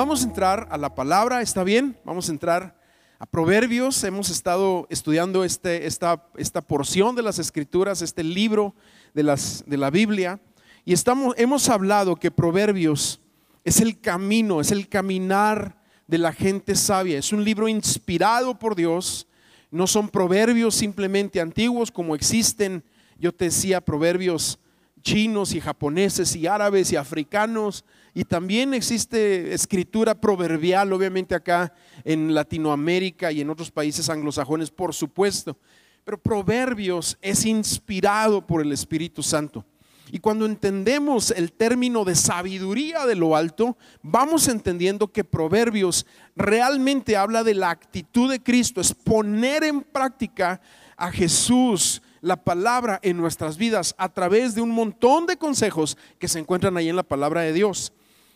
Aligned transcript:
vamos 0.00 0.24
a 0.24 0.28
entrar 0.28 0.66
a 0.70 0.78
la 0.78 0.94
palabra, 0.94 1.42
¿está 1.42 1.62
bien? 1.62 1.94
Vamos 2.06 2.30
a 2.30 2.32
entrar 2.32 2.74
a 3.18 3.26
Proverbios. 3.26 4.02
Hemos 4.02 4.30
estado 4.30 4.86
estudiando 4.88 5.44
este, 5.44 5.86
esta, 5.86 6.24
esta 6.38 6.62
porción 6.62 7.14
de 7.14 7.20
las 7.20 7.38
escrituras, 7.38 8.00
este 8.00 8.24
libro 8.24 8.74
de, 9.12 9.24
las, 9.24 9.62
de 9.66 9.76
la 9.76 9.90
Biblia. 9.90 10.40
Y 10.86 10.94
estamos, 10.94 11.34
hemos 11.36 11.68
hablado 11.68 12.16
que 12.16 12.30
Proverbios 12.30 13.20
es 13.62 13.82
el 13.82 14.00
camino, 14.00 14.62
es 14.62 14.70
el 14.70 14.88
caminar 14.88 15.82
de 16.06 16.16
la 16.16 16.32
gente 16.32 16.76
sabia. 16.76 17.18
Es 17.18 17.30
un 17.30 17.44
libro 17.44 17.68
inspirado 17.68 18.58
por 18.58 18.76
Dios. 18.76 19.26
No 19.70 19.86
son 19.86 20.08
proverbios 20.08 20.76
simplemente 20.76 21.42
antiguos 21.42 21.90
como 21.90 22.14
existen, 22.14 22.82
yo 23.18 23.32
te 23.34 23.44
decía, 23.44 23.82
proverbios 23.82 24.59
chinos 25.02 25.54
y 25.54 25.60
japoneses 25.60 26.34
y 26.36 26.46
árabes 26.46 26.92
y 26.92 26.96
africanos. 26.96 27.84
Y 28.14 28.24
también 28.24 28.74
existe 28.74 29.54
escritura 29.54 30.20
proverbial, 30.20 30.92
obviamente 30.92 31.34
acá 31.34 31.72
en 32.04 32.34
Latinoamérica 32.34 33.30
y 33.32 33.40
en 33.40 33.50
otros 33.50 33.70
países 33.70 34.08
anglosajones, 34.08 34.70
por 34.70 34.94
supuesto. 34.94 35.56
Pero 36.04 36.18
Proverbios 36.18 37.18
es 37.20 37.44
inspirado 37.44 38.46
por 38.46 38.62
el 38.62 38.72
Espíritu 38.72 39.22
Santo. 39.22 39.64
Y 40.12 40.18
cuando 40.18 40.44
entendemos 40.44 41.30
el 41.30 41.52
término 41.52 42.04
de 42.04 42.16
sabiduría 42.16 43.06
de 43.06 43.14
lo 43.14 43.36
alto, 43.36 43.76
vamos 44.02 44.48
entendiendo 44.48 45.12
que 45.12 45.22
Proverbios 45.22 46.04
realmente 46.34 47.16
habla 47.16 47.44
de 47.44 47.54
la 47.54 47.70
actitud 47.70 48.28
de 48.28 48.42
Cristo, 48.42 48.80
es 48.80 48.92
poner 48.92 49.62
en 49.62 49.82
práctica 49.82 50.60
a 50.96 51.12
Jesús, 51.12 52.02
la 52.20 52.44
palabra 52.44 52.98
en 53.02 53.16
nuestras 53.16 53.56
vidas 53.56 53.94
a 53.98 54.08
través 54.08 54.54
de 54.54 54.60
un 54.60 54.70
montón 54.70 55.26
de 55.26 55.36
consejos 55.36 55.96
que 56.18 56.28
se 56.28 56.38
encuentran 56.38 56.76
ahí 56.76 56.88
en 56.88 56.96
la 56.96 57.02
palabra 57.02 57.42
de 57.42 57.52
Dios. 57.52 57.92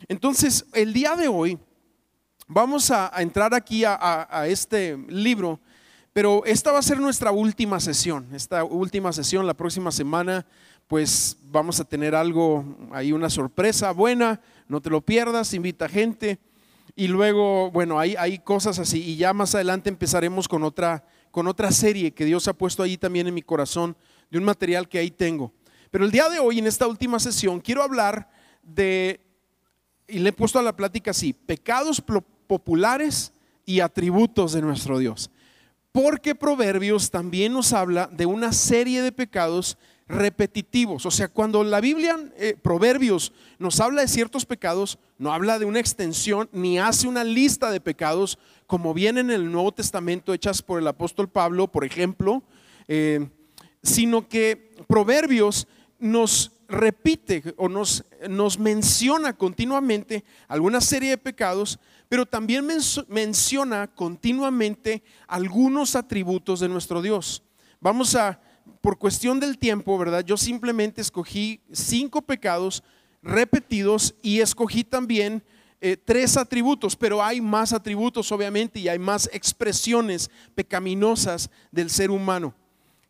Entonces, 0.09 0.67
el 0.73 0.93
día 0.93 1.17
de 1.17 1.29
hoy 1.29 1.59
vamos 2.47 2.91
a, 2.91 3.11
entrar 3.19 3.55
aquí 3.55 3.85
a, 3.85 4.45
este 4.47 4.97
libro, 5.09 5.61
pero 6.13 6.45
esta 6.45 6.73
va 6.73 6.79
a 6.79 6.83
ser 6.83 7.01
nuestra 7.01 7.33
última 7.33 7.81
sesión. 7.81 8.29
Esta 8.33 8.65
última 8.65 9.13
sesión, 9.13 9.47
la 9.47 9.55
próxima 9.55 9.91
semana, 9.91 10.47
pues 10.87 11.37
vamos 11.45 11.81
a 11.81 11.85
tener 11.85 12.15
algo 12.15 12.65
ahí, 12.93 13.13
una 13.13 13.31
sorpresa 13.31 13.93
buena, 13.93 14.41
no 14.69 14.81
te 14.81 14.91
lo 14.91 15.01
pierdas, 15.01 15.55
invita 15.55 15.89
gente. 15.89 16.39
Y 16.97 17.09
luego, 17.09 17.71
bueno, 17.71 17.99
hay, 17.99 18.15
hay 18.17 18.39
cosas 18.39 18.79
así. 18.79 19.03
Y 19.03 19.17
ya 19.17 19.33
más 19.33 19.55
adelante 19.55 19.89
empezaremos 19.89 20.47
con 20.47 20.63
otra, 20.63 21.05
con 21.35 21.49
otra 21.49 21.73
serie 21.73 22.13
que 22.13 22.25
Dios 22.25 22.47
ha 22.47 22.53
puesto 22.53 22.81
ahí 22.81 22.97
también 22.97 23.27
en 23.27 23.35
mi 23.35 23.43
corazón, 23.43 23.97
de 24.31 24.39
un 24.39 24.45
material 24.45 24.89
que 24.89 25.01
ahí 25.01 25.11
tengo. 25.11 25.53
Pero 25.91 26.05
el 26.05 26.13
día 26.13 26.29
de 26.29 26.39
hoy, 26.39 26.61
en 26.61 26.69
esta 26.69 26.87
última 26.87 27.19
sesión, 27.19 27.61
quiero 27.61 27.83
hablar 27.83 28.31
de 28.63 29.21
y 30.07 30.21
le 30.21 30.29
he 30.29 30.33
puesto 30.33 30.61
a 30.61 30.63
la 30.63 30.77
plática 30.77 31.11
así, 31.11 31.33
pecados 31.33 32.01
populares 32.47 33.33
y 33.67 33.81
atributos 33.81 34.53
de 34.53 34.63
nuestro 34.63 35.01
Dios. 35.01 35.29
Porque 35.91 36.37
Proverbios 36.37 37.11
también 37.11 37.53
nos 37.53 37.73
habla 37.73 38.07
de 38.13 38.27
una 38.27 38.53
serie 38.53 39.03
de 39.03 39.11
pecados 39.11 39.77
repetitivos. 40.07 41.07
O 41.07 41.11
sea, 41.11 41.29
cuando 41.29 41.65
la 41.65 41.81
Biblia, 41.81 42.19
eh, 42.37 42.57
Proverbios, 42.61 43.33
nos 43.59 43.81
habla 43.81 44.03
de 44.03 44.09
ciertos 44.09 44.45
pecados, 44.45 44.99
no 45.19 45.33
habla 45.33 45.59
de 45.59 45.65
una 45.65 45.81
extensión 45.81 46.49
ni 46.53 46.79
hace 46.79 47.09
una 47.09 47.25
lista 47.25 47.71
de 47.71 47.81
pecados 47.81 48.39
como 48.67 48.95
viene 48.95 49.21
en 49.21 49.31
el 49.31 49.51
Nuevo 49.51 49.73
Testamento 49.73 50.33
hechas 50.33 50.63
por 50.63 50.79
el 50.79 50.87
apóstol 50.87 51.29
Pablo, 51.29 51.69
por 51.69 51.85
ejemplo, 51.85 52.43
eh, 52.89 53.29
sino 53.83 54.29
que 54.29 54.75
Proverbios 54.89 55.67
nos 55.99 56.53
repite 56.69 57.55
o 57.57 57.69
nos, 57.69 58.05
nos 58.29 58.59
menciona 58.59 59.35
continuamente 59.35 60.25
alguna 60.49 60.81
serie 60.81 61.11
de 61.11 61.19
pecados, 61.19 61.79
pero 62.09 62.27
también 62.27 62.67
menciona 63.09 63.87
continuamente 63.87 65.03
algunos 65.27 65.95
atributos 65.95 66.61
de 66.61 66.69
nuestro 66.69 67.03
Dios. 67.03 67.43
Vamos 67.81 68.15
a, 68.15 68.41
por 68.85 68.99
cuestión 68.99 69.41
del 69.41 69.57
tiempo, 69.57 69.97
¿verdad? 69.97 70.23
Yo 70.23 70.37
simplemente 70.37 71.01
escogí 71.01 71.59
cinco 71.73 72.21
pecados 72.21 72.83
repetidos 73.23 74.15
y 74.21 74.41
escogí 74.41 74.85
también 74.85 75.43
eh, 75.81 75.97
tres 75.97 76.37
atributos, 76.37 76.95
pero 76.95 77.25
hay 77.25 77.41
más 77.41 77.73
atributos 77.73 78.31
obviamente 78.31 78.79
y 78.79 78.89
hay 78.91 78.99
más 78.99 79.31
expresiones 79.33 80.31
pecaminosas 80.55 81.49
del 81.73 81.89
ser 81.89 82.11
humano. 82.11 82.55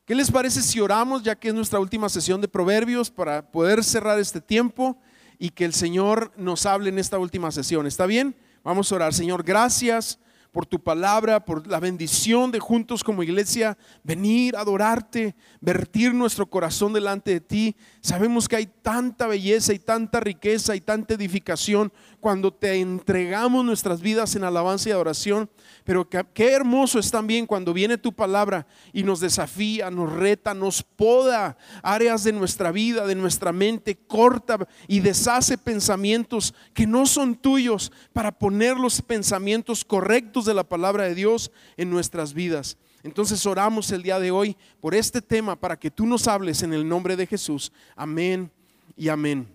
¿Qué 0.04 0.14
les 0.14 0.30
parece 0.30 0.62
si 0.62 0.78
oramos, 0.78 1.24
ya 1.24 1.34
que 1.34 1.48
es 1.48 1.54
nuestra 1.54 1.80
última 1.80 2.08
sesión 2.08 2.40
de 2.40 2.46
proverbios, 2.46 3.10
para 3.10 3.50
poder 3.50 3.82
cerrar 3.82 4.20
este 4.20 4.40
tiempo 4.40 4.96
y 5.40 5.50
que 5.50 5.64
el 5.64 5.74
Señor 5.74 6.30
nos 6.36 6.66
hable 6.66 6.90
en 6.90 7.00
esta 7.00 7.18
última 7.18 7.50
sesión? 7.50 7.88
¿Está 7.88 8.06
bien? 8.06 8.36
Vamos 8.62 8.92
a 8.92 8.94
orar. 8.94 9.12
Señor, 9.12 9.42
gracias 9.42 10.20
por 10.54 10.66
tu 10.66 10.78
palabra, 10.78 11.44
por 11.44 11.66
la 11.66 11.80
bendición 11.80 12.52
de 12.52 12.60
juntos 12.60 13.02
como 13.02 13.24
iglesia, 13.24 13.76
venir, 14.04 14.56
adorarte, 14.56 15.34
vertir 15.60 16.14
nuestro 16.14 16.46
corazón 16.46 16.92
delante 16.92 17.32
de 17.32 17.40
ti. 17.40 17.76
Sabemos 18.00 18.46
que 18.46 18.54
hay 18.54 18.66
tanta 18.66 19.26
belleza 19.26 19.72
y 19.74 19.80
tanta 19.80 20.20
riqueza 20.20 20.76
y 20.76 20.80
tanta 20.80 21.14
edificación 21.14 21.92
cuando 22.20 22.54
te 22.54 22.80
entregamos 22.80 23.64
nuestras 23.64 24.00
vidas 24.00 24.36
en 24.36 24.44
alabanza 24.44 24.88
y 24.88 24.92
adoración. 24.92 25.50
Pero 25.82 26.08
qué 26.08 26.52
hermoso 26.52 27.00
es 27.00 27.10
también 27.10 27.46
cuando 27.46 27.72
viene 27.72 27.98
tu 27.98 28.12
palabra 28.12 28.68
y 28.92 29.02
nos 29.02 29.18
desafía, 29.18 29.90
nos 29.90 30.12
reta, 30.12 30.54
nos 30.54 30.84
poda 30.84 31.58
áreas 31.82 32.22
de 32.22 32.32
nuestra 32.32 32.70
vida, 32.70 33.08
de 33.08 33.16
nuestra 33.16 33.52
mente, 33.52 33.96
corta 33.96 34.68
y 34.86 35.00
deshace 35.00 35.58
pensamientos 35.58 36.54
que 36.72 36.86
no 36.86 37.06
son 37.06 37.34
tuyos 37.34 37.90
para 38.12 38.30
poner 38.30 38.76
los 38.76 39.02
pensamientos 39.02 39.84
correctos 39.84 40.43
de 40.44 40.54
la 40.54 40.64
palabra 40.64 41.04
de 41.04 41.14
Dios 41.14 41.50
en 41.76 41.90
nuestras 41.90 42.34
vidas. 42.34 42.76
Entonces 43.02 43.44
oramos 43.46 43.90
el 43.90 44.02
día 44.02 44.18
de 44.18 44.30
hoy 44.30 44.56
por 44.80 44.94
este 44.94 45.20
tema 45.20 45.56
para 45.56 45.78
que 45.78 45.90
tú 45.90 46.06
nos 46.06 46.26
hables 46.26 46.62
en 46.62 46.72
el 46.72 46.88
nombre 46.88 47.16
de 47.16 47.26
Jesús. 47.26 47.72
Amén 47.96 48.50
y 48.96 49.08
amén. 49.08 49.46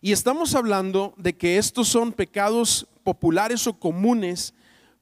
Y 0.00 0.10
estamos 0.10 0.54
hablando 0.54 1.14
de 1.16 1.36
que 1.36 1.58
estos 1.58 1.88
son 1.88 2.12
pecados 2.12 2.88
populares 3.04 3.66
o 3.66 3.78
comunes 3.78 4.54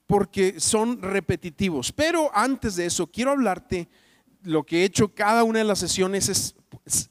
porque 0.06 0.60
son 0.60 1.00
repetitivos. 1.00 1.92
Pero 1.92 2.30
antes 2.34 2.76
de 2.76 2.86
eso, 2.86 3.06
quiero 3.06 3.30
hablarte, 3.30 3.88
lo 4.42 4.64
que 4.64 4.82
he 4.82 4.84
hecho 4.84 5.14
cada 5.14 5.44
una 5.44 5.60
de 5.60 5.64
las 5.64 5.78
sesiones 5.78 6.28
es 6.28 6.54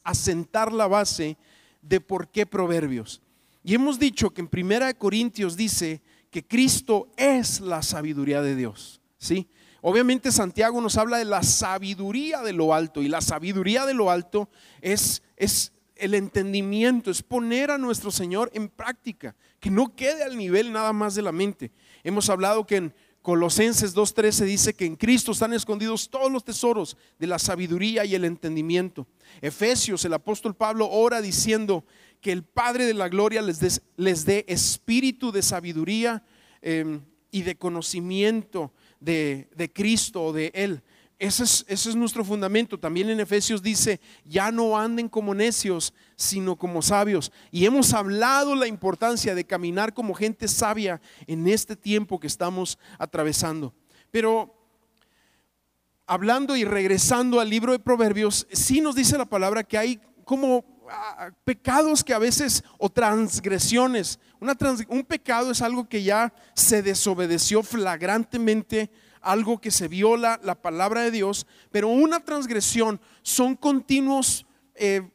asentar 0.04 0.72
la 0.72 0.88
base 0.88 1.38
de 1.82 2.02
por 2.02 2.28
qué 2.28 2.46
proverbios. 2.46 3.22
Y 3.64 3.74
hemos 3.74 4.00
dicho 4.00 4.32
que 4.32 4.42
en 4.42 4.48
Primera 4.48 4.88
de 4.88 4.96
Corintios 4.96 5.56
dice 5.58 6.02
que 6.30 6.46
Cristo 6.46 7.10
es 7.18 7.60
la 7.60 7.82
sabiduría 7.82 8.42
de 8.42 8.56
Dios, 8.56 9.02
¿sí? 9.18 9.48
Obviamente 9.82 10.32
Santiago 10.32 10.82
nos 10.82 10.98
habla 10.98 11.18
de 11.18 11.26
la 11.26 11.42
sabiduría 11.44 12.42
de 12.42 12.54
lo 12.54 12.74
alto 12.74 13.02
y 13.02 13.08
la 13.08 13.22
sabiduría 13.22 13.86
de 13.86 13.94
lo 13.94 14.12
alto 14.12 14.50
es, 14.82 15.24
es 15.38 15.72
el 15.96 16.14
entendimiento, 16.14 17.12
es 17.12 17.24
poner 17.24 17.72
a 17.72 17.78
nuestro 17.78 18.12
Señor 18.12 18.52
en 18.54 18.68
práctica, 18.68 19.36
que 19.60 19.70
no 19.70 19.96
quede 19.96 20.24
al 20.24 20.38
nivel 20.38 20.74
nada 20.74 20.92
más 20.92 21.16
de 21.16 21.22
la 21.22 21.32
mente. 21.32 21.72
Hemos 22.04 22.30
hablado 22.30 22.66
que 22.66 22.78
en 22.78 22.94
Colosenses 23.22 23.94
2.13 23.96 24.46
dice 24.46 24.74
que 24.74 24.86
en 24.86 24.96
Cristo 24.96 25.34
están 25.34 25.54
escondidos 25.54 26.10
todos 26.10 26.32
los 26.32 26.44
tesoros 26.44 26.96
de 27.18 27.28
la 27.28 27.38
sabiduría 27.38 28.06
y 28.06 28.16
el 28.16 28.24
entendimiento. 28.24 29.08
Efesios, 29.42 30.06
el 30.06 30.14
apóstol 30.14 30.56
Pablo 30.56 30.90
ora 30.90 31.22
diciendo 31.22 31.84
que 32.22 32.32
el 32.32 32.44
Padre 32.44 32.86
de 32.86 32.94
la 32.94 33.10
Gloria 33.10 33.42
les, 33.42 33.82
les 33.98 34.26
dé 34.26 34.46
espíritu 34.48 35.32
de 35.32 35.42
sabiduría 35.42 36.24
em, 36.62 37.02
y 37.30 37.42
de 37.42 37.58
conocimiento 37.58 38.72
de, 39.02 39.50
de 39.56 39.72
Cristo 39.72 40.24
o 40.24 40.34
de 40.34 40.52
Él. 40.54 40.82
Ese 41.20 41.44
es, 41.68 41.96
nuestro 41.98 42.24
fundamento. 42.24 42.80
También 42.80 43.10
en 43.10 43.20
Efesios 43.20 43.62
dice, 43.62 44.00
ya 44.24 44.54
no 44.54 44.80
anden 44.80 45.10
como 45.10 45.36
necios, 45.36 45.94
sino 46.16 46.56
como 46.56 46.82
sabios. 46.82 47.30
Y 47.52 47.66
hemos 47.66 47.94
hablado 47.94 48.56
la 48.56 48.68
importancia 48.68 49.36
de 49.36 49.44
caminar 49.44 49.94
como 49.94 50.14
gente 50.14 50.48
sabia 50.48 51.02
en 51.28 51.46
este 51.50 51.76
tiempo 51.76 52.22
que 52.22 52.28
estamos 52.28 52.80
atravesando. 52.98 53.74
Pero 54.12 54.56
hablando 56.08 56.56
y 56.56 56.64
regresando 56.64 57.42
al 57.42 57.50
libro 57.50 57.74
de 57.74 57.80
Proverbios, 57.80 58.48
sí 58.54 58.80
nos 58.80 58.96
dice 58.96 59.18
la 59.18 59.26
palabra 59.26 59.66
que 59.66 59.78
hay 59.78 60.00
como 60.24 60.64
ah, 60.90 61.32
pecados 61.44 62.02
que 62.02 62.14
a 62.14 62.20
veces, 62.20 62.64
o 62.78 62.90
transgresiones. 62.90 64.20
un 64.88 65.04
pecado 65.04 65.52
es 65.52 65.62
algo 65.62 65.90
que 65.90 66.02
ya 66.02 66.34
se 66.54 66.82
desobedeció 66.82 67.62
flagrantemente 67.62 68.90
algo 69.22 69.60
que 69.60 69.72
se 69.72 69.88
viola 69.88 70.40
la 70.44 70.56
palabra 70.56 71.02
de 71.02 71.12
Dios, 71.12 71.48
pero 71.72 71.88
una 71.90 72.20
transgresión 72.20 73.00
son 73.22 73.56
continuos 73.56 74.46
eh, 74.76 75.10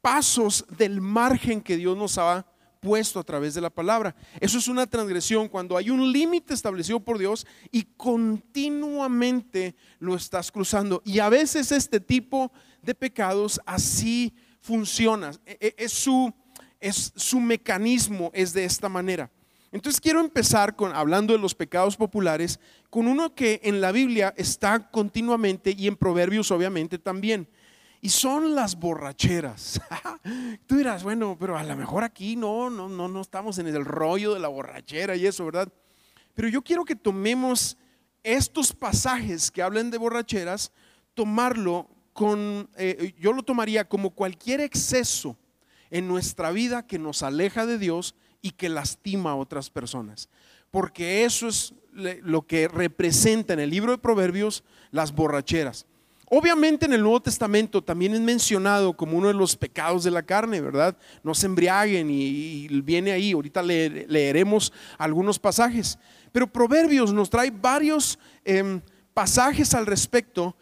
pasos 0.00 0.64
del 0.76 1.00
margen 1.00 1.60
que 1.60 1.76
Dios 1.76 1.96
nos 1.96 2.18
ha 2.18 2.46
puesto 2.80 3.18
a 3.18 3.24
través 3.24 3.54
de 3.54 3.60
la 3.60 3.70
palabra. 3.70 4.14
Eso 4.40 4.58
es 4.58 4.68
una 4.68 4.86
transgresión 4.86 5.48
cuando 5.48 5.76
hay 5.76 5.90
un 5.90 6.12
límite 6.12 6.54
establecido 6.54 7.00
por 7.00 7.18
Dios 7.18 7.44
y 7.72 7.82
continuamente 7.96 9.74
lo 9.98 10.14
estás 10.14 10.52
cruzando. 10.52 11.02
Y 11.04 11.18
a 11.18 11.28
veces 11.28 11.72
este 11.72 11.98
tipo 11.98 12.52
de 12.82 12.94
pecados 12.94 13.60
así 13.66 14.32
funciona. 14.60 15.32
E, 15.44 15.58
e, 15.60 15.74
es 15.76 15.92
su, 15.92 16.32
es 16.78 17.12
su 17.16 17.40
mecanismo, 17.40 18.30
es 18.32 18.52
de 18.52 18.64
esta 18.64 18.88
manera. 18.88 19.30
Entonces 19.76 20.00
quiero 20.00 20.20
empezar 20.20 20.74
con 20.74 20.96
hablando 20.96 21.34
de 21.34 21.38
los 21.38 21.54
pecados 21.54 21.98
populares 21.98 22.60
con 22.88 23.06
uno 23.06 23.34
que 23.34 23.60
en 23.62 23.82
la 23.82 23.92
Biblia 23.92 24.32
está 24.38 24.90
continuamente 24.90 25.74
y 25.76 25.86
en 25.86 25.96
Proverbios 25.96 26.50
obviamente 26.50 26.98
también. 26.98 27.46
Y 28.00 28.08
son 28.08 28.54
las 28.54 28.76
borracheras. 28.76 29.78
Tú 30.66 30.76
dirás, 30.76 31.02
bueno, 31.02 31.36
pero 31.38 31.58
a 31.58 31.62
lo 31.62 31.76
mejor 31.76 32.04
aquí 32.04 32.36
no, 32.36 32.70
no, 32.70 32.88
no, 32.88 33.06
no 33.06 33.20
estamos 33.20 33.58
en 33.58 33.66
el 33.66 33.84
rollo 33.84 34.32
de 34.32 34.40
la 34.40 34.48
borrachera 34.48 35.14
y 35.14 35.26
eso, 35.26 35.44
¿verdad? 35.44 35.70
Pero 36.32 36.48
yo 36.48 36.62
quiero 36.62 36.86
que 36.86 36.96
tomemos 36.96 37.76
estos 38.22 38.72
pasajes 38.72 39.50
que 39.50 39.60
hablan 39.60 39.90
de 39.90 39.98
borracheras, 39.98 40.72
tomarlo 41.12 41.86
con, 42.14 42.70
eh, 42.78 43.14
yo 43.18 43.34
lo 43.34 43.42
tomaría 43.42 43.86
como 43.86 44.08
cualquier 44.08 44.62
exceso 44.62 45.36
en 45.90 46.08
nuestra 46.08 46.50
vida 46.50 46.86
que 46.86 46.98
nos 46.98 47.22
aleja 47.22 47.66
de 47.66 47.76
Dios 47.76 48.14
y 48.46 48.50
que 48.52 48.68
lastima 48.68 49.32
a 49.32 49.36
otras 49.36 49.70
personas. 49.70 50.28
Porque 50.70 51.24
eso 51.24 51.48
es 51.48 51.74
lo 52.22 52.42
que 52.42 52.68
representa 52.68 53.54
en 53.54 53.60
el 53.60 53.70
libro 53.70 53.90
de 53.90 53.98
Proverbios 53.98 54.62
las 54.92 55.12
borracheras. 55.12 55.84
Obviamente 56.28 56.86
en 56.86 56.92
el 56.92 57.02
Nuevo 57.02 57.20
Testamento 57.20 57.82
también 57.82 58.14
es 58.14 58.20
mencionado 58.20 58.96
como 58.96 59.16
uno 59.18 59.28
de 59.28 59.34
los 59.34 59.56
pecados 59.56 60.04
de 60.04 60.12
la 60.12 60.22
carne, 60.22 60.60
¿verdad? 60.60 60.96
No 61.24 61.34
se 61.34 61.46
embriaguen 61.46 62.08
y, 62.08 62.68
viene 62.82 63.10
ahí, 63.10 63.32
ahorita 63.32 63.62
leeremos 63.62 64.72
algunos 64.96 65.40
pasajes. 65.40 65.98
Pero 66.30 66.46
Proverbios 66.46 67.12
nos 67.12 67.30
trae 67.30 67.50
varios 67.50 68.16
em, 68.44 68.80
pasajes 69.12 69.74
al 69.74 69.86
respecto. 69.86 70.56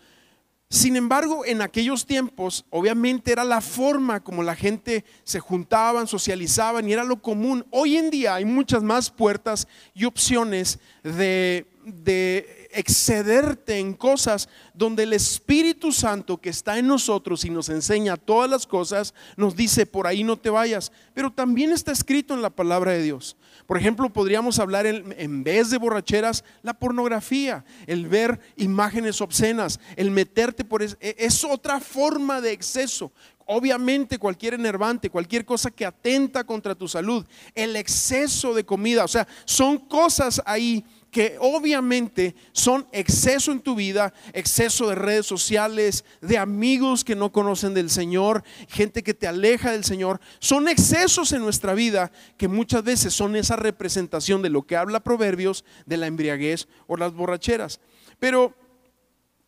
Sin 0.75 0.97
embargo, 0.97 1.47
en 1.47 1.63
aquellos 1.63 2.05
tiempos, 2.05 2.65
obviamente 2.69 3.31
era 3.31 3.45
la 3.45 3.61
forma 3.61 4.19
como 4.19 4.43
la 4.43 4.57
gente 4.57 5.05
se 5.23 5.39
juntaban, 5.39 6.09
socializaban 6.09 6.89
y 6.89 6.93
era 6.93 7.05
lo 7.05 7.23
común. 7.23 7.65
Hoy 7.71 7.97
en 7.97 8.11
día 8.11 8.35
hay 8.35 8.45
muchas 8.45 8.83
más 8.83 9.09
puertas 9.09 9.69
y 9.95 10.05
opciones 10.05 10.81
de, 11.05 11.69
de 11.85 12.64
excederte 12.75 13.79
en 13.79 13.95
cosas 13.95 14.49
donde 14.75 15.05
el 15.05 15.13
Espíritu 15.13 15.93
Santo 15.93 16.39
que 16.39 16.51
está 16.51 16.79
en 16.79 16.87
nosotros 16.87 17.45
y 17.45 17.51
nos 17.51 17.69
enseña 17.69 18.17
todas 18.17 18.51
las 18.51 18.67
cosas, 18.67 19.15
nos 19.37 19.57
dice, 19.57 19.87
por 19.87 20.07
ahí 20.07 20.25
no 20.25 20.37
te 20.37 20.51
vayas. 20.51 20.93
Pero 21.15 21.31
también 21.31 21.73
está 21.73 21.93
escrito 21.93 22.35
en 22.35 22.43
la 22.43 22.51
palabra 22.51 22.93
de 22.93 23.03
Dios. 23.03 23.37
Por 23.67 23.79
ejemplo, 23.79 24.13
podríamos 24.13 24.59
hablar 24.59 24.87
en, 24.87 25.45
vez 25.45 25.71
de 25.71 25.79
borracheras, 25.79 26.45
la 26.63 26.75
pornografía, 26.75 27.65
el 27.87 28.09
ver 28.09 28.41
imágenes 28.57 29.21
obscenas, 29.21 29.81
el 29.97 30.11
meterte 30.11 30.65
por... 30.65 30.83
Es, 30.83 30.97
es 31.01 31.45
otra 31.45 31.81
forma 31.81 32.41
de 32.41 32.53
exceso. 32.53 33.13
Obviamente 33.47 34.19
cualquier 34.19 34.55
enervante, 34.55 35.11
cualquier 35.11 35.45
cosa 35.45 35.71
que 35.71 35.85
atenta 35.85 36.45
contra 36.45 36.75
tu 36.75 36.89
salud, 36.89 37.27
el 37.55 37.77
exceso 37.77 38.55
de 38.55 38.65
comida, 38.65 39.05
o 39.05 39.09
sea, 39.09 39.29
son 39.45 39.79
cosas 39.79 40.41
ahí 40.47 40.85
que 41.15 41.37
obviamente 41.39 42.35
son 42.51 42.89
exceso 42.91 43.53
en 43.53 43.61
tu 43.61 43.77
vida, 43.77 44.13
exceso 44.33 44.89
de 44.89 44.97
redes 44.97 45.25
sociales, 45.25 46.05
de 46.21 46.39
amigos 46.39 47.05
que 47.05 47.15
no 47.15 47.31
conocen 47.31 47.73
del 47.73 47.89
Señor, 47.89 48.43
gente 48.67 49.05
que 49.05 49.15
te 49.15 49.29
aleja 49.29 49.71
del 49.71 49.85
Señor, 49.85 50.21
son 50.41 50.67
excesos 50.67 51.31
en 51.31 51.43
nuestra 51.43 51.73
vida 51.73 52.11
que 52.37 52.49
muchas 52.49 52.83
veces 52.83 53.15
son 53.15 53.37
esa 53.37 53.55
representación 53.55 54.43
de 54.43 54.51
lo 54.51 54.63
que 54.63 54.77
habla 54.77 55.05
Proverbios, 55.05 55.65
de 55.87 55.99
la 55.99 56.09
embriaguez 56.09 56.67
o 56.89 56.97
las 56.97 57.13
borracheras. 57.13 57.79
Pero 58.19 58.53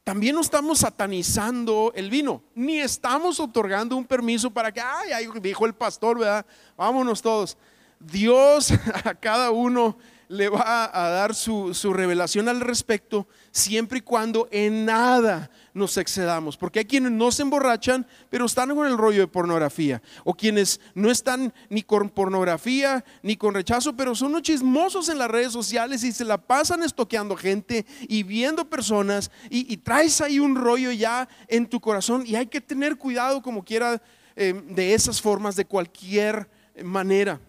también 0.05 0.37
no 0.37 0.43
estamos 0.43 0.79
satanizando 0.79 1.91
el 1.97 2.11
vino, 2.11 2.45
ni 2.55 2.79
estamos 2.79 3.41
otorgando 3.41 3.97
un 3.97 4.05
permiso 4.05 4.53
para 4.53 4.71
que, 4.71 4.81
ay, 4.81 5.27
dijo 5.43 5.67
el 5.67 5.75
pastor, 5.75 6.21
¿verdad? 6.21 6.47
Vámonos 6.77 7.21
todos. 7.21 7.59
Dios 7.99 8.73
a 9.05 9.15
cada 9.17 9.51
uno 9.51 9.99
le 10.29 10.49
va 10.49 10.91
a 10.93 11.09
dar 11.11 11.35
su, 11.35 11.73
revelación 11.93 12.49
al 12.49 12.61
respecto, 12.61 13.29
siempre 13.53 13.99
y 13.99 14.01
cuando 14.01 14.49
en 14.51 14.85
nada 14.85 15.51
nos 15.73 15.97
excedamos. 15.97 16.57
Porque 16.57 16.81
hay 16.81 16.85
quienes 16.85 17.13
no 17.13 17.31
se 17.31 17.43
emborrachan, 17.43 18.07
pero 18.31 18.47
están 18.47 18.75
con 18.75 18.87
el 18.87 18.99
rollo 18.99 19.21
de 19.21 19.29
pornografía. 19.29 20.03
O 20.25 20.35
quienes 20.35 20.81
no 20.95 21.11
están 21.11 21.53
ni 21.69 21.83
con 21.83 22.09
pornografía, 22.09 23.05
ni 23.23 23.37
con 23.37 23.55
rechazo, 23.55 23.97
pero 23.97 24.15
son 24.15 24.29
unos 24.29 24.43
chismosos 24.43 25.09
en 25.09 25.19
las 25.19 25.31
redes 25.31 25.53
sociales 25.53 26.03
y 26.03 26.13
se 26.13 26.25
la 26.25 26.39
pasan 26.39 26.83
estoqueando 26.83 27.37
gente 27.37 27.87
y 28.09 28.23
viendo 28.23 28.69
personas 28.69 29.31
y, 29.51 29.77
traes 29.77 30.21
ahí 30.21 30.41
un 30.41 30.57
rollo 30.57 30.91
ya 30.91 31.29
en 31.47 31.67
tu 31.67 31.81
corazón. 31.81 32.25
Y 32.27 32.35
hay 32.35 32.47
que 32.47 32.61
tener 32.61 32.97
cuidado 32.97 33.43
como 33.43 33.65
quiera 33.65 34.03
eh, 34.35 34.61
de 34.71 34.95
esas 34.95 35.21
formas, 35.21 35.55
de 35.55 35.65
cualquier 35.65 36.49
manera. 36.83 37.41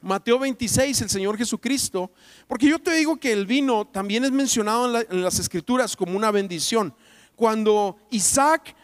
Mateo 0.00 0.38
26, 0.38 1.02
el 1.02 1.10
Señor 1.10 1.36
Jesucristo, 1.36 2.12
porque 2.46 2.68
yo 2.68 2.78
te 2.78 2.92
digo 2.92 3.16
que 3.16 3.32
el 3.32 3.46
vino 3.46 3.84
también 3.84 4.24
es 4.24 4.30
mencionado 4.30 5.00
en, 5.00 5.22
las 5.22 5.38
escrituras 5.40 5.96
como 5.96 6.16
una 6.16 6.30
bendición. 6.30 6.94
Cuando 7.34 7.96
Isaac 8.10 8.76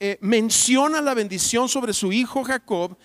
eh, 0.00 0.18
menciona 0.20 1.00
la 1.00 1.14
bendición 1.14 1.68
sobre 1.68 1.94
su 1.94 2.12
hijo 2.12 2.44
Jacob, 2.44 2.96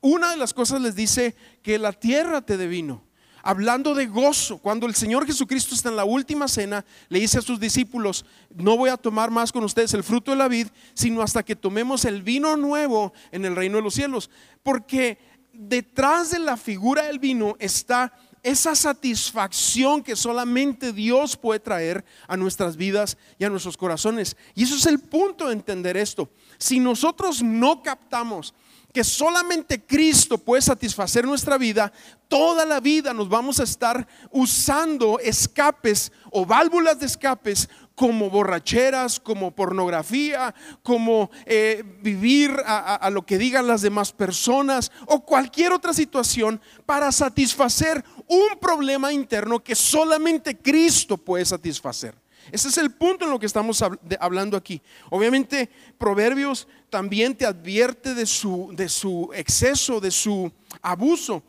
una 0.00 0.30
de 0.30 0.36
las 0.36 0.54
cosas 0.54 0.80
les 0.80 0.94
dice 0.94 1.34
que 1.62 1.78
la 1.78 1.92
tierra 1.92 2.42
te 2.42 2.56
de 2.56 2.68
vino. 2.68 3.02
Hablando 3.46 3.94
de 3.94 4.06
gozo, 4.06 4.56
cuando 4.56 4.86
el 4.86 4.94
Señor 4.94 5.26
Jesucristo 5.26 5.74
está 5.74 5.90
en 5.90 5.96
la 5.96 6.06
última 6.06 6.48
cena, 6.48 6.82
le 7.10 7.20
dice 7.20 7.38
a 7.38 7.42
sus 7.42 7.60
discípulos, 7.60 8.24
no 8.54 8.76
voy 8.78 8.88
a 8.88 8.96
tomar 8.96 9.30
más 9.30 9.52
con 9.52 9.64
ustedes 9.64 9.92
el 9.92 10.02
fruto 10.02 10.30
de 10.30 10.38
la 10.38 10.48
vid, 10.48 10.68
sino 10.94 11.20
hasta 11.20 11.42
que 11.42 11.54
tomemos 11.54 12.06
el 12.06 12.22
vino 12.22 12.56
nuevo 12.56 13.12
en 13.32 13.44
el 13.44 13.54
reino 13.54 13.76
de 13.76 13.82
los 13.82 13.92
cielos. 13.94 14.30
Porque 14.62 15.18
detrás 15.54 16.30
de 16.30 16.38
la 16.38 16.56
figura 16.56 17.04
del 17.04 17.18
vino 17.18 17.56
está 17.58 18.12
esa 18.42 18.74
satisfacción 18.74 20.02
que 20.02 20.16
solamente 20.16 20.92
Dios 20.92 21.36
puede 21.36 21.60
traer 21.60 22.04
a 22.28 22.36
nuestras 22.36 22.76
vidas 22.76 23.16
y 23.38 23.44
a 23.44 23.50
nuestros 23.50 23.78
corazones. 23.78 24.36
Y 24.54 24.64
eso 24.64 24.76
es 24.76 24.84
el 24.84 25.00
punto 25.00 25.48
de 25.48 25.54
entender 25.54 25.96
esto. 25.96 26.28
Si 26.58 26.78
nosotros 26.78 27.42
no 27.42 27.82
captamos 27.82 28.52
que 28.94 29.02
solamente 29.02 29.84
Cristo 29.84 30.38
puede 30.38 30.62
satisfacer 30.62 31.24
nuestra 31.24 31.58
vida, 31.58 31.92
toda 32.28 32.64
la 32.64 32.78
vida 32.78 33.12
nos 33.12 33.28
vamos 33.28 33.58
a 33.58 33.64
estar 33.64 34.06
usando 34.30 35.18
escapes 35.18 36.12
o 36.30 36.46
válvulas 36.46 37.00
de 37.00 37.06
escapes 37.06 37.68
como 37.96 38.30
borracheras, 38.30 39.18
como 39.18 39.50
pornografía, 39.50 40.54
como 40.84 41.28
eh, 41.44 41.82
vivir 42.02 42.56
a, 42.64 43.10
lo 43.10 43.26
que 43.26 43.36
digan 43.36 43.66
las 43.66 43.82
demás 43.82 44.12
personas 44.12 44.92
o 45.06 45.24
cualquier 45.24 45.72
otra 45.72 45.92
situación 45.92 46.60
para 46.86 47.10
satisfacer 47.10 48.04
un 48.28 48.56
problema 48.60 49.12
interno 49.12 49.58
que 49.58 49.74
solamente 49.74 50.56
Cristo 50.56 51.16
puede 51.16 51.44
satisfacer. 51.44 52.23
Ese 52.52 52.68
es 52.68 52.78
el 52.78 52.90
punto 52.90 53.24
en 53.24 53.30
lo 53.30 53.38
que 53.38 53.46
estamos 53.46 53.82
hablando 54.20 54.56
aquí. 54.56 54.80
Obviamente, 55.10 55.70
Proverbios 55.98 56.68
también 56.90 57.34
te 57.34 57.46
advierte 57.46 58.14
de 58.14 58.26
su, 58.26 59.30
exceso, 59.34 60.00
de 60.00 60.10
su 60.10 60.50
abuso. 60.82 61.42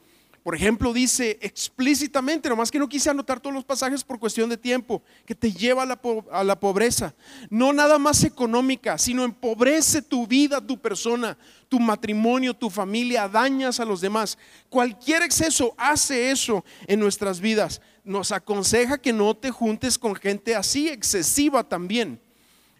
Por 0.44 0.54
ejemplo, 0.54 0.94
dice 0.94 1.40
explícitamente, 1.42 2.50
nomás 2.50 2.70
que 2.70 2.78
no 2.78 2.88
quise 2.88 3.10
anotar 3.10 3.40
todos 3.40 3.56
los 3.56 3.66
pasajes 3.66 4.04
por 4.04 4.20
cuestión 4.20 4.48
de 4.48 4.58
tiempo, 4.58 5.02
que 5.26 5.34
te 5.34 5.52
lleva 5.52 5.82
a 5.82 6.44
la, 6.44 6.60
pobreza. 6.60 7.16
No 7.50 7.74
nada 7.74 7.98
más 7.98 8.24
económica, 8.24 9.00
sino 9.00 9.24
empobrece 9.24 10.04
tu 10.04 10.28
vida, 10.28 10.62
tu 10.62 10.78
persona, 10.78 11.36
tu 11.68 11.80
matrimonio, 11.80 12.54
tu 12.54 12.70
familia, 12.70 13.28
dañas 13.28 13.80
a 13.80 13.86
los 13.86 14.02
demás. 14.02 14.38
Cualquier 14.70 15.24
exceso 15.24 15.74
hace 15.78 16.30
eso 16.30 16.64
en 16.86 17.00
nuestras 17.00 17.40
vidas. 17.40 17.82
Nos 18.06 18.32
aconseja 18.32 18.98
que 18.98 19.12
no 19.12 19.36
te 19.36 19.52
juntes 19.52 19.98
con 19.98 20.16
gente 20.16 20.56
así, 20.56 20.88
excesiva 20.88 21.64
también. 21.64 22.22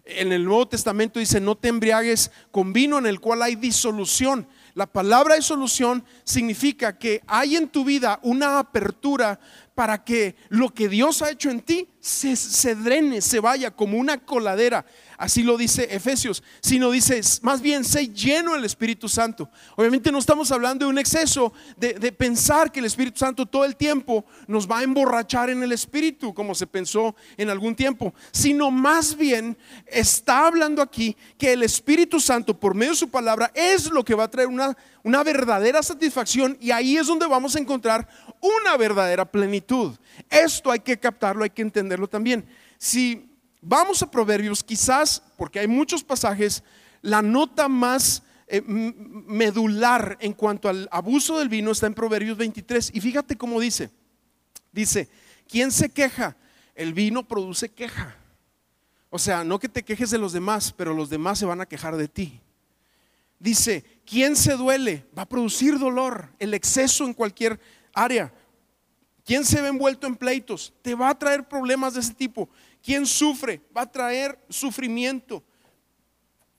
En 0.04 0.32
el 0.32 0.44
Nuevo 0.44 0.68
Testamento 0.68 1.18
dice, 1.18 1.40
no 1.40 1.56
te 1.56 1.68
embriagues 1.68 2.30
con 2.50 2.72
vino 2.72 2.96
en 2.96 3.06
el 3.06 3.20
cual 3.20 3.42
hay 3.42 3.56
disolución 3.56 4.46
la 4.76 4.84
palabra 4.84 5.36
de 5.36 5.40
solución 5.40 6.04
significa 6.22 6.98
que 6.98 7.22
hay 7.26 7.56
en 7.56 7.66
tu 7.66 7.82
vida 7.82 8.20
una 8.22 8.58
apertura 8.58 9.40
para 9.74 10.04
que 10.04 10.36
lo 10.50 10.68
que 10.68 10.90
Dios 10.90 11.22
ha 11.22 11.30
hecho 11.30 11.48
en 11.48 11.62
ti 11.62 11.88
se, 12.06 12.74
drene, 12.74 13.20
se 13.20 13.40
vaya 13.40 13.70
como 13.70 13.98
una 13.98 14.18
coladera 14.18 14.86
así 15.18 15.42
lo 15.42 15.56
dice 15.56 15.88
Efesios, 15.90 16.42
sino 16.60 16.90
dice 16.90 17.20
más 17.42 17.60
bien 17.60 17.84
sé 17.84 18.08
lleno 18.08 18.52
del 18.52 18.64
Espíritu 18.64 19.08
Santo. 19.08 19.48
Obviamente 19.76 20.12
no 20.12 20.18
estamos 20.18 20.50
hablando 20.52 20.84
de 20.84 20.90
un 20.90 20.98
exceso 20.98 21.52
de, 21.76 21.94
de, 21.94 22.12
pensar 22.12 22.70
que 22.70 22.80
el 22.80 22.86
Espíritu 22.86 23.18
Santo 23.18 23.46
todo 23.46 23.64
el 23.64 23.76
tiempo 23.76 24.24
nos 24.46 24.70
va 24.70 24.78
a 24.78 24.82
emborrachar 24.82 25.50
en 25.50 25.62
el 25.62 25.72
Espíritu, 25.72 26.34
como 26.34 26.54
se 26.54 26.66
pensó 26.66 27.14
en 27.36 27.50
algún 27.50 27.74
tiempo, 27.74 28.14
sino 28.30 28.70
más 28.70 29.16
bien 29.16 29.56
está 29.86 30.46
hablando 30.46 30.82
aquí 30.82 31.16
que 31.38 31.52
el 31.52 31.62
Espíritu 31.62 32.20
Santo 32.20 32.58
por 32.58 32.74
medio 32.74 32.92
de 32.92 32.98
su 32.98 33.08
palabra 33.08 33.50
es 33.54 33.90
lo 33.90 34.04
que 34.04 34.14
va 34.14 34.24
a 34.24 34.30
traer 34.30 34.48
una, 34.48 34.76
una 35.02 35.22
verdadera 35.22 35.82
satisfacción 35.82 36.56
y 36.60 36.70
ahí 36.70 36.96
es 36.96 37.06
donde 37.06 37.26
vamos 37.26 37.56
a 37.56 37.58
encontrar 37.58 38.08
una 38.40 38.76
verdadera 38.76 39.24
plenitud. 39.24 39.94
Esto 40.30 40.70
hay 40.70 40.80
que 40.80 40.98
captarlo, 40.98 41.44
hay 41.44 41.50
que 41.50 41.62
entenderlo 41.62 41.95
también. 42.08 42.46
Si 42.76 43.32
Vamos 43.68 44.00
a 44.00 44.10
Proverbios, 44.10 44.62
quizás, 44.62 45.20
porque 45.36 45.58
hay 45.58 45.66
muchos 45.66 46.04
pasajes, 46.04 46.62
la 47.02 47.20
nota 47.20 47.66
más 47.66 48.22
eh, 48.46 48.62
medular 48.64 50.16
en 50.20 50.34
cuanto 50.34 50.68
al 50.68 50.88
abuso 50.92 51.40
del 51.40 51.48
vino 51.48 51.72
está 51.72 51.88
en 51.88 51.94
Proverbios 51.94 52.38
23. 52.38 52.92
Y 52.94 53.00
fíjate 53.00 53.36
cómo 53.36 53.58
dice, 53.58 53.90
Dice, 54.76 55.08
¿quién 55.48 55.72
se 55.72 55.88
queja? 55.88 56.36
El 56.74 56.92
vino 56.92 57.26
produce 57.26 57.70
queja. 57.70 58.14
O 59.08 59.18
sea, 59.18 59.42
no 59.42 59.58
que 59.58 59.70
te 59.70 59.82
quejes 59.82 60.10
de 60.10 60.18
los 60.18 60.34
demás, 60.34 60.72
pero 60.76 60.92
los 60.92 61.08
demás 61.08 61.38
se 61.38 61.46
van 61.46 61.62
a 61.62 61.66
quejar 61.66 61.96
de 61.96 62.08
ti. 62.08 62.40
Dice, 63.38 63.82
¿quién 64.04 64.36
se 64.36 64.52
duele? 64.52 65.06
Va 65.16 65.22
a 65.22 65.28
producir 65.28 65.78
dolor, 65.78 66.28
el 66.38 66.52
exceso 66.52 67.06
en 67.06 67.14
cualquier 67.14 67.58
área. 67.94 68.32
¿Quién 69.26 69.44
se 69.44 69.60
ve 69.60 69.68
envuelto 69.68 70.06
en 70.06 70.14
pleitos? 70.14 70.72
Te 70.82 70.94
va 70.94 71.10
a 71.10 71.18
traer 71.18 71.48
problemas 71.48 71.94
de 71.94 72.00
ese 72.00 72.14
tipo. 72.14 72.48
¿Quién 72.80 73.04
sufre? 73.04 73.60
Va 73.76 73.82
a 73.82 73.90
traer 73.90 74.38
sufrimiento. 74.48 75.42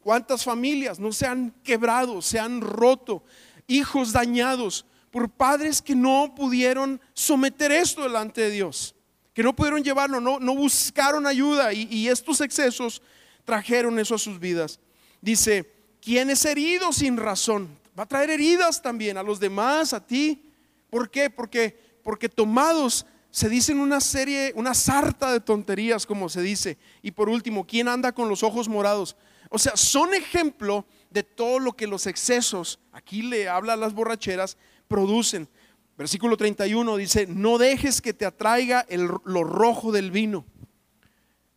¿Cuántas 0.01 0.43
familias 0.43 0.99
no 0.99 1.13
se 1.13 1.25
han 1.25 1.51
quebrado, 1.63 2.21
se 2.21 2.37
han 2.37 2.59
roto? 2.59 3.23
Hijos 3.67 4.11
dañados 4.11 4.85
por 5.11 5.29
padres 5.29 5.81
que 5.81 5.95
no 5.95 6.35
pudieron 6.35 6.99
someter 7.13 7.71
esto 7.71 8.03
delante 8.03 8.41
de 8.41 8.51
Dios, 8.51 8.93
que 9.33 9.43
no 9.43 9.55
pudieron 9.55 9.81
llevarlo, 9.81 10.19
no, 10.19 10.55
buscaron 10.55 11.25
ayuda 11.25 11.71
y, 11.71 11.87
y 11.89 12.09
estos 12.09 12.41
excesos 12.41 13.01
trajeron 13.45 13.97
eso 13.97 14.15
a 14.15 14.19
sus 14.19 14.41
vidas. 14.41 14.81
Dice, 15.21 15.71
¿quién 16.01 16.29
es 16.29 16.43
herido 16.43 16.91
sin 16.91 17.15
razón? 17.15 17.69
Va 17.97 18.03
a 18.03 18.07
traer 18.07 18.29
heridas 18.29 18.81
también 18.81 19.17
a 19.17 19.23
los 19.23 19.39
demás, 19.39 19.93
a 19.93 20.05
ti. 20.05 20.51
¿Por 20.89 21.09
qué? 21.09 21.29
Porque, 21.29 21.86
porque 22.07 22.29
tomados 22.29 23.05
se 23.31 23.49
dicen 23.49 23.81
una 23.81 23.99
serie, 23.99 24.53
una 24.55 24.73
sarta 24.73 25.29
de 25.33 25.41
tonterías, 25.41 26.05
como 26.05 26.29
se 26.29 26.41
dice. 26.41 26.77
Y 27.01 27.11
por 27.11 27.27
último, 27.27 27.67
¿quién 27.67 27.89
anda 27.89 28.13
con 28.13 28.29
los 28.29 28.43
ojos 28.43 28.69
morados? 28.69 29.17
O 29.49 29.59
sea, 29.59 29.75
son 29.75 30.13
ejemplo 30.13 30.85
de 31.09 31.23
todo 31.23 31.59
lo 31.59 31.73
que 31.73 31.85
los 31.85 32.07
excesos, 32.07 32.79
aquí 32.93 33.23
le 33.23 33.49
habla 33.49 33.73
a 33.73 33.75
las 33.75 33.93
borracheras, 33.93 34.55
producen. 34.87 35.49
Versículo 35.97 36.37
31 36.37 36.95
dice, 36.95 37.27
no 37.27 37.57
dejes 37.57 38.01
que 38.01 38.13
te 38.13 38.25
atraiga 38.25 38.85
el, 38.87 39.09
lo 39.25 39.43
rojo 39.43 39.91
del 39.91 40.09
vino. 40.09 40.45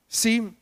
Sí, 0.08 0.56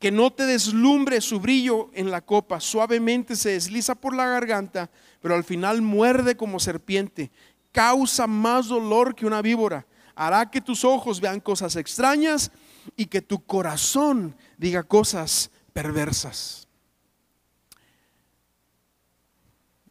que 0.00 0.10
no 0.10 0.32
te 0.32 0.46
deslumbre 0.46 1.20
su 1.20 1.40
brillo 1.40 1.90
en 1.92 2.10
la 2.10 2.22
copa, 2.22 2.58
suavemente 2.58 3.36
se 3.36 3.50
desliza 3.50 3.94
por 3.94 4.16
la 4.16 4.26
garganta, 4.26 4.90
pero 5.20 5.34
al 5.34 5.44
final 5.44 5.82
muerde 5.82 6.38
como 6.38 6.58
serpiente, 6.58 7.30
causa 7.72 8.26
más 8.26 8.68
dolor 8.68 9.14
que 9.14 9.26
una 9.26 9.42
víbora, 9.42 9.86
hará 10.14 10.50
que 10.50 10.60
tus 10.60 10.84
ojos 10.84 11.20
vean 11.20 11.40
cosas 11.40 11.76
extrañas 11.76 12.50
y 12.96 13.06
que 13.06 13.22
tu 13.22 13.44
corazón 13.44 14.36
diga 14.58 14.82
cosas 14.82 15.50
perversas. 15.72 16.68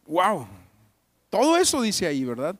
Wow, 0.06 0.46
todo 1.28 1.56
eso 1.56 1.80
dice 1.82 2.06
ahí, 2.06 2.24
¿verdad? 2.24 2.56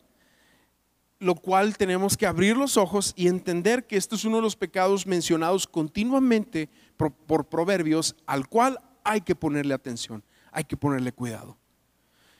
Lo 1.19 1.35
cual 1.35 1.77
tenemos 1.77 2.17
que 2.17 2.27
abrir 2.27 2.57
los 2.57 2.77
ojos 2.77 3.13
y 3.17 3.29
entender 3.29 3.87
que 3.87 3.97
esto 3.97 4.15
es 4.15 4.25
uno 4.25 4.37
de 4.37 4.43
los 4.43 4.57
pecados 4.57 5.07
mencionados 5.07 5.67
continuamente 5.67 6.71
por, 6.97 7.13
por 7.13 7.49
proverbios 7.49 8.17
al 8.27 8.49
cual 8.49 8.81
hay 9.05 9.21
que 9.21 9.35
ponerle 9.35 9.75
atención, 9.75 10.23
hay 10.53 10.65
que 10.65 10.77
ponerle 10.77 11.13
cuidado. 11.13 11.59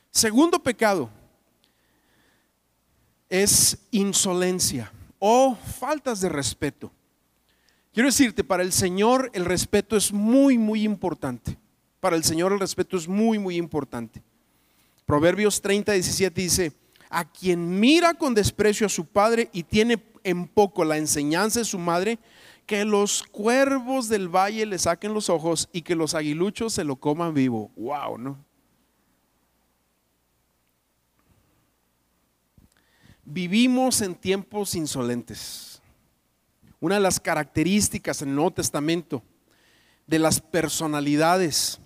Segundo 0.09 0.63
pecado 0.63 1.09
es 3.31 3.77
insolencia 3.91 4.91
o 5.17 5.55
faltas 5.55 6.19
de 6.19 6.29
respeto. 6.29 6.91
Quiero 7.93 8.09
decirte, 8.09 8.43
para 8.43 8.61
el 8.61 8.73
Señor 8.73 9.31
el 9.33 9.45
respeto 9.45 9.95
es 9.95 10.11
muy, 10.11 10.57
muy 10.57 10.83
importante. 10.83 11.57
Para 12.01 12.17
el 12.17 12.23
Señor 12.23 12.51
el 12.51 12.59
respeto 12.59 12.97
es 12.97 13.07
muy, 13.07 13.39
muy 13.39 13.55
importante. 13.55 14.21
Proverbios 15.05 15.61
30, 15.61 15.93
17 15.93 16.41
dice, 16.41 16.73
a 17.09 17.29
quien 17.29 17.79
mira 17.79 18.13
con 18.13 18.33
desprecio 18.33 18.85
a 18.85 18.89
su 18.89 19.05
padre 19.05 19.49
y 19.53 19.63
tiene 19.63 20.03
en 20.23 20.47
poco 20.47 20.83
la 20.83 20.97
enseñanza 20.97 21.59
de 21.59 21.65
su 21.65 21.79
madre, 21.79 22.19
que 22.65 22.85
los 22.85 23.23
cuervos 23.23 24.09
del 24.09 24.27
valle 24.27 24.65
le 24.65 24.77
saquen 24.77 25.13
los 25.13 25.29
ojos 25.29 25.69
y 25.71 25.81
que 25.81 25.95
los 25.95 26.15
aguiluchos 26.15 26.73
se 26.73 26.83
lo 26.83 26.97
coman 26.97 27.33
vivo. 27.33 27.71
Wow, 27.75 28.17
¿no? 28.17 28.50
Vivimos 33.33 34.01
en 34.01 34.15
tiempos 34.15 34.75
insolentes. 34.75 35.81
Una 36.81 36.95
de 36.95 37.01
las 37.01 37.17
características 37.17 38.21
en 38.21 38.27
el 38.27 38.35
Nuevo 38.35 38.51
Testamento 38.51 39.23
de 40.05 40.19
las 40.19 40.41
personalidades 40.41 41.79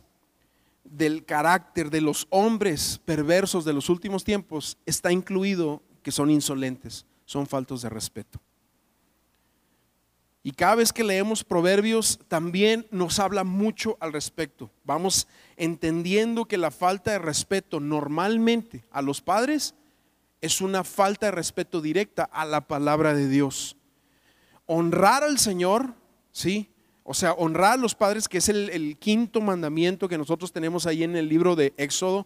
del 0.83 1.23
carácter 1.23 1.91
de 1.91 2.01
los 2.01 2.25
hombres 2.31 2.99
perversos 3.05 3.63
de 3.63 3.73
los 3.73 3.89
últimos 3.89 4.23
tiempos 4.23 4.79
está 4.87 5.11
incluido 5.11 5.83
que 6.01 6.11
son 6.11 6.31
insolentes, 6.31 7.05
son 7.25 7.45
faltos 7.45 7.83
de 7.83 7.89
respeto. 7.89 8.41
Y 10.41 10.49
cada 10.49 10.73
vez 10.73 10.91
que 10.91 11.03
leemos 11.03 11.43
proverbios 11.43 12.17
también 12.27 12.87
nos 12.89 13.19
habla 13.19 13.43
mucho 13.43 13.97
al 13.99 14.13
respecto. 14.13 14.71
Vamos 14.83 15.27
entendiendo 15.57 16.45
que 16.45 16.57
la 16.57 16.71
falta 16.71 17.11
de 17.11 17.19
respeto 17.19 17.79
normalmente 17.79 18.83
a 18.89 19.03
los 19.03 19.21
padres 19.21 19.75
es 20.41 20.61
una 20.61 20.83
falta 20.83 21.27
de 21.27 21.31
respeto 21.31 21.81
directa 21.81 22.23
a 22.23 22.45
la 22.45 22.61
palabra 22.61 23.13
de 23.13 23.27
Dios. 23.27 23.77
Honrar 24.65 25.23
al 25.23 25.39
Señor, 25.39 25.93
¿sí? 26.31 26.69
O 27.03 27.13
sea, 27.13 27.33
honrar 27.33 27.73
a 27.73 27.77
los 27.77 27.93
padres, 27.93 28.27
que 28.27 28.39
es 28.39 28.49
el, 28.49 28.97
quinto 28.99 29.39
mandamiento 29.39 30.09
que 30.09 30.17
nosotros 30.17 30.51
tenemos 30.51 30.87
ahí 30.87 31.03
en 31.03 31.15
el 31.15 31.29
libro 31.29 31.55
de 31.55 31.73
Éxodo, 31.77 32.25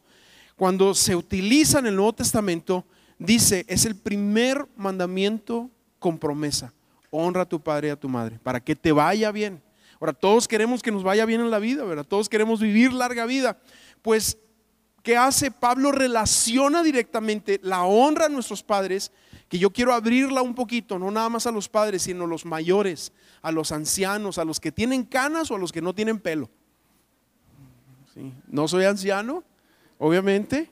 cuando 0.55 0.93
se 0.93 1.15
utiliza 1.15 1.79
en 1.79 1.87
el 1.87 1.95
Nuevo 1.95 2.13
Testamento, 2.13 2.85
dice, 3.17 3.65
es 3.67 3.85
el 3.85 3.95
primer 3.95 4.65
mandamiento 4.77 5.69
con 5.99 6.17
promesa. 6.17 6.73
Honra 7.11 7.41
a 7.41 7.49
tu 7.49 7.59
padre 7.59 7.89
y 7.89 7.91
a 7.91 7.99
tu 7.99 8.07
madre, 8.07 8.39
para 8.41 8.61
que 8.61 8.75
te 8.75 8.93
vaya 8.93 9.31
bien. 9.31 9.61
Ahora, 9.99 10.13
todos 10.13 10.47
queremos 10.47 10.81
que 10.81 10.91
nos 10.91 11.03
vaya 11.03 11.25
bien 11.25 11.41
en 11.41 11.51
la 11.51 11.59
vida, 11.59 11.83
¿verdad? 11.83 12.05
Todos 12.05 12.29
queremos 12.29 12.61
vivir 12.61 12.93
larga 12.93 13.25
vida. 13.25 13.59
Pues, 14.01 14.37
¿qué 15.09 15.17
hace? 15.17 15.49
Pablo 15.49 15.91
relaciona 15.91 16.83
directamente 16.83 17.59
la 17.63 17.83
honra 17.83 18.27
a 18.27 18.29
nuestros 18.29 18.61
padres 18.61 19.11
que 19.47 19.57
yo 19.57 19.71
quiero 19.73 19.91
abrirla 19.91 20.43
un 20.43 20.53
poquito, 20.53 20.99
no 20.99 21.09
nada 21.09 21.29
más 21.29 21.47
a 21.47 21.51
los 21.51 21.67
padres, 21.67 22.03
sino 22.03 22.25
a 22.25 22.27
los 22.27 22.45
mayores, 22.45 23.11
a 23.41 23.51
los 23.51 23.71
ancianos, 23.71 24.37
a 24.37 24.45
los 24.45 24.59
que 24.59 24.71
tienen 24.71 25.03
canas 25.03 25.49
o 25.49 25.55
a 25.55 25.57
los 25.57 25.71
que 25.71 25.81
no 25.81 25.95
tienen 25.95 26.19
pelo. 26.19 26.47
No 28.49 28.67
soy 28.67 28.85
anciano, 28.85 29.43
obviamente, 29.97 30.69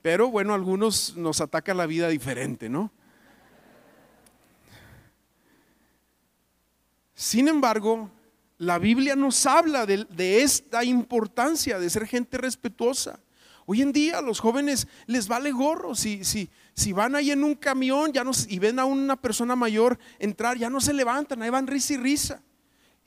pero 0.00 0.30
bueno, 0.30 0.54
algunos 0.54 1.14
nos 1.14 1.42
atacan 1.42 1.76
la 1.76 1.84
vida 1.84 2.08
diferente, 2.08 2.70
¿no? 2.70 2.90
Sin 7.14 7.46
embargo, 7.46 8.10
la 8.56 8.78
Biblia 8.78 9.16
nos 9.16 9.44
habla 9.44 9.84
de, 9.84 10.06
esta 10.42 10.82
importancia 10.82 11.78
de 11.78 11.90
ser 11.90 12.06
gente 12.06 12.38
respetuosa. 12.38 13.20
Hoy 13.66 13.82
en 13.82 13.92
día 13.92 14.18
a 14.18 14.22
los 14.22 14.38
jóvenes 14.38 14.86
les 15.06 15.26
vale 15.26 15.50
gorro 15.50 15.96
si, 15.96 16.24
si, 16.24 16.48
si 16.72 16.92
van 16.92 17.16
ahí 17.16 17.32
en 17.32 17.42
un 17.42 17.56
camión 17.56 18.12
ya 18.12 18.22
no, 18.22 18.30
y 18.48 18.60
ven 18.60 18.78
a 18.78 18.84
una 18.84 19.16
persona 19.16 19.56
mayor 19.56 19.98
entrar, 20.20 20.56
ya 20.56 20.70
no 20.70 20.80
se 20.80 20.92
levantan, 20.92 21.42
ahí 21.42 21.50
van 21.50 21.66
risa 21.66 21.94
y 21.94 21.96
risa. 21.96 22.42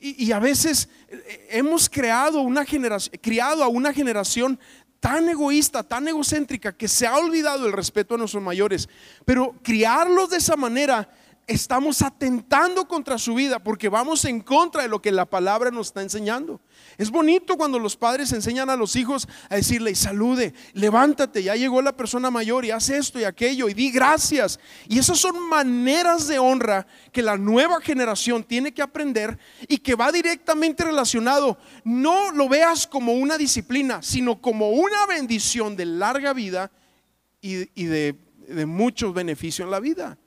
Y, 0.02 0.32
a 0.32 0.40
veces 0.40 0.88
eh, 1.10 1.48
hemos 1.52 1.90
creado 1.90 2.40
una 2.40 2.64
generación, 2.64 3.20
criado 3.22 3.64
a 3.64 3.68
una 3.68 3.94
generación 3.94 4.58
tan 5.02 5.28
egoísta, 5.28 5.84
tan 5.84 6.08
egocéntrica, 6.08 6.72
que 6.72 6.88
se 6.88 7.06
ha 7.06 7.18
olvidado 7.18 7.66
el 7.66 7.74
respeto 7.74 8.16
a 8.16 8.18
nuestros 8.18 8.42
mayores. 8.42 8.88
Pero 9.26 9.56
criarlos 9.62 10.30
de 10.30 10.38
esa 10.38 10.56
manera 10.56 11.10
estamos 11.50 12.04
atentando 12.04 12.88
contra 12.88 13.18
su 13.18 13.34
vida 13.34 13.60
porque 13.60 13.90
vamos 13.90 14.24
en 14.26 14.40
contra 14.40 14.84
de 14.84 14.88
lo 14.88 15.02
que 15.02 15.12
la 15.12 15.26
palabra 15.26 15.72
nos 15.72 15.88
está 15.88 16.04
enseñando. 16.04 16.62
Es 16.98 17.10
bonito 17.10 17.58
cuando 17.58 17.80
los 17.80 17.98
padres 17.98 18.32
enseñan 18.32 18.70
a 18.70 18.76
los 18.76 18.96
hijos 18.96 19.28
a 19.50 19.56
decirle, 19.56 19.96
salude, 19.96 20.54
levántate, 20.74 21.42
ya 21.42 21.56
llegó 21.56 21.82
la 21.82 21.98
persona 21.98 22.30
mayor 22.30 22.66
y 22.66 22.72
hace 22.72 22.98
esto 22.98 23.20
y 23.20 23.24
aquello 23.24 23.68
y 23.68 23.74
di 23.74 23.90
gracias. 23.90 24.60
Y 24.88 25.00
esas 25.00 25.18
son 25.18 25.40
maneras 25.50 26.28
de 26.28 26.38
honra 26.38 26.86
que 27.12 27.24
la 27.24 27.36
nueva 27.36 27.82
generación 27.82 28.44
tiene 28.44 28.72
que 28.72 28.84
aprender 28.84 29.40
y 29.68 29.80
que 29.80 29.96
va 29.96 30.12
directamente 30.12 30.84
relacionado. 30.84 31.58
No 31.84 32.32
lo 32.32 32.48
veas 32.48 32.86
como 32.86 33.14
una 33.14 33.38
disciplina, 33.38 34.04
sino 34.04 34.40
como 34.40 34.70
una 34.70 35.08
bendición 35.08 35.76
de 35.76 35.86
larga 35.86 36.32
vida 36.34 36.72
y, 37.42 37.66
de, 37.86 38.16
de 38.48 38.66
muchos 38.68 39.14
beneficios 39.14 39.66
en 39.66 39.72
la 39.72 39.80
vida 39.80 40.18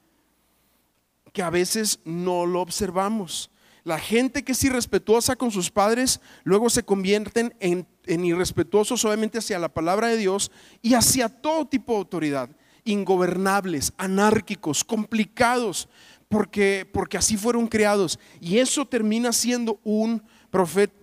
que 1.32 1.42
a 1.42 1.50
veces 1.50 2.00
no 2.04 2.46
lo 2.46 2.60
observamos. 2.60 3.50
La 3.84 3.98
gente 3.98 4.44
que 4.44 4.52
es 4.52 4.62
irrespetuosa 4.62 5.34
con 5.34 5.50
sus 5.50 5.70
padres, 5.70 6.20
luego 6.44 6.70
se 6.70 6.84
convierten 6.84 7.54
en, 7.58 7.86
irrespetuosos 8.06 9.00
solamente 9.00 9.38
hacia 9.38 9.58
la 9.58 9.72
palabra 9.72 10.08
de 10.08 10.16
Dios 10.16 10.52
y 10.82 10.94
hacia 10.94 11.28
todo 11.28 11.66
tipo 11.66 11.92
de 11.92 11.98
autoridad, 11.98 12.50
ingobernables, 12.84 13.92
anárquicos, 13.96 14.84
complicados, 14.84 15.88
porque, 16.28 16.88
porque 16.92 17.18
así 17.18 17.36
fueron 17.36 17.66
creados. 17.66 18.20
Y 18.40 18.58
eso 18.58 18.86
termina 18.86 19.32
siendo 19.32 19.80
un, 19.82 20.22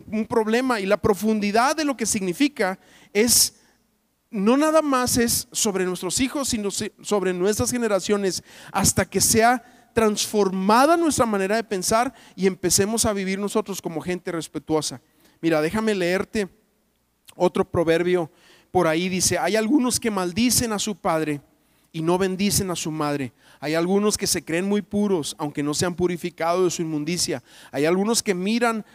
un 0.07 0.25
problema. 0.25 0.79
Y 0.79 0.85
la 0.85 0.97
profundidad 0.97 1.75
de 1.75 1.85
lo 1.85 1.97
que 1.97 2.05
significa 2.05 2.79
es 3.11 3.55
no 4.31 4.57
nada 4.57 4.81
más 4.81 5.17
es 5.17 5.47
sobre 5.51 5.85
nuestros 5.85 6.19
hijos, 6.19 6.49
sino 6.49 6.69
sobre 6.71 7.33
nuestras 7.33 7.71
generaciones, 7.71 8.43
hasta 8.71 9.09
que 9.09 9.21
sea 9.21 9.78
transformada 9.93 10.97
nuestra 10.97 11.25
manera 11.25 11.55
de 11.55 11.63
pensar 11.63 12.13
y 12.35 12.47
empecemos 12.47 13.05
a 13.05 13.13
vivir 13.13 13.39
nosotros 13.39 13.81
como 13.81 14.01
gente 14.01 14.31
respetuosa. 14.31 15.01
Mira, 15.41 15.61
déjame 15.61 15.95
leerte 15.95 16.49
otro 17.35 17.69
proverbio 17.69 18.31
por 18.71 18.87
ahí. 18.87 19.09
Dice, 19.09 19.37
hay 19.37 19.55
algunos 19.55 19.99
que 19.99 20.11
maldicen 20.11 20.73
a 20.73 20.79
su 20.79 20.95
padre 20.95 21.41
y 21.91 22.01
no 22.01 22.17
bendicen 22.17 22.69
a 22.71 22.75
su 22.75 22.91
madre. 22.91 23.33
Hay 23.59 23.73
algunos 23.73 24.17
que 24.17 24.27
se 24.27 24.43
creen 24.43 24.67
muy 24.67 24.81
puros, 24.81 25.35
aunque 25.39 25.63
no 25.63 25.73
se 25.73 25.85
han 25.85 25.95
purificado 25.95 26.65
de 26.65 26.71
su 26.71 26.81
inmundicia. 26.81 27.43
Hay 27.71 27.85
algunos 27.85 28.21
que 28.21 28.33
miran 28.33 28.85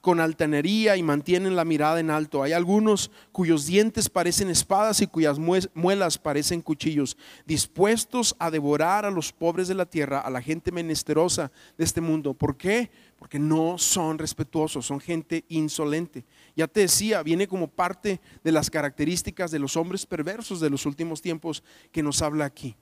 con 0.00 0.18
altanería 0.18 0.96
y 0.96 1.02
mantienen 1.04 1.54
la 1.54 1.64
mirada 1.64 2.00
en 2.00 2.10
alto. 2.10 2.42
Hay 2.42 2.52
algunos 2.52 3.12
cuyos 3.30 3.66
dientes 3.66 4.08
parecen 4.08 4.50
espadas 4.50 5.00
y 5.02 5.06
cuyas 5.06 5.38
muelas 5.38 6.18
parecen 6.18 6.62
cuchillos, 6.62 7.16
dispuestos 7.46 8.34
a 8.40 8.50
devorar 8.50 9.04
a 9.04 9.10
los 9.10 9.32
pobres 9.32 9.68
de 9.68 9.74
la 9.74 9.86
tierra, 9.86 10.20
a 10.20 10.30
la 10.30 10.42
gente 10.42 10.72
menesterosa 10.72 11.52
de 11.78 11.84
este 11.84 12.00
mundo. 12.00 12.34
¿Por 12.34 12.56
qué? 12.56 12.90
Porque 13.18 13.38
no 13.38 13.78
son 13.78 14.18
respetuosos, 14.18 14.86
son 14.86 14.98
gente 14.98 15.44
insolente. 15.48 16.24
Ya 16.56 16.66
te 16.66 16.80
decía, 16.80 17.22
viene 17.22 17.46
como 17.46 17.68
parte 17.68 18.20
de 18.42 18.52
las 18.52 18.68
características 18.68 19.52
de 19.52 19.60
los 19.60 19.76
hombres 19.76 20.06
perversos 20.06 20.58
de 20.58 20.70
los 20.70 20.86
últimos 20.86 21.22
tiempos 21.22 21.62
que 21.92 22.02
nos 22.02 22.20
habla 22.20 22.46
aquí. 22.46 22.74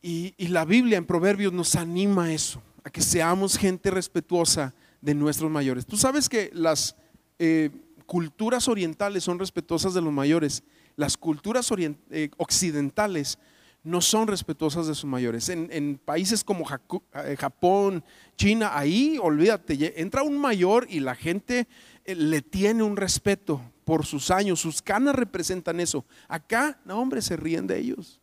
Y, 0.00 0.34
y 0.36 0.48
la 0.48 0.64
Biblia 0.64 0.96
en 0.96 1.04
Proverbios 1.04 1.52
nos 1.52 1.76
anima 1.76 2.24
a 2.24 2.32
eso 2.32 2.62
a 2.84 2.90
que 2.90 3.00
seamos 3.00 3.56
gente 3.56 3.90
respetuosa 3.90 4.74
de 5.00 5.14
nuestros 5.14 5.50
mayores. 5.50 5.86
Tú 5.86 5.96
sabes 5.96 6.28
que 6.28 6.50
las 6.52 6.96
eh, 7.38 7.70
culturas 8.06 8.68
orientales 8.68 9.24
son 9.24 9.38
respetuosas 9.38 9.94
de 9.94 10.00
los 10.00 10.12
mayores, 10.12 10.62
las 10.96 11.16
culturas 11.16 11.70
eh, 12.10 12.30
occidentales 12.36 13.38
no 13.84 14.00
son 14.00 14.28
respetuosas 14.28 14.86
de 14.86 14.94
sus 14.94 15.06
mayores. 15.06 15.48
En, 15.48 15.98
países 16.04 16.44
como 16.44 16.64
eh, 16.68 17.36
Japón, 17.36 18.04
China, 18.36 18.70
ahí, 18.78 19.18
olvídate, 19.20 20.00
entra 20.00 20.22
un 20.22 20.38
mayor 20.38 20.86
y 20.88 21.00
la 21.00 21.16
gente 21.16 21.66
le 22.06 22.42
tiene 22.42 22.84
un 22.84 22.96
respeto 22.96 23.60
por 23.84 24.06
sus 24.06 24.30
años, 24.30 24.60
sus 24.60 24.80
canas 24.80 25.16
representan 25.16 25.80
eso. 25.80 26.04
Acá, 26.28 26.78
no, 26.84 27.00
hombre, 27.00 27.22
se 27.22 27.36
ríen 27.36 27.66
de 27.66 27.78
ellos. 27.78 28.21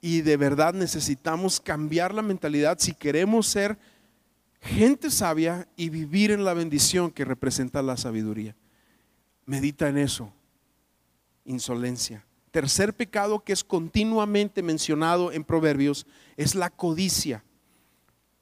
Y 0.00 0.20
de 0.20 0.36
verdad 0.36 0.74
necesitamos 0.74 1.60
cambiar 1.60 2.14
la 2.14 2.22
mentalidad 2.22 2.78
si 2.78 2.94
queremos 2.94 3.46
ser 3.46 3.78
gente 4.60 5.10
sabia 5.10 5.68
y 5.76 5.88
vivir 5.88 6.30
en 6.30 6.44
la 6.44 6.54
bendición 6.54 7.10
que 7.10 7.24
representa 7.24 7.82
la 7.82 7.96
sabiduría. 7.96 8.54
Medita 9.46 9.88
en 9.88 9.98
eso. 9.98 10.32
Insolencia. 11.44 12.24
Tercer 12.50 12.94
pecado 12.94 13.40
que 13.40 13.52
es 13.52 13.64
continuamente 13.64 14.62
mencionado 14.62 15.32
en 15.32 15.44
Proverbios 15.44 16.06
es 16.36 16.54
la 16.54 16.70
codicia. 16.70 17.44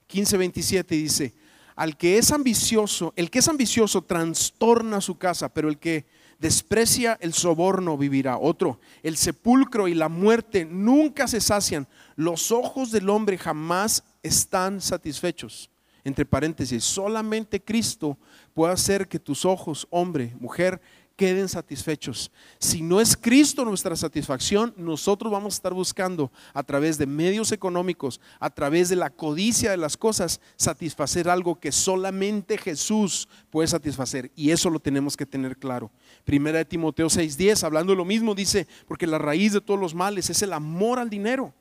15:27 0.08 0.86
dice, 0.88 1.34
al 1.74 1.96
que 1.96 2.18
es 2.18 2.30
ambicioso, 2.30 3.12
el 3.16 3.30
que 3.30 3.40
es 3.40 3.48
ambicioso 3.48 4.02
trastorna 4.02 5.00
su 5.00 5.18
casa, 5.18 5.52
pero 5.52 5.68
el 5.68 5.78
que 5.78 6.06
desprecia 6.38 7.16
el 7.20 7.32
soborno 7.32 7.96
vivirá. 7.96 8.38
Otro, 8.38 8.80
el 9.02 9.16
sepulcro 9.16 9.88
y 9.88 9.94
la 9.94 10.08
muerte 10.08 10.64
nunca 10.64 11.28
se 11.28 11.40
sacian. 11.40 11.86
Los 12.14 12.52
ojos 12.52 12.90
del 12.90 13.08
hombre 13.08 13.38
jamás 13.38 14.04
están 14.22 14.80
satisfechos. 14.80 15.70
Entre 16.04 16.24
paréntesis, 16.24 16.84
solamente 16.84 17.60
Cristo 17.60 18.16
puede 18.54 18.72
hacer 18.72 19.08
que 19.08 19.18
tus 19.18 19.44
ojos, 19.44 19.88
hombre, 19.90 20.36
mujer, 20.38 20.80
queden 21.16 21.48
satisfechos. 21.48 22.30
Si 22.58 22.82
no 22.82 23.00
es 23.00 23.16
Cristo 23.16 23.64
nuestra 23.64 23.96
satisfacción, 23.96 24.74
nosotros 24.76 25.32
vamos 25.32 25.54
a 25.54 25.56
estar 25.56 25.74
buscando 25.74 26.30
a 26.52 26.62
través 26.62 26.98
de 26.98 27.06
medios 27.06 27.52
económicos, 27.52 28.20
a 28.38 28.50
través 28.50 28.88
de 28.88 28.96
la 28.96 29.10
codicia 29.10 29.70
de 29.70 29.78
las 29.78 29.96
cosas, 29.96 30.40
satisfacer 30.56 31.28
algo 31.28 31.58
que 31.58 31.72
solamente 31.72 32.58
Jesús 32.58 33.28
puede 33.50 33.66
satisfacer. 33.68 34.30
Y 34.36 34.50
eso 34.50 34.70
lo 34.70 34.78
tenemos 34.78 35.16
que 35.16 35.26
tener 35.26 35.56
claro. 35.56 35.90
Primera 36.24 36.58
de 36.58 36.64
Timoteo 36.64 37.08
6:10, 37.08 37.64
hablando 37.64 37.92
de 37.92 37.96
lo 37.96 38.04
mismo, 38.04 38.34
dice, 38.34 38.68
porque 38.86 39.06
la 39.06 39.18
raíz 39.18 39.52
de 39.54 39.60
todos 39.60 39.80
los 39.80 39.94
males 39.94 40.30
es 40.30 40.42
el 40.42 40.52
amor 40.52 40.98
al 40.98 41.10
dinero 41.10 41.54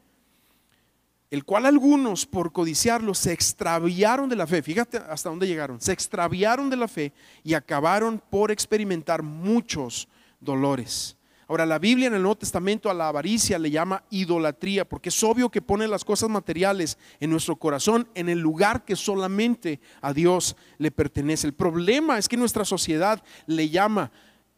el 1.31 1.43
cual 1.43 1.65
algunos 1.65 2.25
por 2.25 2.51
codiciarlo 2.51 3.13
se 3.13 3.33
extraviaron 3.33 4.29
de 4.29 4.35
la 4.35 4.47
fe. 4.47 4.61
Fíjate 4.61 4.97
hasta 4.97 5.29
dónde 5.29 5.47
llegaron. 5.47 5.81
Se 5.81 5.91
extraviaron 5.91 6.69
de 6.69 6.77
la 6.77 6.87
fe 6.87 7.13
y 7.43 7.53
acabaron 7.53 8.21
por 8.29 8.51
experimentar 8.51 9.23
muchos 9.23 10.07
dolores. 10.39 11.17
Ahora, 11.47 11.65
la 11.67 11.77
Biblia 11.77 12.07
en 12.07 12.15
el 12.15 12.23
Nuevo 12.23 12.37
Testamento 12.37 12.89
a 12.89 12.93
la 12.93 13.07
avaricia 13.07 13.59
le 13.59 13.69
llama 13.69 14.03
idolatría, 14.09 14.83
porque 14.83 15.09
es 15.09 15.23
obvio 15.23 15.49
que 15.49 15.61
pone 15.61 15.87
las 15.87 16.03
cosas 16.03 16.27
materiales 16.27 16.97
en 17.19 17.29
nuestro 17.29 17.55
corazón 17.55 18.07
en 18.15 18.29
el 18.29 18.39
lugar 18.39 18.83
que 18.83 18.95
solamente 18.95 19.79
a 20.01 20.11
Dios 20.11 20.55
le 20.79 20.89
pertenece. 20.89 21.45
El 21.45 21.53
problema 21.53 22.17
es 22.17 22.27
que 22.27 22.37
nuestra 22.37 22.65
sociedad 22.65 23.23
le 23.45 23.69
llama 23.69 24.11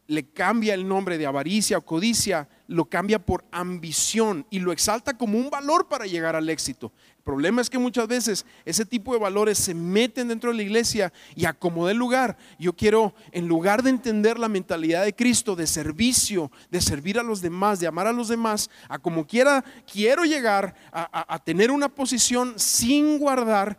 le 0.08 0.24
cambia 0.24 0.72
el 0.72 0.88
nombre 0.88 1.18
de 1.18 1.26
avaricia 1.26 1.76
o 1.76 1.84
codicia, 1.84 2.48
lo 2.66 2.86
cambia 2.86 3.18
por 3.18 3.44
ambición 3.52 4.46
y 4.48 4.58
lo 4.58 4.72
exalta 4.72 5.18
como 5.18 5.38
un 5.38 5.50
valor 5.50 5.86
para 5.86 6.06
llegar 6.06 6.34
al 6.34 6.48
éxito. 6.48 6.92
El 7.18 7.22
problema 7.22 7.60
es 7.60 7.68
que 7.68 7.78
muchas 7.78 8.08
veces 8.08 8.46
ese 8.64 8.86
tipo 8.86 9.12
de 9.12 9.20
valores 9.20 9.58
se 9.58 9.74
meten 9.74 10.28
dentro 10.28 10.50
de 10.50 10.56
la 10.56 10.62
iglesia 10.62 11.12
y 11.36 11.44
acomoda 11.44 11.90
el 11.90 11.98
lugar. 11.98 12.38
Yo 12.58 12.72
quiero, 12.72 13.14
en 13.32 13.48
lugar 13.48 13.82
de 13.82 13.90
entender 13.90 14.38
la 14.38 14.48
mentalidad 14.48 15.04
de 15.04 15.14
Cristo, 15.14 15.54
de 15.54 15.66
servicio, 15.66 16.50
de 16.70 16.80
servir 16.80 17.18
a 17.18 17.22
los 17.22 17.42
demás, 17.42 17.78
de 17.78 17.86
amar 17.86 18.06
a 18.06 18.12
los 18.12 18.28
demás, 18.28 18.70
a 18.88 18.98
como 18.98 19.26
quiera, 19.26 19.62
quiero 19.92 20.24
llegar 20.24 20.74
a, 20.90 21.38
tener 21.44 21.70
una 21.70 21.90
posición 21.90 22.54
sin 22.56 23.18
guardar 23.18 23.78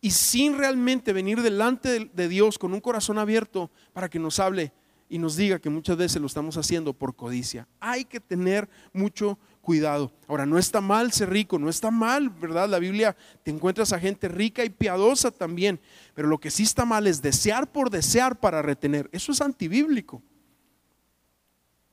y 0.00 0.10
sin 0.10 0.56
realmente 0.56 1.12
venir 1.12 1.42
delante 1.42 2.10
de 2.14 2.28
Dios 2.28 2.58
con 2.58 2.72
un 2.72 2.80
corazón 2.80 3.18
abierto 3.18 3.70
para 3.92 4.08
que 4.08 4.18
nos 4.18 4.40
hable 4.40 4.72
y 5.12 5.18
nos 5.18 5.36
diga 5.36 5.58
que 5.58 5.68
muchas 5.68 5.98
veces 5.98 6.22
lo 6.22 6.26
estamos 6.26 6.56
haciendo 6.56 6.94
por 6.94 7.14
codicia. 7.14 7.68
Hay 7.80 8.06
que 8.06 8.18
tener 8.18 8.66
mucho 8.94 9.38
cuidado. 9.60 10.10
Ahora, 10.26 10.46
no 10.46 10.56
está 10.56 10.80
mal 10.80 11.12
ser 11.12 11.28
rico, 11.28 11.58
no 11.58 11.68
está 11.68 11.90
mal, 11.90 12.30
¿verdad? 12.30 12.66
La 12.66 12.78
Biblia 12.78 13.14
te 13.42 13.50
encuentras 13.50 13.92
a 13.92 14.00
gente 14.00 14.26
rica 14.26 14.64
y 14.64 14.70
piadosa 14.70 15.30
también, 15.30 15.78
pero 16.14 16.28
lo 16.28 16.40
que 16.40 16.50
sí 16.50 16.62
está 16.62 16.86
mal 16.86 17.06
es 17.06 17.20
desear 17.20 17.70
por 17.70 17.90
desear 17.90 18.40
para 18.40 18.62
retener. 18.62 19.10
Eso 19.12 19.32
es 19.32 19.42
antibíblico. 19.42 20.22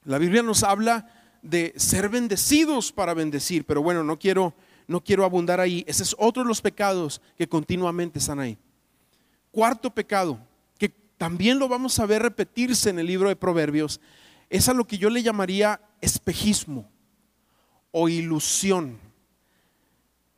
La 0.06 0.18
Biblia 0.18 0.42
nos 0.42 0.64
habla 0.64 1.12
de 1.42 1.74
ser 1.76 2.08
bendecidos 2.08 2.94
para 2.94 3.14
bendecir, 3.14 3.66
pero 3.66 3.82
bueno, 3.84 4.02
no 4.02 4.18
quiero 4.18 4.54
no 4.88 5.04
quiero 5.04 5.26
abundar 5.26 5.60
ahí. 5.60 5.84
Ese 5.88 6.04
es 6.04 6.16
otro 6.18 6.44
de 6.44 6.48
los 6.48 6.62
pecados 6.62 7.22
que 7.38 7.50
continuamente 7.50 8.18
están 8.18 8.40
ahí. 8.40 8.58
Cuarto 9.52 9.94
pecado, 9.94 10.40
también 11.20 11.60
lo 11.60 11.68
vamos 11.68 12.00
a 12.00 12.06
ver 12.06 12.22
repetirse 12.22 12.90
en 12.90 12.98
el 12.98 13.06
libro 13.06 13.28
de 13.28 13.36
Proverbios, 13.36 14.00
es 14.50 14.70
a 14.70 14.74
lo 14.74 14.88
que 14.88 14.98
yo 14.98 15.10
le 15.10 15.22
llamaría 15.22 15.82
espejismo 16.00 16.90
o 17.92 18.08
ilusión. 18.08 18.98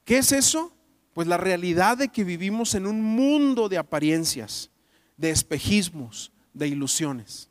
¿Qué 0.04 0.18
es 0.18 0.32
eso? 0.32 0.74
Pues 1.14 1.28
la 1.28 1.38
realidad 1.38 2.00
de 2.00 2.10
que 2.10 2.24
vivimos 2.24 2.74
en 2.74 2.88
un 2.88 3.00
mundo 3.00 3.70
de 3.70 3.78
apariencias, 3.78 4.72
de 5.18 5.30
espejismos, 5.30 6.32
de 6.52 6.70
ilusiones. 6.70 7.48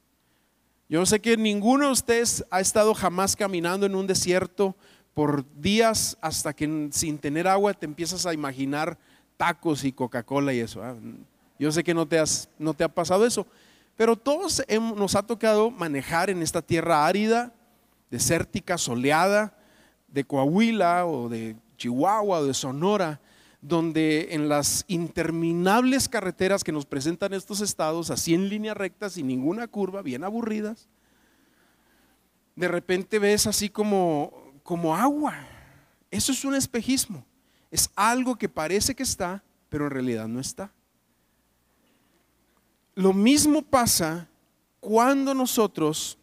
Yo 0.89 1.07
sé 1.07 1.21
que 1.21 1.37
ninguno 1.37 1.87
de 1.87 1.93
ustedes 1.93 2.45
ha 2.51 2.61
estado 2.61 2.95
jamás 2.95 3.37
caminando 3.37 3.87
en 3.87 3.95
un 3.95 4.09
desierto 4.09 4.75
por 5.15 5.45
días 5.61 6.19
hasta 6.21 6.53
que 6.53 6.89
sin 6.91 7.17
tener 7.17 7.47
agua 7.47 7.75
te 7.75 7.87
empiezas 7.87 8.27
a 8.27 8.35
imaginar 8.35 8.99
tacos 9.37 9.85
y 9.85 9.93
Coca-Cola 9.93 10.53
y 10.53 10.59
eso. 10.59 10.83
Yo 11.61 11.71
sé 11.71 11.85
que 11.85 11.93
no 11.93 12.09
te, 12.09 12.19
ha 12.19 12.89
pasado 12.89 13.27
eso, 13.27 13.47
pero 13.95 14.17
todos 14.17 14.63
nos 14.97 15.15
ha 15.15 15.27
tocado 15.27 15.71
manejar 15.71 16.31
en 16.31 16.41
esta 16.41 16.63
tierra 16.63 17.07
árida, 17.07 17.53
desértica, 18.11 18.79
soleada, 18.79 19.59
de 20.09 20.25
Coahuila 20.25 21.05
o 21.05 21.29
de 21.29 21.57
Chihuahua 21.77 22.39
o 22.39 22.47
de 22.47 22.55
Sonora, 22.55 23.21
donde 23.61 24.29
en 24.31 24.49
las 24.49 24.87
interminables 24.89 26.09
carreteras 26.09 26.65
que 26.65 26.73
nos 26.73 26.87
presentan 26.87 27.35
estos 27.35 27.61
estados, 27.61 28.11
así 28.11 28.33
en 28.33 28.49
línea 28.49 28.73
recta, 28.73 29.11
sin 29.11 29.27
ninguna 29.27 29.69
curva, 29.69 30.01
bien 30.01 30.25
aburridas, 30.25 30.89
de 32.57 32.69
repente 32.69 33.19
ves 33.19 33.47
así 33.47 33.69
como 33.69 34.33
agua. 34.97 35.47
Eso 36.11 36.33
es 36.33 36.43
un 36.47 36.55
espejismo. 36.55 37.23
Es 37.71 37.91
algo 37.97 38.37
que 38.37 38.49
parece 38.49 38.95
que 38.95 39.03
está, 39.03 39.45
pero 39.69 39.85
en 39.85 39.91
realidad 39.91 40.27
no 40.27 40.41
está. 40.41 40.73
Lo 43.01 43.15
mismo 43.15 43.63
pasa 43.63 44.29
cuando 44.79 45.33
nosotros 45.33 46.19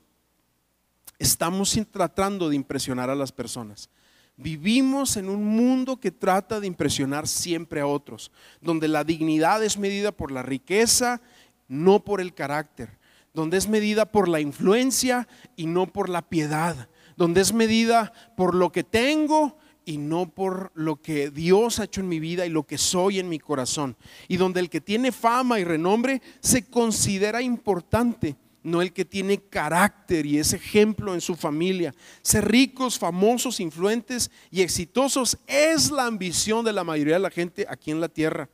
estamos 1.17 1.75
tratando 1.89 2.49
de 2.49 2.55
impresionar 2.55 3.09
a 3.09 3.15
las 3.15 3.31
personas. 3.31 3.89
Vivimos 4.35 5.17
en 5.17 5.27
un 5.27 5.43
mundo 5.43 5.99
que 5.99 6.11
trata 6.11 6.59
de 6.59 6.67
impresionar 6.67 7.27
siempre 7.27 7.81
a 7.81 7.87
otros, 7.87 8.31
donde 8.61 8.87
la 8.87 9.03
dignidad 9.03 9.63
es 9.63 9.79
medida 9.79 10.11
por 10.11 10.31
la 10.31 10.43
riqueza, 10.43 11.19
no 11.67 12.03
por 12.03 12.21
el 12.21 12.35
carácter, 12.35 12.99
donde 13.33 13.57
es 13.57 13.67
medida 13.67 14.05
por 14.05 14.27
la 14.27 14.39
influencia 14.39 15.27
y 15.55 15.65
no 15.65 15.87
por 15.87 16.09
la 16.09 16.29
piedad, 16.29 16.89
donde 17.15 17.41
es 17.41 17.53
medida 17.53 18.13
por 18.35 18.53
lo 18.53 18.71
que 18.71 18.83
tengo 18.83 19.57
y 19.87 19.97
no 19.97 20.29
por 20.29 20.73
lo 20.75 21.01
que 21.01 21.31
Dios 21.31 21.79
ha 21.79 21.85
hecho 21.85 22.01
en 22.01 22.09
mi 22.09 22.19
vida 22.19 22.45
y 22.45 22.49
lo 22.49 22.63
que 22.63 22.77
soy 22.77 23.19
en 23.19 23.29
mi 23.29 23.39
corazón. 23.39 23.95
Y 24.27 24.35
donde 24.35 24.59
el 24.59 24.69
que 24.69 24.81
tiene 24.81 25.13
fama 25.13 25.61
y 25.61 25.63
renombre 25.63 26.21
se 26.41 26.69
considera 26.69 27.41
importante, 27.41 28.35
no 28.63 28.81
el 28.81 28.91
que 28.91 29.05
tiene 29.05 29.37
carácter 29.37 30.25
y 30.25 30.39
es 30.39 30.51
ejemplo 30.51 31.13
en 31.13 31.21
su 31.21 31.37
familia. 31.37 31.95
Ser 32.21 32.51
ricos, 32.51 32.99
famosos, 32.99 33.61
influentes 33.61 34.29
y 34.51 34.61
exitosos 34.61 35.37
es 35.47 35.89
la 35.89 36.05
ambición 36.05 36.65
de 36.65 36.73
la 36.73 36.83
mayoría 36.83 37.13
de 37.13 37.21
la 37.21 37.31
gente 37.31 37.65
aquí 37.69 37.91
en 37.91 38.01
la 38.01 38.09
tierra. 38.09 38.49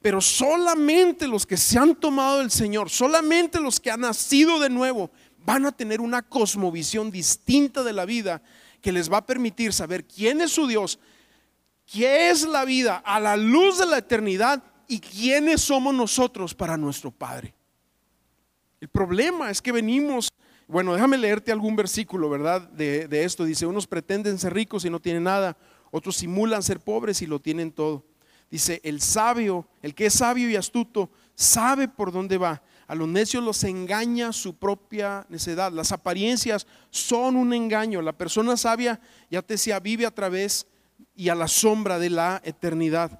Pero 0.00 0.20
solamente 0.20 1.28
los 1.28 1.46
que 1.46 1.56
se 1.56 1.78
han 1.78 1.94
tomado 1.94 2.40
del 2.40 2.50
Señor, 2.50 2.90
solamente 2.90 3.60
los 3.60 3.78
que 3.78 3.92
han 3.92 4.00
nacido 4.00 4.58
de 4.58 4.68
nuevo, 4.68 5.12
van 5.46 5.64
a 5.64 5.70
tener 5.70 6.00
una 6.00 6.22
cosmovisión 6.22 7.12
distinta 7.12 7.84
de 7.84 7.92
la 7.92 8.04
vida 8.04 8.42
que 8.82 8.92
les 8.92 9.10
va 9.10 9.18
a 9.18 9.26
permitir 9.26 9.72
saber 9.72 10.04
quién 10.04 10.42
es 10.42 10.52
su 10.52 10.66
Dios, 10.66 10.98
qué 11.86 12.30
es 12.30 12.42
la 12.42 12.64
vida 12.64 12.96
a 12.96 13.20
la 13.20 13.36
luz 13.36 13.78
de 13.78 13.86
la 13.86 13.98
eternidad 13.98 14.62
y 14.88 15.00
quiénes 15.00 15.62
somos 15.62 15.94
nosotros 15.94 16.54
para 16.54 16.76
nuestro 16.76 17.10
Padre. 17.10 17.54
El 18.80 18.88
problema 18.88 19.50
es 19.50 19.62
que 19.62 19.70
venimos, 19.72 20.28
bueno, 20.66 20.92
déjame 20.92 21.16
leerte 21.16 21.52
algún 21.52 21.76
versículo, 21.76 22.28
¿verdad? 22.28 22.68
De, 22.70 23.06
de 23.06 23.24
esto. 23.24 23.44
Dice, 23.44 23.64
unos 23.64 23.86
pretenden 23.86 24.38
ser 24.38 24.52
ricos 24.52 24.84
y 24.84 24.90
no 24.90 25.00
tienen 25.00 25.22
nada, 25.22 25.56
otros 25.92 26.16
simulan 26.16 26.62
ser 26.62 26.80
pobres 26.80 27.22
y 27.22 27.26
lo 27.26 27.40
tienen 27.40 27.70
todo. 27.70 28.04
Dice, 28.50 28.80
el 28.84 29.00
sabio, 29.00 29.68
el 29.80 29.94
que 29.94 30.06
es 30.06 30.14
sabio 30.14 30.50
y 30.50 30.56
astuto, 30.56 31.10
sabe 31.34 31.88
por 31.88 32.12
dónde 32.12 32.36
va 32.36 32.62
a 32.92 32.94
los 32.94 33.08
necios 33.08 33.42
los 33.42 33.64
engaña 33.64 34.34
su 34.34 34.54
propia 34.54 35.24
necedad. 35.30 35.72
Las 35.72 35.92
apariencias 35.92 36.66
son 36.90 37.36
un 37.36 37.54
engaño. 37.54 38.02
La 38.02 38.12
persona 38.12 38.54
sabia, 38.54 39.00
ya 39.30 39.40
te 39.40 39.54
decía, 39.54 39.80
vive 39.80 40.04
a 40.04 40.14
través 40.14 40.66
y 41.16 41.30
a 41.30 41.34
la 41.34 41.48
sombra 41.48 41.98
de 41.98 42.10
la 42.10 42.42
eternidad. 42.44 43.18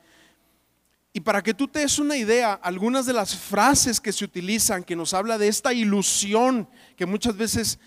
Y 1.14 1.20
para 1.20 1.42
que 1.42 1.54
tú 1.54 1.68
te 1.68 1.78
des 1.78 1.98
una 1.98 2.18
idea, 2.18 2.52
algunas 2.52 3.06
de 3.06 3.14
las 3.14 3.34
frases 3.34 3.98
que 3.98 4.12
se 4.12 4.26
utilizan, 4.26 4.84
que 4.84 4.94
nos 4.94 5.14
habla 5.14 5.38
de 5.38 5.48
esta 5.48 5.72
ilusión 5.72 6.68
que 6.94 7.06
muchas 7.06 7.34
veces 7.34 7.78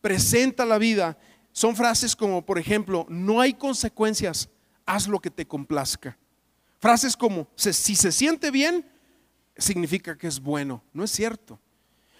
presenta 0.00 0.64
la 0.64 0.78
vida, 0.78 1.18
son 1.52 1.76
frases 1.76 2.16
como, 2.16 2.46
por 2.46 2.58
ejemplo, 2.58 3.04
no 3.10 3.42
hay 3.42 3.52
consecuencias, 3.52 4.48
haz 4.86 5.06
lo 5.06 5.20
que 5.20 5.30
te 5.30 5.46
complazca. 5.46 6.16
Frases 6.78 7.14
como, 7.14 7.46
si 7.56 7.94
se 7.94 8.10
siente 8.10 8.50
bien, 8.50 8.86
significa 9.56 10.16
que 10.16 10.26
es 10.26 10.40
bueno. 10.40 10.82
No 10.92 11.04
es 11.04 11.10
cierto. 11.10 11.58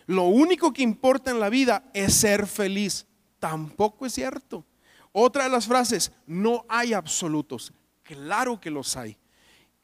Lo 0.07 0.25
único 0.25 0.73
que 0.73 0.83
importa 0.83 1.31
en 1.31 1.41
la 1.41 1.49
vida 1.49 1.91
es 1.93 2.15
ser 2.15 2.47
feliz. 2.47 3.07
Tampoco 3.39 4.07
es 4.07 4.15
cierto. 4.15 4.65
Otra 5.13 5.45
de 5.45 5.51
las 5.51 5.67
frases, 5.67 6.13
no 6.27 6.65
hay 6.69 6.93
absolutos. 6.93 7.73
Claro 8.03 8.61
que 8.61 8.71
los 8.71 8.97
hay. 8.97 9.17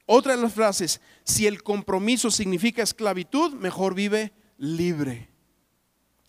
Otra 0.07 0.37
de 0.37 0.43
las 0.43 0.53
frases, 0.53 1.01
si 1.25 1.47
el 1.47 1.63
compromiso 1.63 2.31
significa 2.31 2.83
esclavitud, 2.83 3.55
mejor 3.55 3.95
vive 3.95 4.33
libre. 4.59 5.29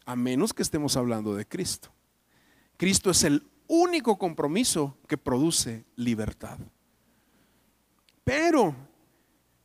A 0.06 0.16
menos 0.16 0.54
que 0.54 0.64
estemos 0.64 0.96
hablando 0.96 1.36
de 1.36 1.46
Cristo. 1.46 1.92
Cristo 2.78 3.12
es 3.12 3.24
el 3.24 3.46
único 3.68 4.18
compromiso 4.18 4.98
que 5.08 5.18
produce 5.18 5.86
libertad. 5.96 6.58
Pero 8.24 8.76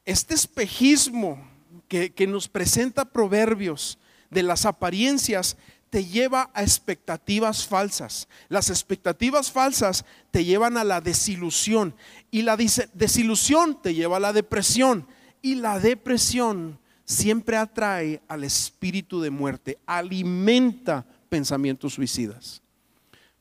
este 0.08 0.34
espejismo 0.34 1.46
que, 1.86 2.26
nos 2.26 2.48
presenta 2.48 3.04
proverbios 3.04 3.98
de 4.30 4.42
las 4.42 4.64
apariencias 4.64 5.58
te 5.90 6.02
lleva 6.06 6.50
a 6.54 6.62
expectativas 6.62 7.66
falsas. 7.66 8.26
Las 8.48 8.70
expectativas 8.70 9.52
falsas 9.52 10.06
te 10.30 10.46
llevan 10.46 10.78
a 10.78 10.84
la 10.84 11.02
desilusión 11.02 11.94
y 12.30 12.40
la 12.40 12.56
desilusión 12.56 13.82
te 13.82 13.92
lleva 13.92 14.16
a 14.16 14.20
la 14.20 14.32
depresión 14.32 15.06
y 15.42 15.56
la 15.56 15.78
depresión 15.78 16.78
siempre 17.04 17.58
atrae 17.58 18.22
al 18.28 18.44
espíritu 18.44 19.20
de 19.20 19.28
muerte, 19.28 19.78
alimenta 19.84 21.04
pensamientos 21.28 21.92
suicidas. 21.92 22.62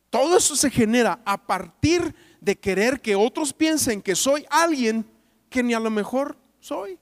Todo 0.09 0.35
eso 0.35 0.53
se 0.57 0.69
genera 0.69 1.21
a 1.23 1.37
partir 1.37 2.13
de 2.41 2.57
querer 2.57 2.99
que 2.99 3.15
otros 3.15 3.53
piensen 3.53 4.01
que 4.01 4.15
soy 4.15 4.45
alguien 4.49 5.05
que 5.49 5.63
ni 5.63 5.73
a 5.73 5.79
lo 5.79 5.89
mejor 5.89 6.37
soy. 6.59 6.97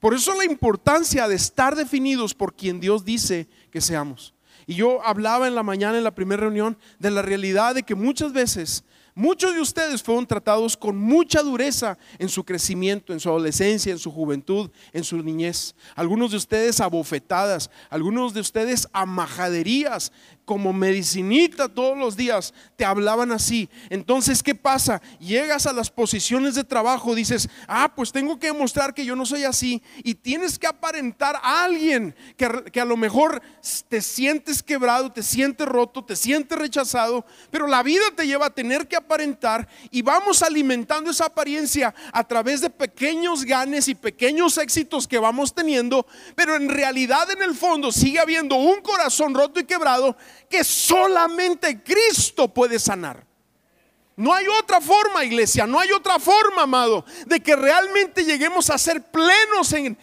Por 0.00 0.14
eso 0.14 0.34
la 0.34 0.44
importancia 0.44 1.26
de 1.26 1.34
estar 1.34 1.74
definidos 1.74 2.34
por 2.34 2.54
quien 2.54 2.80
Dios 2.80 3.04
dice 3.04 3.48
que 3.70 3.80
seamos. 3.80 4.34
Y 4.66 4.74
yo 4.74 5.02
hablaba 5.04 5.46
en 5.46 5.54
la 5.54 5.62
mañana 5.62 5.96
en 5.96 6.04
la 6.04 6.14
primera 6.14 6.42
reunión 6.42 6.76
de 6.98 7.10
la 7.10 7.22
realidad 7.22 7.74
de 7.74 7.82
que 7.82 7.94
muchas 7.94 8.32
veces 8.32 8.84
muchos 9.14 9.54
de 9.54 9.60
ustedes 9.60 10.02
fueron 10.02 10.26
tratados 10.26 10.76
con 10.76 10.96
mucha 10.96 11.42
dureza 11.42 11.96
en 12.18 12.28
su 12.28 12.44
crecimiento, 12.44 13.12
en 13.12 13.20
su 13.20 13.28
adolescencia, 13.28 13.90
en 13.90 13.98
su 13.98 14.12
juventud, 14.12 14.70
en 14.92 15.04
su 15.04 15.22
niñez. 15.22 15.74
Algunos 15.94 16.32
de 16.32 16.36
ustedes 16.36 16.80
abofetadas, 16.80 17.70
algunos 17.88 18.34
de 18.34 18.40
ustedes 18.40 18.86
a 18.92 19.06
majaderías, 19.06 20.12
como 20.46 20.72
medicinita 20.72 21.68
todos 21.68 21.98
los 21.98 22.16
días, 22.16 22.54
te 22.76 22.84
hablaban 22.84 23.32
así. 23.32 23.68
Entonces, 23.90 24.44
¿qué 24.44 24.54
pasa? 24.54 25.02
Llegas 25.18 25.66
a 25.66 25.72
las 25.72 25.90
posiciones 25.90 26.54
de 26.54 26.62
trabajo, 26.62 27.16
dices, 27.16 27.48
ah, 27.66 27.92
pues 27.94 28.12
tengo 28.12 28.38
que 28.38 28.46
demostrar 28.46 28.94
que 28.94 29.04
yo 29.04 29.16
no 29.16 29.26
soy 29.26 29.42
así. 29.42 29.82
Y 30.04 30.14
tienes 30.14 30.56
que 30.56 30.68
aparentar 30.68 31.36
a 31.42 31.64
alguien 31.64 32.14
que, 32.36 32.80
a 32.80 32.84
lo 32.84 32.96
mejor 32.96 33.42
te 33.88 34.00
sientes 34.00 34.62
quebrado, 34.62 35.12
te 35.12 35.24
sientes 35.24 35.66
roto, 35.66 36.04
te 36.04 36.14
sientes 36.14 36.56
rechazado, 36.56 37.26
pero 37.50 37.66
la 37.66 37.82
vida 37.82 38.04
te 38.14 38.26
lleva 38.26 38.46
a 38.46 38.54
tener 38.54 38.86
que 38.86 38.94
aparentar 38.94 39.68
y 39.90 40.02
vamos 40.02 40.42
alimentando 40.42 41.10
esa 41.10 41.26
apariencia 41.26 41.92
a 42.12 42.22
través 42.22 42.60
de 42.60 42.70
pequeños 42.70 43.44
ganes 43.44 43.88
y 43.88 43.96
pequeños 43.96 44.58
éxitos 44.58 45.08
que 45.08 45.18
vamos 45.18 45.52
teniendo, 45.52 46.06
pero 46.36 46.54
en 46.54 46.68
realidad 46.68 47.28
en 47.32 47.42
el 47.42 47.56
fondo 47.56 47.90
sigue 47.90 48.20
habiendo 48.20 48.54
un 48.54 48.80
corazón 48.80 49.34
roto 49.34 49.58
y 49.58 49.64
quebrado 49.64 50.16
que 50.48 50.64
solamente 50.64 51.82
Cristo 51.82 52.52
puede 52.52 52.78
sanar. 52.78 53.26
No 54.18 54.32
hay 54.32 54.46
otra 54.48 54.80
forma, 54.80 55.26
iglesia, 55.26 55.66
no 55.66 55.78
hay 55.78 55.92
otra 55.92 56.18
forma, 56.18 56.62
amado, 56.62 57.04
de 57.26 57.38
que 57.38 57.54
realmente 57.54 58.24
lleguemos 58.24 58.70
a 58.70 58.78
ser 58.78 59.02
plenos 59.10 59.74
en, 59.74 59.98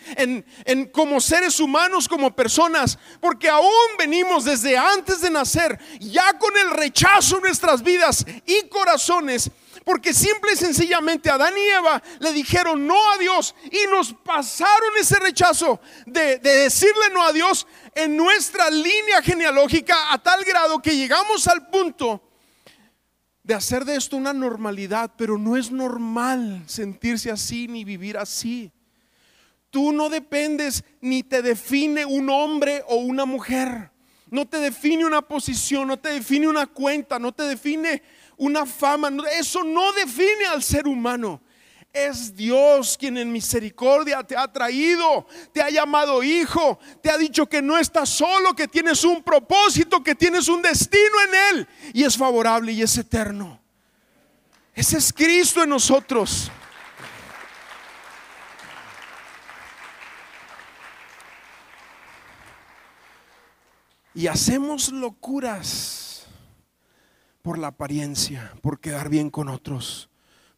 en, 0.66 0.86
como 0.90 1.20
seres 1.20 1.60
humanos, 1.60 2.08
como 2.08 2.36
personas, 2.36 3.00
porque 3.20 3.50
aún 3.50 3.98
venimos 3.98 4.46
desde 4.46 4.78
antes 4.78 5.20
de 5.22 5.32
nacer, 5.32 5.80
ya 6.00 6.38
con 6.38 6.56
el 6.56 6.70
rechazo 6.70 7.38
en 7.38 7.42
nuestras 7.42 7.82
vidas 7.82 8.24
y 8.46 8.68
corazones, 8.68 9.50
porque 9.84 10.14
simple 10.14 10.54
y 10.54 10.56
sencillamente 10.56 11.30
Adán 11.30 11.54
y 11.58 11.70
Eva 11.78 12.02
le 12.20 12.34
dijeron 12.34 12.86
no 12.88 13.12
a 13.12 13.18
Dios 13.18 13.56
y 13.72 13.90
nos 13.92 14.14
pasaron 14.14 14.98
ese 15.00 15.20
rechazo 15.20 15.80
de, 16.06 16.38
de 16.40 16.58
decirle 16.60 17.10
no 17.14 17.24
a 17.24 17.34
Dios 17.34 17.68
en 17.96 18.16
nuestra 18.18 18.70
línea 18.70 19.22
genealógica 19.22 20.14
a 20.14 20.22
tal 20.22 20.44
grado 20.44 20.82
que 20.82 20.96
llegamos 20.96 21.48
al 21.48 21.68
punto 21.68 22.22
de 23.44 23.54
hacer 23.54 23.84
de 23.84 23.98
esto 23.98 24.16
una 24.16 24.34
normalidad, 24.34 25.12
pero 25.18 25.38
no 25.38 25.58
es 25.58 25.70
normal 25.70 26.64
sentirse 26.66 27.30
así 27.30 27.68
ni 27.68 27.84
vivir 27.84 28.18
así. 28.18 28.72
Tú 29.70 29.92
no 29.92 30.10
dependes 30.10 30.84
ni 31.02 31.24
te 31.24 31.42
define 31.42 32.06
un 32.06 32.30
hombre 32.30 32.84
o 32.88 32.96
una 32.96 33.26
mujer. 33.26 33.92
No 34.30 34.48
te 34.48 34.58
define 34.58 35.06
una 35.06 35.22
posición, 35.22 35.88
no 35.88 36.00
te 36.00 36.10
define 36.10 36.48
una 36.48 36.68
cuenta, 36.68 37.20
no 37.20 37.34
te 37.34 37.44
define 37.44 38.02
una 38.38 38.66
fama. 38.66 39.10
Eso 39.38 39.64
no 39.64 39.92
define 39.94 40.46
al 40.46 40.64
ser 40.64 40.88
humano. 40.88 41.42
Es 41.92 42.36
Dios 42.36 42.98
quien 42.98 43.18
en 43.18 43.32
misericordia 43.32 44.24
te 44.24 44.36
ha 44.36 44.52
traído, 44.52 45.28
te 45.52 45.62
ha 45.62 45.70
llamado 45.70 46.24
hijo, 46.24 46.80
te 47.04 47.12
ha 47.12 47.18
dicho 47.20 47.46
que 47.46 47.62
no 47.62 47.78
estás 47.78 48.10
solo, 48.10 48.56
que 48.56 48.68
tienes 48.68 49.04
un 49.04 49.22
propósito, 49.22 50.02
que 50.02 50.16
tienes 50.16 50.48
un 50.48 50.64
destino 50.64 51.22
en 51.28 51.58
Él 51.60 51.68
y 51.94 52.04
es 52.04 52.18
favorable 52.18 52.72
y 52.72 52.82
es 52.82 52.98
eterno. 52.98 53.62
Ese 54.74 54.98
es 54.98 55.14
Cristo 55.14 55.62
en 55.62 55.70
nosotros. 55.70 56.50
Y 64.16 64.26
hacemos 64.26 64.92
locuras 64.92 66.03
por 67.44 67.60
la 67.60 67.68
apariencia, 67.68 68.54
por 68.64 68.80
quedar 68.80 69.10
bien 69.10 69.30
con 69.30 69.50
otros 69.50 70.10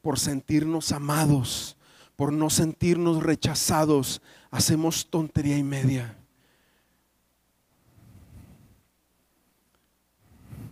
por 0.06 0.20
sentirnos 0.20 0.92
amados, 0.92 1.76
por 2.16 2.32
no 2.32 2.52
sentirnos 2.52 3.24
rechazados, 3.24 4.22
hacemos 4.52 5.08
tontería 5.10 5.58
y 5.58 5.64
media. 5.64 6.16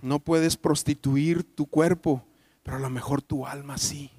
No 0.04 0.19
puedes 0.19 0.56
prostituir 0.56 1.43
tu 1.56 1.65
cuerpo, 1.65 2.23
pero 2.62 2.78
a 2.78 2.80
lo 2.80 2.91
mejor 2.91 3.23
tu 3.23 3.47
alma 3.47 3.80
sí. 3.80 4.12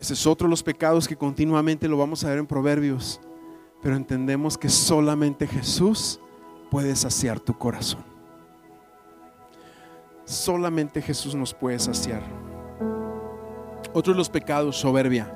Ese 0.00 0.14
es 0.14 0.26
otro 0.26 0.48
de 0.48 0.50
los 0.50 0.64
pecados 0.64 1.06
que 1.06 1.14
continuamente 1.14 1.86
lo 1.86 1.98
vamos 1.98 2.24
a 2.24 2.30
ver 2.30 2.38
en 2.38 2.48
Proverbios. 2.48 3.20
pero 3.80 3.94
entendemos 3.94 4.58
que 4.58 4.68
solamente 4.68 5.46
Jesús 5.46 6.18
puede 6.72 6.96
saciar 6.96 7.38
tu 7.38 7.52
corazón. 7.52 8.02
Solamente 10.24 11.02
Jesús 11.02 11.34
nos 11.34 11.52
puede 11.52 11.78
saciar. 11.78 12.22
Otro 13.92 14.14
de 14.14 14.16
los 14.16 14.30
pecados, 14.30 14.78
soberbia. 14.78 15.30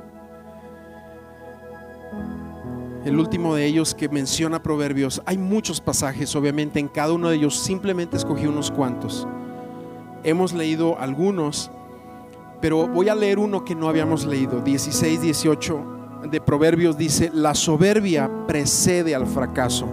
El 3.05 3.19
último 3.19 3.55
de 3.55 3.67
ellos 3.67 3.95
que 3.95 4.09
menciona 4.09 4.63
Proverbios, 4.63 5.21
hay 5.27 5.37
muchos 5.37 5.79
pasajes, 5.79 6.35
obviamente, 6.35 6.81
en 6.81 6.89
cada 6.89 7.13
uno 7.13 7.29
de 7.29 7.37
ellos 7.37 7.55
simplemente 7.59 8.17
escogí 8.17 8.47
unos 8.47 8.71
cuantos. 8.71 9.29
Hemos 10.25 10.55
leído 10.55 10.99
algunos, 10.99 11.71
pero 12.63 12.89
voy 12.89 13.11
a 13.11 13.15
leer 13.15 13.39
uno 13.39 13.63
que 13.63 13.75
no 13.75 13.91
habíamos 13.91 14.25
leído, 14.25 14.63
16, 14.63 15.21
18 15.21 15.97
de 16.31 16.41
Proverbios 16.41 16.97
dice, 16.97 17.31
la 17.35 17.55
soberbia 17.55 18.31
precede 18.47 19.15
al 19.15 19.27
fracaso, 19.27 19.87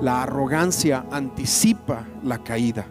la 0.00 0.22
arrogancia 0.22 1.04
anticipa 1.10 2.06
la 2.22 2.38
caída. 2.38 2.86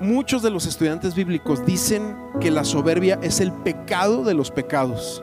Muchos 0.00 0.42
de 0.42 0.50
los 0.50 0.64
estudiantes 0.66 1.14
bíblicos 1.14 1.64
dicen 1.66 2.16
que 2.40 2.50
la 2.50 2.64
soberbia 2.64 3.18
es 3.22 3.40
el 3.40 3.52
pecado 3.52 4.24
de 4.24 4.32
los 4.32 4.50
pecados. 4.50 5.22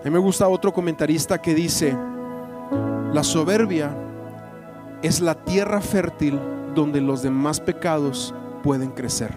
A 0.00 0.04
mí 0.04 0.10
me 0.10 0.18
gusta 0.18 0.46
otro 0.46 0.72
comentarista 0.72 1.40
que 1.42 1.54
dice, 1.54 1.96
la 3.12 3.24
soberbia 3.24 3.96
es 5.02 5.20
la 5.20 5.34
tierra 5.34 5.80
fértil 5.80 6.38
donde 6.74 7.00
los 7.00 7.22
demás 7.22 7.60
pecados 7.60 8.34
pueden 8.62 8.90
crecer. 8.90 9.36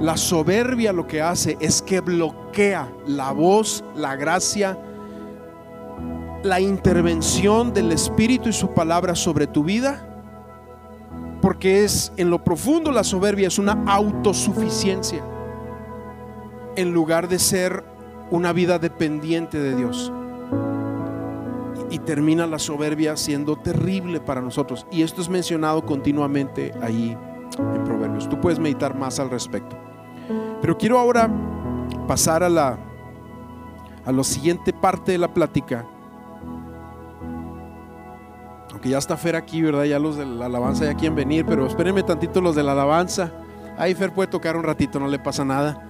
La 0.00 0.16
soberbia 0.16 0.92
lo 0.92 1.06
que 1.06 1.20
hace 1.20 1.58
es 1.60 1.82
que 1.82 2.00
bloquea 2.00 2.90
la 3.06 3.32
voz, 3.32 3.84
la 3.94 4.16
gracia, 4.16 4.78
la 6.42 6.60
intervención 6.60 7.72
del 7.72 7.92
Espíritu 7.92 8.48
y 8.48 8.52
su 8.52 8.72
palabra 8.72 9.14
sobre 9.14 9.46
tu 9.46 9.64
vida. 9.64 10.06
Porque 11.42 11.84
es 11.84 12.12
en 12.16 12.30
lo 12.30 12.44
profundo 12.44 12.92
la 12.92 13.04
soberbia 13.04 13.48
es 13.48 13.58
una 13.58 13.82
autosuficiencia 13.86 15.22
en 16.76 16.92
lugar 16.92 17.28
de 17.28 17.38
ser 17.38 17.84
una 18.30 18.52
vida 18.52 18.78
dependiente 18.78 19.58
de 19.58 19.74
Dios. 19.74 20.12
Y 21.90 21.98
termina 21.98 22.46
la 22.46 22.58
soberbia 22.58 23.16
siendo 23.16 23.56
terrible 23.56 24.20
para 24.20 24.40
nosotros. 24.40 24.86
Y 24.92 25.02
esto 25.02 25.20
es 25.20 25.28
mencionado 25.28 25.84
continuamente 25.84 26.72
ahí 26.80 27.16
en 27.58 27.84
Proverbios. 27.84 28.28
Tú 28.28 28.40
puedes 28.40 28.58
meditar 28.58 28.96
más 28.96 29.18
al 29.18 29.30
respecto. 29.30 29.76
Pero 30.60 30.78
quiero 30.78 30.98
ahora 30.98 31.28
pasar 32.06 32.44
a 32.44 32.48
la, 32.48 32.78
a 34.04 34.12
la 34.12 34.24
siguiente 34.24 34.72
parte 34.72 35.12
de 35.12 35.18
la 35.18 35.32
plática. 35.32 35.86
Aunque 38.80 38.88
ya 38.88 38.96
está 38.96 39.18
Fer 39.18 39.36
aquí, 39.36 39.60
¿verdad? 39.60 39.84
Ya 39.84 39.98
los 39.98 40.16
de 40.16 40.24
la 40.24 40.46
alabanza 40.46 40.86
ya 40.86 40.94
quieren 40.94 41.14
venir, 41.14 41.44
pero 41.44 41.66
espérenme 41.66 42.02
tantito 42.02 42.40
los 42.40 42.56
de 42.56 42.62
la 42.62 42.72
alabanza. 42.72 43.30
Ahí 43.76 43.94
Fer 43.94 44.10
puede 44.10 44.28
tocar 44.28 44.56
un 44.56 44.62
ratito, 44.62 44.98
no 44.98 45.06
le 45.06 45.18
pasa 45.18 45.44
nada. 45.44 45.86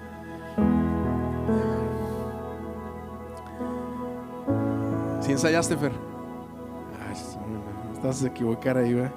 Si 5.20 5.30
ensayaste, 5.30 5.76
Fer. 5.76 5.92
Ay, 7.08 7.16
estás 7.94 8.24
equivocar 8.24 8.76
ahí, 8.76 8.94
¿verdad? 8.94 9.12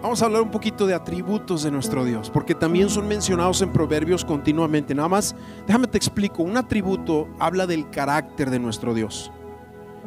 Vamos 0.00 0.22
a 0.22 0.24
hablar 0.24 0.40
un 0.40 0.50
poquito 0.50 0.86
de 0.86 0.94
atributos 0.94 1.62
de 1.62 1.70
nuestro 1.70 2.06
Dios, 2.06 2.30
porque 2.30 2.54
también 2.54 2.88
son 2.88 3.06
mencionados 3.06 3.60
en 3.60 3.70
Proverbios 3.70 4.24
continuamente. 4.24 4.94
Nada 4.94 5.10
más, 5.10 5.36
déjame 5.66 5.88
te 5.88 5.98
explico, 5.98 6.42
un 6.42 6.56
atributo 6.56 7.28
habla 7.38 7.66
del 7.66 7.90
carácter 7.90 8.48
de 8.48 8.58
nuestro 8.58 8.94
Dios. 8.94 9.30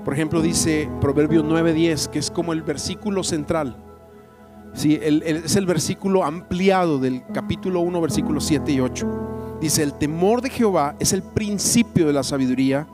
Por 0.03 0.13
ejemplo, 0.13 0.41
dice 0.41 0.89
Proverbios 0.99 1.43
9:10, 1.45 2.09
que 2.09 2.19
es 2.19 2.29
como 2.29 2.53
el 2.53 2.61
versículo 2.61 3.23
central. 3.23 3.77
Sí, 4.73 4.99
es 5.01 5.55
el 5.55 5.65
versículo 5.65 6.23
ampliado 6.23 6.97
del 6.97 7.23
capítulo 7.31 7.81
1, 7.81 8.01
versículos 8.01 8.43
7 8.45 8.71
y 8.71 8.79
8. 8.79 9.57
Dice, 9.61 9.83
el 9.83 9.93
temor 9.93 10.41
de 10.41 10.49
Jehová 10.49 10.95
es 10.99 11.13
el 11.13 11.21
principio 11.21 12.07
de 12.07 12.13
la 12.13 12.23
sabiduría 12.23 12.87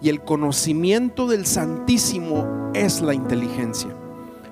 y 0.00 0.08
el 0.08 0.22
conocimiento 0.22 1.26
del 1.26 1.44
Santísimo 1.44 2.70
es 2.74 3.02
la 3.02 3.12
inteligencia. 3.12 3.90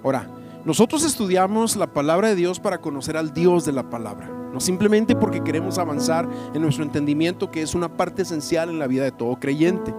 Ahora, 0.03 0.29
nosotros 0.64 1.05
estudiamos 1.05 1.77
la 1.77 1.87
palabra 1.87 2.29
de 2.29 2.35
Dios 2.35 2.59
para 2.59 2.79
conocer 2.79 3.17
al 3.17 3.33
Dios 3.33 3.64
de 3.64 3.73
la 3.73 3.88
palabra, 3.88 4.29
no 4.53 4.61
simplemente 4.61 5.14
porque 5.14 5.43
queremos 5.43 5.79
avanzar 5.79 6.29
en 6.55 6.61
nuestro 6.61 6.85
entendimiento, 6.85 7.51
que 7.51 7.62
es 7.62 7.75
una 7.75 7.88
parte 7.88 8.23
esencial 8.23 8.69
en 8.69 8.79
la 8.79 8.87
vida 8.87 9.05
de 9.05 9.12
todo 9.12 9.37
creyente. 9.37 9.95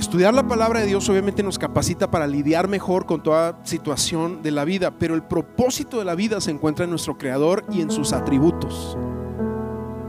Estudiar 0.00 0.32
la 0.32 0.48
palabra 0.48 0.80
de 0.80 0.86
Dios 0.86 1.06
obviamente 1.10 1.42
nos 1.42 1.58
capacita 1.58 2.10
para 2.10 2.26
lidiar 2.26 2.68
mejor 2.68 3.04
con 3.04 3.22
toda 3.22 3.60
situación 3.64 4.42
de 4.42 4.50
la 4.50 4.64
vida, 4.64 4.92
pero 4.92 5.14
el 5.14 5.22
propósito 5.22 5.98
de 5.98 6.06
la 6.06 6.14
vida 6.14 6.40
se 6.40 6.50
encuentra 6.50 6.84
en 6.84 6.90
nuestro 6.90 7.18
Creador 7.18 7.66
y 7.70 7.82
en 7.82 7.90
sus 7.90 8.14
atributos, 8.14 8.96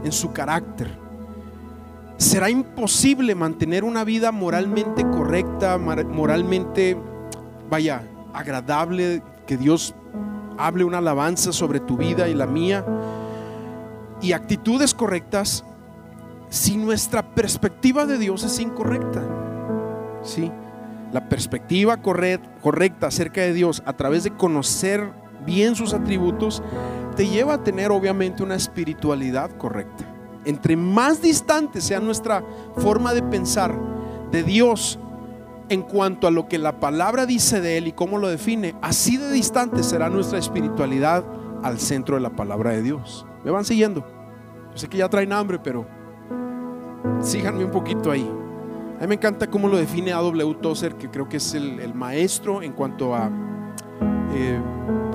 en 0.02 0.10
su 0.10 0.32
carácter. 0.32 0.96
Será 2.16 2.48
imposible 2.48 3.34
mantener 3.34 3.84
una 3.84 4.02
vida 4.02 4.32
moralmente 4.32 5.02
correcta, 5.10 5.76
moralmente, 5.76 6.96
vaya, 7.68 8.02
agradable, 8.32 9.22
que 9.46 9.58
Dios 9.58 9.94
hable 10.56 10.84
una 10.84 10.98
alabanza 10.98 11.52
sobre 11.52 11.80
tu 11.80 11.98
vida 11.98 12.30
y 12.30 12.34
la 12.34 12.46
mía 12.46 12.82
y 14.22 14.32
actitudes 14.32 14.94
correctas 14.94 15.66
si 16.48 16.78
nuestra 16.78 17.34
perspectiva 17.34 18.06
de 18.06 18.16
Dios 18.16 18.42
es 18.42 18.58
incorrecta. 18.58 19.51
¿Sí? 20.22 20.50
La 21.12 21.28
perspectiva 21.28 21.98
correcta 21.98 23.08
acerca 23.08 23.42
de 23.42 23.52
Dios 23.52 23.82
a 23.84 23.92
través 23.92 24.24
de 24.24 24.30
conocer 24.30 25.12
bien 25.44 25.74
sus 25.74 25.92
atributos 25.92 26.62
te 27.16 27.28
lleva 27.28 27.54
a 27.54 27.64
tener 27.64 27.90
obviamente 27.90 28.42
una 28.42 28.54
espiritualidad 28.54 29.50
correcta. 29.58 30.04
Entre 30.44 30.76
más 30.76 31.20
distante 31.20 31.80
sea 31.80 32.00
nuestra 32.00 32.42
forma 32.76 33.12
de 33.12 33.22
pensar 33.22 33.74
de 34.30 34.42
Dios 34.42 34.98
en 35.68 35.82
cuanto 35.82 36.26
a 36.26 36.30
lo 36.30 36.48
que 36.48 36.58
la 36.58 36.80
palabra 36.80 37.26
dice 37.26 37.60
de 37.60 37.78
Él 37.78 37.88
y 37.88 37.92
cómo 37.92 38.18
lo 38.18 38.28
define, 38.28 38.74
así 38.82 39.16
de 39.16 39.30
distante 39.30 39.82
será 39.82 40.08
nuestra 40.08 40.38
espiritualidad 40.38 41.24
al 41.62 41.78
centro 41.78 42.16
de 42.16 42.22
la 42.22 42.30
palabra 42.30 42.70
de 42.70 42.82
Dios. 42.82 43.26
¿Me 43.44 43.50
van 43.50 43.64
siguiendo? 43.64 44.04
Yo 44.72 44.78
sé 44.78 44.88
que 44.88 44.98
ya 44.98 45.08
traen 45.08 45.32
hambre, 45.32 45.58
pero 45.58 45.86
síganme 47.20 47.64
un 47.64 47.70
poquito 47.70 48.10
ahí. 48.10 48.28
A 49.02 49.04
mí 49.04 49.08
me 49.08 49.14
encanta 49.16 49.50
cómo 49.50 49.66
lo 49.66 49.78
define 49.78 50.12
A.W. 50.12 50.58
Tozer, 50.62 50.94
que 50.94 51.10
creo 51.10 51.28
que 51.28 51.38
es 51.38 51.54
el, 51.54 51.92
maestro 51.92 52.62
en 52.62 52.72
cuanto 52.72 53.16
a 53.16 53.32
eh, 54.32 54.60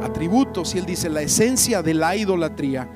atributos. 0.04 0.76
Y 0.76 0.80
él 0.80 0.86
dice, 0.86 1.10
la 1.10 1.22
esencia 1.22 1.82
de 1.82 1.94
la 1.94 2.14
idolatría 2.18 2.90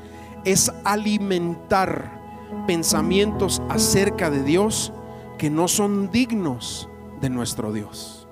es 0.43 0.69
alimentar 0.83 2.19
pensamientos 2.67 3.61
acerca 3.69 4.29
de 4.29 4.43
Dios 4.43 4.91
que 5.37 5.49
no 5.49 5.69
son 5.69 6.11
dignos 6.11 6.89
de 7.21 7.29
nuestro 7.29 7.71
Dios. 7.71 8.27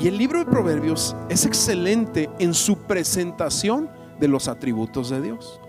Y 0.00 0.08
el 0.08 0.18
libro 0.18 0.40
de 0.40 0.46
Proverbios 0.46 1.14
es 1.28 1.46
excelente 1.46 2.28
en 2.40 2.54
su 2.54 2.76
presentación 2.76 3.88
de 4.18 4.26
los 4.26 4.48
atributos 4.48 5.10
de 5.10 5.22
Dios. 5.22 5.60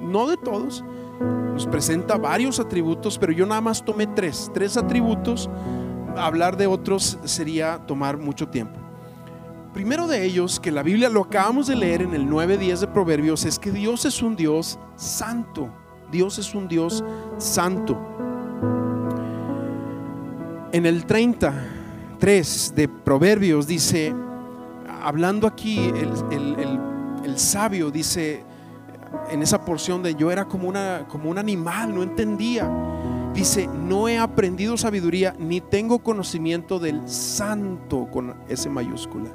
No 0.00 0.26
de 0.26 0.36
todos, 0.36 0.82
nos 1.20 1.66
presenta 1.66 2.16
varios 2.16 2.60
atributos, 2.60 3.18
pero 3.18 3.32
yo 3.32 3.46
nada 3.46 3.60
más 3.60 3.84
tomé 3.84 4.06
tres, 4.06 4.50
tres 4.54 4.76
atributos. 4.76 5.50
Hablar 6.16 6.56
de 6.56 6.66
otros 6.66 7.18
sería 7.24 7.78
tomar 7.86 8.16
mucho 8.16 8.48
tiempo. 8.48 8.78
Primero 9.74 10.06
de 10.06 10.24
ellos, 10.24 10.58
que 10.58 10.72
la 10.72 10.82
Biblia 10.82 11.08
lo 11.08 11.22
acabamos 11.22 11.66
de 11.66 11.76
leer 11.76 12.02
en 12.02 12.14
el 12.14 12.26
9.10 12.26 12.78
de 12.78 12.86
Proverbios, 12.88 13.44
es 13.44 13.58
que 13.58 13.70
Dios 13.70 14.04
es 14.04 14.22
un 14.22 14.34
Dios 14.34 14.78
santo. 14.96 15.70
Dios 16.10 16.38
es 16.38 16.54
un 16.54 16.68
Dios 16.68 17.04
santo. 17.38 17.96
En 20.72 20.86
el 20.86 21.06
33 21.06 22.72
de 22.74 22.88
Proverbios 22.88 23.66
dice, 23.66 24.14
hablando 25.02 25.46
aquí 25.46 25.78
el, 25.78 27.38
sabio 27.38 27.90
dice 27.90 28.44
en 29.30 29.42
esa 29.42 29.64
porción 29.64 30.02
de 30.02 30.14
yo 30.14 30.30
era 30.30 30.46
como, 30.46 30.68
una, 30.68 31.06
como 31.08 31.30
un 31.30 31.38
animal, 31.38 31.94
no 31.94 32.02
entendía. 32.02 32.70
Dice, 33.34 33.68
no 33.68 34.08
he 34.08 34.18
aprendido 34.18 34.76
sabiduría 34.76 35.34
ni 35.38 35.60
tengo 35.60 36.00
conocimiento 36.00 36.78
del 36.78 37.08
santo 37.08 38.08
con 38.10 38.34
S 38.48 38.68
mayúscula. 38.68 39.30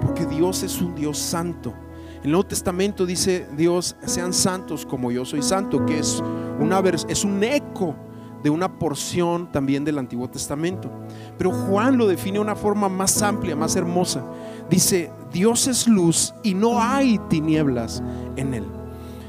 Porque 0.00 0.26
Dios 0.26 0.62
es 0.62 0.80
un 0.80 0.94
Dios 0.94 1.18
santo. 1.18 1.74
El 2.22 2.30
Nuevo 2.30 2.46
Testamento 2.46 3.06
dice 3.06 3.46
Dios, 3.56 3.96
sean 4.04 4.32
santos 4.32 4.84
como 4.84 5.10
yo 5.10 5.24
soy 5.24 5.42
santo, 5.42 5.84
que 5.86 5.98
es, 5.98 6.22
una, 6.60 6.80
es 7.08 7.24
un 7.24 7.42
eco 7.42 7.94
de 8.42 8.50
una 8.50 8.78
porción 8.78 9.50
también 9.50 9.84
del 9.84 9.98
Antiguo 9.98 10.28
Testamento. 10.28 10.90
Pero 11.36 11.50
Juan 11.50 11.96
lo 11.96 12.06
define 12.06 12.34
de 12.34 12.40
una 12.42 12.56
forma 12.56 12.88
más 12.88 13.22
amplia, 13.22 13.56
más 13.56 13.76
hermosa. 13.76 14.24
Dice, 14.70 15.10
Dios 15.32 15.66
es 15.66 15.88
luz 15.88 16.34
y 16.42 16.54
no 16.54 16.80
hay 16.80 17.18
tinieblas 17.28 18.02
en 18.36 18.54
él. 18.54 18.75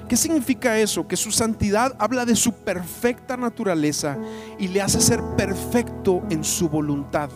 ¿Qué 0.08 0.16
significa 0.16 0.78
eso? 0.80 1.08
Que 1.08 1.18
su 1.18 1.32
santidad 1.32 1.96
habla 2.00 2.26
de 2.26 2.36
su 2.36 2.54
perfecta 2.54 3.36
naturaleza 3.36 4.18
y 4.58 4.70
le 4.70 4.82
hace 4.82 5.02
ser 5.02 5.22
perfecto 5.36 6.24
en 6.30 6.44
su 6.44 6.70
voluntad. 6.70 7.30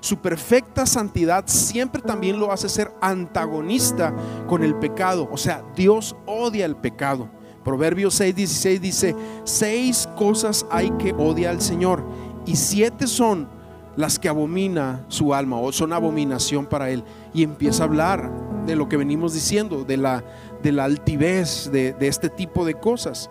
Su 0.00 0.18
perfecta 0.18 0.84
santidad 0.84 1.44
siempre 1.46 2.02
también 2.02 2.38
lo 2.38 2.52
hace 2.52 2.68
ser 2.68 2.92
antagonista 3.00 4.14
con 4.46 4.62
el 4.62 4.74
pecado. 4.74 5.30
O 5.32 5.38
sea, 5.38 5.64
Dios 5.74 6.14
odia 6.26 6.66
el 6.66 6.76
pecado. 6.76 7.30
Proverbios 7.64 8.20
6:16 8.20 8.80
dice, 8.80 9.16
seis 9.44 10.06
cosas 10.14 10.66
hay 10.70 10.90
que 10.98 11.14
odia 11.14 11.48
al 11.48 11.62
Señor 11.62 12.04
y 12.44 12.56
siete 12.56 13.06
son 13.06 13.48
las 13.96 14.18
que 14.18 14.28
abomina 14.28 15.06
su 15.08 15.32
alma 15.32 15.58
o 15.58 15.72
son 15.72 15.94
abominación 15.94 16.66
para 16.66 16.90
él. 16.90 17.02
Y 17.32 17.42
empieza 17.42 17.84
a 17.84 17.86
hablar 17.86 18.30
de 18.66 18.76
lo 18.76 18.88
que 18.90 18.98
venimos 18.98 19.32
diciendo, 19.32 19.84
de 19.84 19.96
la, 19.96 20.24
de 20.64 20.72
la 20.72 20.84
altivez, 20.84 21.70
de, 21.70 21.94
este 22.00 22.30
tipo 22.30 22.64
de 22.64 22.74
cosas. 22.74 23.30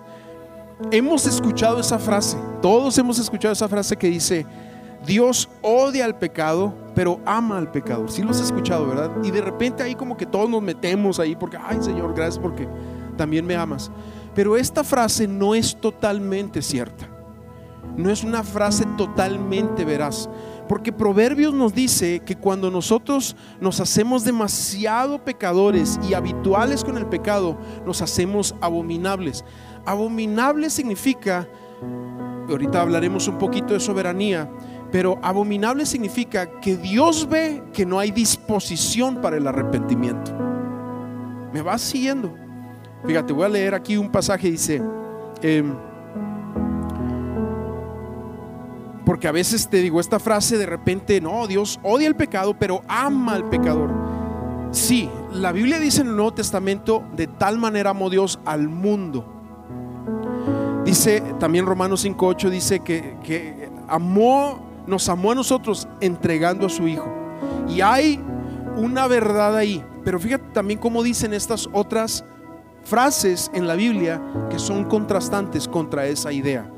Hemos 0.92 1.26
escuchado 1.26 1.80
esa 1.80 1.98
frase, 1.98 2.38
todos 2.62 2.98
hemos 2.98 3.18
escuchado 3.18 3.54
esa 3.54 3.68
frase 3.68 3.98
que 3.98 4.08
dice, 4.08 4.46
Dios 5.06 5.50
odia 5.64 6.06
al 6.06 6.18
pecado, 6.18 6.74
pero 6.94 7.20
ama 7.26 7.58
al 7.58 7.72
pecador. 7.72 8.12
Sí 8.12 8.22
lo 8.22 8.30
has 8.30 8.40
escuchado, 8.40 8.88
¿verdad? 8.88 9.12
Y 9.24 9.32
de 9.32 9.42
repente 9.42 9.82
ahí 9.82 9.96
como 9.96 10.16
que 10.16 10.28
todos 10.28 10.48
nos 10.48 10.62
metemos 10.62 11.20
ahí 11.20 11.36
porque, 11.36 11.58
ay 11.58 11.80
Señor, 11.82 12.14
gracias 12.14 12.38
porque 12.38 12.68
también 13.18 13.46
me 13.46 13.56
amas. 13.56 13.92
Pero 14.36 14.56
esta 14.56 14.84
frase 14.84 15.28
no 15.28 15.56
es 15.56 15.76
totalmente 15.76 16.62
cierta. 16.62 17.08
No 17.98 18.12
es 18.12 18.24
una 18.24 18.44
frase 18.44 18.86
totalmente 18.96 19.86
veraz. 19.86 20.30
Porque 20.68 20.94
Proverbios 20.94 21.54
nos 21.54 21.74
dice 21.74 22.22
que 22.22 22.36
cuando 22.36 22.72
nosotros 22.72 23.36
nos 23.60 23.80
hacemos 23.80 24.24
demasiado 24.24 25.24
pecadores 25.24 26.00
y 26.08 26.14
habituales 26.14 26.84
con 26.84 26.98
el 26.98 27.06
pecado, 27.06 27.58
nos 27.86 28.02
hacemos 28.02 28.56
abominables. 28.62 29.44
Abominable 29.86 30.70
significa, 30.70 31.48
ahorita 32.50 32.82
hablaremos 32.82 33.28
un 33.28 33.38
poquito 33.38 33.74
de 33.74 33.80
soberanía, 33.80 34.50
pero 34.92 35.20
abominable 35.22 35.86
significa 35.86 36.60
que 36.62 36.78
Dios 36.78 37.28
ve 37.30 37.64
que 37.74 37.86
no 37.86 38.00
hay 38.00 38.12
disposición 38.12 39.22
para 39.22 39.38
el 39.38 39.48
arrepentimiento. 39.48 40.32
¿Me 41.52 41.62
vas 41.62 41.82
siguiendo? 41.82 42.34
Fíjate, 43.06 43.34
voy 43.34 43.46
a 43.46 43.50
leer 43.50 43.76
aquí 43.76 43.98
un 43.98 44.12
pasaje, 44.12 44.50
dice... 44.50 44.82
Em, 45.42 45.76
porque 49.06 49.28
a 49.28 49.32
veces 49.32 49.68
te 49.68 49.78
digo 49.78 50.00
esta 50.00 50.20
frase 50.20 50.58
de 50.58 50.66
repente, 50.66 51.20
no, 51.20 51.48
Dios 51.48 51.80
odia 51.84 52.08
el 52.08 52.16
pecado, 52.16 52.56
pero 52.58 52.82
ama 52.88 53.34
al 53.34 53.50
pecador. 53.50 53.92
Sí, 54.72 55.10
la 55.32 55.52
Biblia 55.52 55.80
dice 55.80 56.02
en 56.02 56.08
el 56.08 56.16
Nuevo 56.16 56.34
Testamento, 56.34 57.04
de 57.16 57.28
tal 57.28 57.58
manera 57.60 57.92
amó 57.92 58.10
Dios 58.10 58.40
al 58.46 58.70
mundo. 58.70 59.26
Dice 60.86 61.22
también 61.40 61.66
Romanos 61.66 62.06
5.8, 62.06 62.50
dice 62.50 62.80
que, 62.80 63.18
que 63.24 63.70
amó, 63.88 64.84
nos 64.88 65.08
amó 65.10 65.32
a 65.32 65.36
nosotros 65.36 65.88
entregando 66.02 66.66
a 66.66 66.70
su 66.70 66.88
Hijo. 66.88 67.08
Y 67.70 67.82
hay 67.82 68.20
una 68.76 69.08
verdad 69.08 69.56
ahí, 69.56 69.84
pero 70.04 70.20
fíjate 70.20 70.46
también 70.54 70.80
cómo 70.80 71.04
dicen 71.04 71.34
estas 71.34 71.70
otras 71.72 72.26
frases 72.84 73.52
en 73.54 73.68
la 73.68 73.76
Biblia 73.76 74.22
que 74.50 74.60
son 74.60 74.86
contrastantes 74.86 75.68
contra 75.68 76.08
esa 76.08 76.32
idea. 76.32 76.73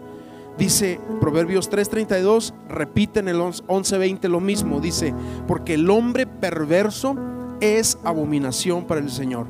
Dice 0.58 1.02
Proverbios 1.20 1.70
3:32, 1.70 2.54
repite 2.70 3.20
en 3.20 3.28
el 3.28 3.42
11:20 3.42 4.30
lo 4.30 4.40
mismo, 4.40 4.80
dice, 4.80 5.14
porque 5.48 5.74
el 5.74 5.90
hombre 5.90 6.26
perverso 6.26 7.16
es 7.60 7.98
abominación 8.06 8.86
para 8.86 9.02
el 9.02 9.12
Señor, 9.12 9.48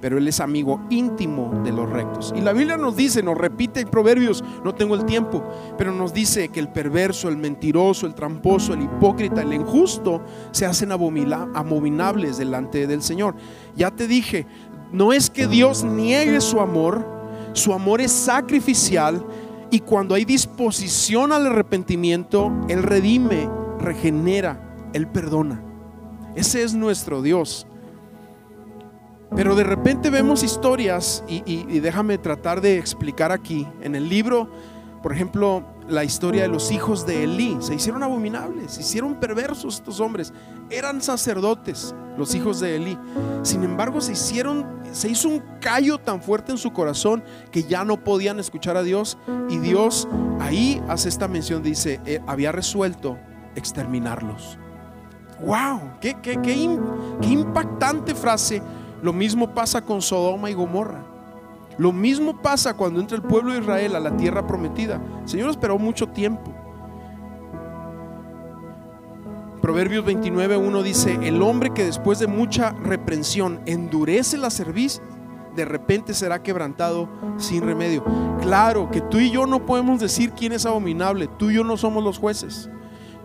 pero 0.00 0.18
Él 0.18 0.26
es 0.26 0.40
amigo 0.40 0.80
íntimo 0.90 1.62
de 1.62 1.70
los 1.70 1.88
rectos. 1.88 2.34
Y 2.36 2.40
la 2.40 2.52
Biblia 2.52 2.76
nos 2.76 2.96
dice, 2.96 3.22
nos 3.22 3.38
repite 3.38 3.80
en 3.80 3.88
Proverbios, 3.88 4.42
no 4.64 4.74
tengo 4.74 4.96
el 4.96 5.04
tiempo, 5.04 5.44
pero 5.76 5.92
nos 5.92 6.12
dice 6.12 6.48
que 6.48 6.58
el 6.58 6.68
perverso, 6.68 7.28
el 7.28 7.36
mentiroso, 7.36 8.06
el 8.06 8.14
tramposo, 8.14 8.74
el 8.74 8.82
hipócrita, 8.82 9.42
el 9.42 9.52
injusto, 9.52 10.22
se 10.50 10.66
hacen 10.66 10.90
abominables 10.90 12.36
delante 12.36 12.88
del 12.88 13.02
Señor. 13.02 13.36
Ya 13.76 13.92
te 13.92 14.08
dije, 14.08 14.46
no 14.90 15.12
es 15.12 15.30
que 15.30 15.46
Dios 15.46 15.84
niegue 15.84 16.40
su 16.40 16.60
amor, 16.60 17.06
su 17.52 17.72
amor 17.72 18.00
es 18.00 18.10
sacrificial 18.10 19.24
y 19.70 19.80
cuando 19.80 20.14
hay 20.14 20.24
disposición 20.24 21.32
al 21.32 21.46
arrepentimiento, 21.46 22.52
Él 22.68 22.82
redime, 22.82 23.48
regenera, 23.78 24.60
Él 24.92 25.06
perdona. 25.06 25.62
Ese 26.34 26.62
es 26.62 26.74
nuestro 26.74 27.20
Dios. 27.20 27.66
Pero 29.34 29.54
de 29.54 29.64
repente 29.64 30.08
vemos 30.08 30.42
historias 30.42 31.22
y, 31.28 31.80
déjame 31.80 32.16
tratar 32.16 32.60
de 32.60 32.78
explicar 32.78 33.30
aquí. 33.30 33.66
En 33.82 33.94
el 33.94 34.08
libro, 34.08 34.48
por 35.02 35.12
ejemplo, 35.12 35.64
la 35.88 36.04
historia 36.04 36.42
de 36.42 36.48
los 36.48 36.70
hijos 36.70 37.06
de 37.06 37.24
Elí. 37.24 37.56
Se 37.60 37.74
hicieron 37.74 38.02
abominables, 38.02 38.72
se 38.72 38.80
hicieron 38.80 39.14
perversos 39.14 39.76
estos 39.76 40.00
hombres. 40.00 40.32
Eran 40.70 41.00
sacerdotes, 41.00 41.94
los 42.16 42.34
hijos 42.34 42.60
de 42.60 42.76
Elí. 42.76 42.98
Sin 43.42 43.62
embargo, 43.62 44.00
se 44.00 44.12
hicieron, 44.12 44.66
se 44.92 45.08
hizo 45.08 45.28
un 45.28 45.42
callo 45.60 45.98
tan 45.98 46.20
fuerte 46.20 46.52
en 46.52 46.58
su 46.58 46.72
corazón 46.72 47.22
que 47.50 47.62
ya 47.62 47.84
no 47.84 48.02
podían 48.02 48.40
escuchar 48.40 48.76
a 48.76 48.82
Dios. 48.82 49.18
Y 49.48 49.58
Dios 49.58 50.08
ahí 50.40 50.82
hace 50.88 51.08
esta 51.08 51.28
mención, 51.28 51.62
dice, 51.62 52.00
eh, 52.04 52.20
había 52.26 52.52
resuelto 52.52 53.18
exterminarlos. 53.54 54.58
¡Wow! 55.40 55.98
Qué, 56.00 56.16
qué, 56.20 56.40
qué 56.42 57.28
impactante 57.28 58.14
frase! 58.14 58.60
Lo 59.00 59.12
mismo 59.12 59.54
pasa 59.54 59.80
con 59.80 60.02
Sodoma 60.02 60.50
y 60.50 60.54
Gomorra. 60.54 61.04
Lo 61.78 61.92
mismo 61.92 62.42
pasa 62.42 62.74
cuando 62.74 63.00
entra 63.00 63.16
el 63.16 63.22
pueblo 63.22 63.52
de 63.52 63.60
Israel 63.60 63.94
a 63.94 64.00
la 64.00 64.16
tierra 64.16 64.46
prometida. 64.46 65.00
El 65.22 65.28
Señor 65.28 65.50
esperó 65.50 65.78
mucho 65.78 66.08
tiempo. 66.08 66.52
Proverbios 69.62 70.04
29.1 70.04 70.82
dice, 70.82 71.18
el 71.22 71.42
hombre 71.42 71.70
que 71.70 71.84
después 71.84 72.18
de 72.18 72.26
mucha 72.26 72.70
reprensión 72.70 73.60
endurece 73.66 74.38
la 74.38 74.50
cerviz, 74.50 75.00
de 75.54 75.64
repente 75.64 76.14
será 76.14 76.42
quebrantado 76.42 77.08
sin 77.36 77.62
remedio. 77.62 78.04
Claro 78.40 78.90
que 78.90 79.00
tú 79.00 79.18
y 79.18 79.30
yo 79.30 79.46
no 79.46 79.66
podemos 79.66 80.00
decir 80.00 80.32
quién 80.32 80.52
es 80.52 80.66
abominable, 80.66 81.28
tú 81.38 81.50
y 81.50 81.54
yo 81.54 81.64
no 81.64 81.76
somos 81.76 82.02
los 82.02 82.18
jueces. 82.18 82.70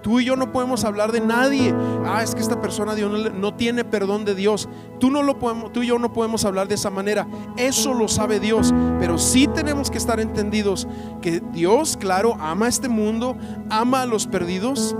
Tú 0.03 0.19
y 0.19 0.25
yo 0.25 0.35
no 0.35 0.51
podemos 0.51 0.83
hablar 0.83 1.13
de 1.13 1.21
nadie. 1.21 1.73
Ah, 2.05 2.21
es 2.21 2.35
que 2.35 2.41
esta 2.41 2.59
persona 2.59 2.93
Dios 2.93 3.33
no, 3.33 3.53
tiene 3.55 3.85
perdón 3.85 4.25
de 4.25 4.35
Dios. 4.35 4.67
Tú, 4.99 5.09
no 5.09 5.23
lo 5.23 5.39
podemos, 5.39 5.71
tú 5.71 5.81
y 5.81 5.87
yo 5.87 5.97
no 5.97 6.11
podemos 6.11 6.43
hablar 6.43 6.67
de 6.67 6.75
esa 6.75 6.89
manera. 6.89 7.25
Eso 7.55 7.93
lo 7.93 8.09
sabe 8.09 8.41
Dios. 8.41 8.73
Pero 8.99 9.17
sí 9.17 9.47
tenemos 9.47 9.89
que 9.89 9.97
estar 9.97 10.19
entendidos 10.19 10.89
que 11.21 11.39
Dios, 11.53 11.95
claro, 11.95 12.35
ama 12.41 12.65
a 12.65 12.69
este 12.69 12.89
mundo, 12.89 13.37
ama 13.69 14.01
a 14.01 14.05
los 14.05 14.27
perdidos, 14.27 14.93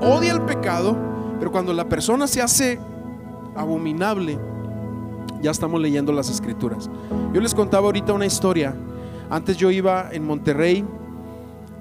odia 0.00 0.32
el 0.32 0.40
pecado. 0.40 0.96
Pero 1.38 1.52
cuando 1.52 1.74
la 1.74 1.86
persona 1.86 2.26
se 2.26 2.40
hace 2.40 2.80
abominable, 3.54 4.38
ya 5.42 5.50
estamos 5.50 5.78
leyendo 5.78 6.10
las 6.10 6.30
escrituras. 6.30 6.88
Yo 7.34 7.40
les 7.42 7.54
contaba 7.54 7.84
ahorita 7.84 8.14
una 8.14 8.24
historia. 8.24 8.74
Antes 9.28 9.58
yo 9.58 9.70
iba 9.70 10.08
en 10.10 10.24
Monterrey 10.24 10.86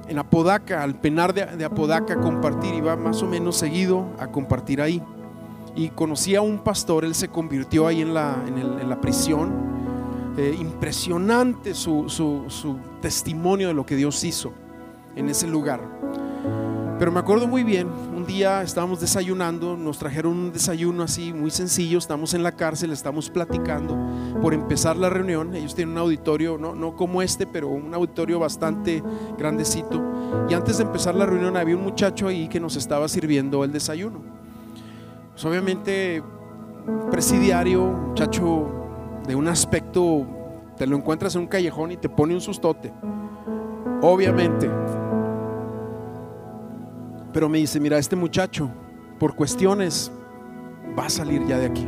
en 0.07 0.19
Apodaca, 0.19 0.83
al 0.83 0.95
penar 0.95 1.33
de, 1.33 1.65
Apodaca 1.65 2.13
a 2.13 2.21
compartir, 2.21 2.73
iba 2.75 2.95
más 2.95 3.21
o 3.21 3.27
menos 3.27 3.57
seguido 3.57 4.07
a 4.19 4.27
compartir 4.27 4.81
ahí. 4.81 5.01
Y 5.75 5.89
conocí 5.89 6.35
a 6.35 6.41
un 6.41 6.59
pastor, 6.59 7.05
él 7.05 7.13
se 7.13 7.27
convirtió 7.27 7.85
ahí 7.87 8.01
en 8.01 8.13
la, 8.13 8.35
en 8.47 8.89
la 8.89 8.99
prisión. 8.99 9.67
Eh, 10.37 10.55
impresionante 10.59 11.73
su, 11.73 12.09
su, 12.09 12.45
su 12.49 12.77
testimonio 13.01 13.69
de 13.69 13.73
lo 13.73 13.87
que 13.87 13.95
Dios 13.95 14.23
hizo 14.23 14.53
en 15.15 15.29
ese 15.29 15.47
lugar. 15.47 15.81
Pero 16.99 17.11
me 17.11 17.19
acuerdo 17.19 17.47
muy 17.47 17.63
bien, 17.63 17.87
día 18.27 18.61
estábamos 18.61 18.99
desayunando, 18.99 19.75
nos 19.77 19.97
trajeron 19.97 20.33
un 20.33 20.53
desayuno 20.53 21.01
así 21.01 21.33
muy 21.33 21.49
sencillo, 21.49 21.97
estamos 21.97 22.33
en 22.33 22.43
la 22.43 22.51
cárcel, 22.51 22.91
estamos 22.91 23.29
platicando 23.29 23.97
por 24.41 24.53
empezar 24.53 24.97
la 24.97 25.09
reunión, 25.09 25.55
ellos 25.55 25.73
tienen 25.73 25.93
un 25.93 25.99
auditorio, 25.99 26.57
no, 26.57 26.75
no 26.75 26.95
como 26.95 27.21
este, 27.21 27.47
pero 27.47 27.69
un 27.69 27.93
auditorio 27.93 28.37
bastante 28.37 29.01
grandecito, 29.37 30.03
y 30.49 30.53
antes 30.53 30.77
de 30.77 30.83
empezar 30.83 31.15
la 31.15 31.25
reunión 31.25 31.57
había 31.57 31.75
un 31.75 31.83
muchacho 31.83 32.27
ahí 32.27 32.47
que 32.47 32.59
nos 32.59 32.75
estaba 32.75 33.07
sirviendo 33.07 33.63
el 33.63 33.71
desayuno. 33.71 34.21
Pues 35.31 35.45
obviamente 35.45 36.21
presidiario, 37.09 37.81
muchacho 37.81 38.67
de 39.25 39.35
un 39.35 39.47
aspecto, 39.47 40.25
te 40.77 40.85
lo 40.85 40.97
encuentras 40.97 41.33
en 41.35 41.41
un 41.41 41.47
callejón 41.47 41.91
y 41.93 41.97
te 41.97 42.09
pone 42.09 42.33
un 42.33 42.41
sustote. 42.41 42.93
Obviamente 44.01 44.69
pero 47.33 47.49
me 47.49 47.57
dice, 47.57 47.79
mira, 47.79 47.97
este 47.97 48.15
muchacho, 48.15 48.69
por 49.19 49.35
cuestiones, 49.35 50.11
va 50.97 51.05
a 51.05 51.09
salir 51.09 51.45
ya 51.45 51.57
de 51.57 51.67
aquí. 51.67 51.87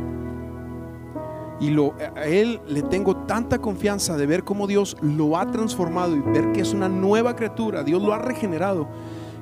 Y 1.60 1.70
lo, 1.70 1.94
a 2.16 2.24
él 2.24 2.60
le 2.68 2.82
tengo 2.82 3.16
tanta 3.16 3.58
confianza 3.58 4.16
de 4.16 4.26
ver 4.26 4.44
cómo 4.44 4.66
Dios 4.66 4.96
lo 5.02 5.36
ha 5.36 5.50
transformado 5.50 6.16
y 6.16 6.20
ver 6.20 6.52
que 6.52 6.60
es 6.60 6.72
una 6.72 6.88
nueva 6.88 7.36
criatura, 7.36 7.82
Dios 7.82 8.02
lo 8.02 8.14
ha 8.14 8.18
regenerado, 8.18 8.88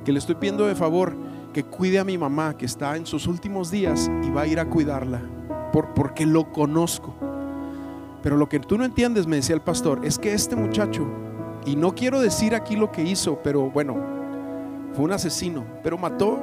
que 0.04 0.12
le 0.12 0.18
estoy 0.18 0.34
pidiendo 0.34 0.66
de 0.66 0.74
favor 0.74 1.14
que 1.52 1.64
cuide 1.64 1.98
a 1.98 2.04
mi 2.04 2.18
mamá 2.18 2.56
que 2.56 2.66
está 2.66 2.96
en 2.96 3.06
sus 3.06 3.26
últimos 3.26 3.70
días 3.70 4.10
y 4.24 4.30
va 4.30 4.42
a 4.42 4.46
ir 4.46 4.58
a 4.58 4.68
cuidarla, 4.68 5.20
por, 5.72 5.94
porque 5.94 6.26
lo 6.26 6.52
conozco. 6.52 7.14
Pero 8.22 8.36
lo 8.36 8.48
que 8.48 8.58
tú 8.58 8.76
no 8.76 8.84
entiendes, 8.84 9.26
me 9.28 9.36
decía 9.36 9.54
el 9.54 9.60
pastor, 9.60 10.04
es 10.04 10.18
que 10.18 10.32
este 10.32 10.56
muchacho, 10.56 11.06
y 11.64 11.76
no 11.76 11.94
quiero 11.94 12.20
decir 12.20 12.54
aquí 12.54 12.74
lo 12.74 12.90
que 12.90 13.02
hizo, 13.02 13.38
pero 13.44 13.70
bueno, 13.70 14.17
fue 14.98 15.04
un 15.04 15.12
asesino, 15.12 15.64
pero 15.80 15.96
mató 15.96 16.40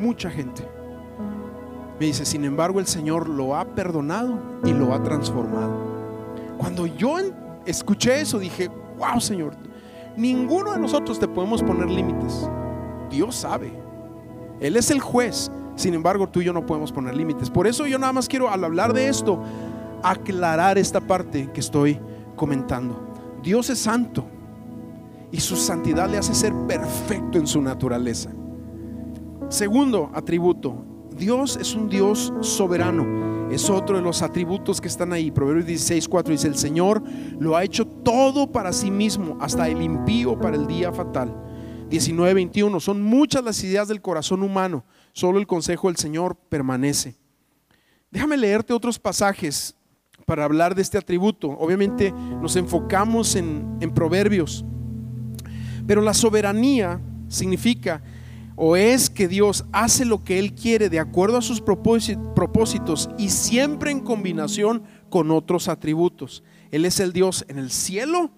mucha 0.00 0.30
gente. 0.30 0.66
Me 2.00 2.06
dice, 2.06 2.24
sin 2.24 2.46
embargo, 2.46 2.80
el 2.80 2.86
Señor 2.86 3.28
lo 3.28 3.54
ha 3.54 3.66
perdonado 3.74 4.38
y 4.64 4.72
lo 4.72 4.94
ha 4.94 5.02
transformado. 5.02 5.74
Cuando 6.56 6.86
yo 6.86 7.18
escuché 7.66 8.22
eso, 8.22 8.38
dije, 8.38 8.70
wow, 8.96 9.20
Señor, 9.20 9.52
ninguno 10.16 10.72
de 10.72 10.78
nosotros 10.78 11.18
te 11.18 11.28
podemos 11.28 11.62
poner 11.62 11.90
límites. 11.90 12.48
Dios 13.10 13.36
sabe. 13.36 13.70
Él 14.60 14.76
es 14.76 14.90
el 14.90 15.00
juez. 15.00 15.52
Sin 15.76 15.92
embargo, 15.92 16.26
tú 16.26 16.40
y 16.40 16.46
yo 16.46 16.54
no 16.54 16.64
podemos 16.64 16.90
poner 16.90 17.14
límites. 17.14 17.50
Por 17.50 17.66
eso 17.66 17.86
yo 17.86 17.98
nada 17.98 18.14
más 18.14 18.28
quiero, 18.28 18.48
al 18.48 18.64
hablar 18.64 18.94
de 18.94 19.08
esto, 19.08 19.42
aclarar 20.02 20.78
esta 20.78 21.02
parte 21.02 21.50
que 21.52 21.60
estoy 21.60 22.00
comentando. 22.34 22.98
Dios 23.42 23.68
es 23.68 23.78
santo 23.78 24.24
y 25.30 25.40
su 25.40 25.56
santidad 25.56 26.08
le 26.08 26.18
hace 26.18 26.34
ser 26.34 26.52
perfecto 26.66 27.38
en 27.38 27.46
su 27.46 27.60
naturaleza. 27.60 28.30
Segundo 29.48 30.10
atributo, 30.14 30.84
Dios 31.16 31.56
es 31.56 31.74
un 31.74 31.88
Dios 31.88 32.32
soberano. 32.40 33.50
Es 33.50 33.70
otro 33.70 33.96
de 33.96 34.02
los 34.02 34.20
atributos 34.20 34.80
que 34.80 34.88
están 34.88 35.12
ahí. 35.12 35.30
Proverbios 35.30 35.66
16, 35.66 36.06
4 36.06 36.32
dice, 36.32 36.48
el 36.48 36.56
Señor 36.56 37.02
lo 37.38 37.56
ha 37.56 37.64
hecho 37.64 37.86
todo 37.86 38.52
para 38.52 38.72
sí 38.72 38.90
mismo, 38.90 39.38
hasta 39.40 39.68
el 39.68 39.80
impío 39.80 40.38
para 40.38 40.56
el 40.56 40.66
día 40.66 40.92
fatal. 40.92 41.34
19, 41.88 42.34
21, 42.34 42.80
son 42.80 43.02
muchas 43.02 43.42
las 43.42 43.64
ideas 43.64 43.88
del 43.88 44.02
corazón 44.02 44.42
humano, 44.42 44.84
solo 45.14 45.38
el 45.38 45.46
consejo 45.46 45.88
del 45.88 45.96
Señor 45.96 46.36
permanece. 46.36 47.16
Déjame 48.10 48.36
leerte 48.36 48.74
otros 48.74 48.98
pasajes 48.98 49.74
para 50.26 50.44
hablar 50.44 50.74
de 50.74 50.82
este 50.82 50.98
atributo. 50.98 51.48
Obviamente 51.48 52.12
nos 52.12 52.54
enfocamos 52.56 53.34
en, 53.34 53.78
en 53.80 53.90
proverbios, 53.92 54.66
pero 55.88 56.02
la 56.02 56.12
soberanía 56.12 57.00
significa 57.28 58.02
o 58.56 58.76
es 58.76 59.08
que 59.08 59.26
Dios 59.26 59.64
hace 59.72 60.04
lo 60.04 60.22
que 60.22 60.38
Él 60.38 60.54
quiere 60.54 60.90
de 60.90 61.00
acuerdo 61.00 61.38
a 61.38 61.42
sus 61.42 61.62
propósitos 61.62 63.08
y 63.16 63.30
siempre 63.30 63.90
en 63.90 64.00
combinación 64.00 64.82
con 65.08 65.30
otros 65.30 65.66
atributos. 65.66 66.44
Él 66.72 66.84
es 66.84 67.00
el 67.00 67.14
Dios 67.14 67.46
en 67.48 67.56
el 67.56 67.70
cielo 67.70 68.30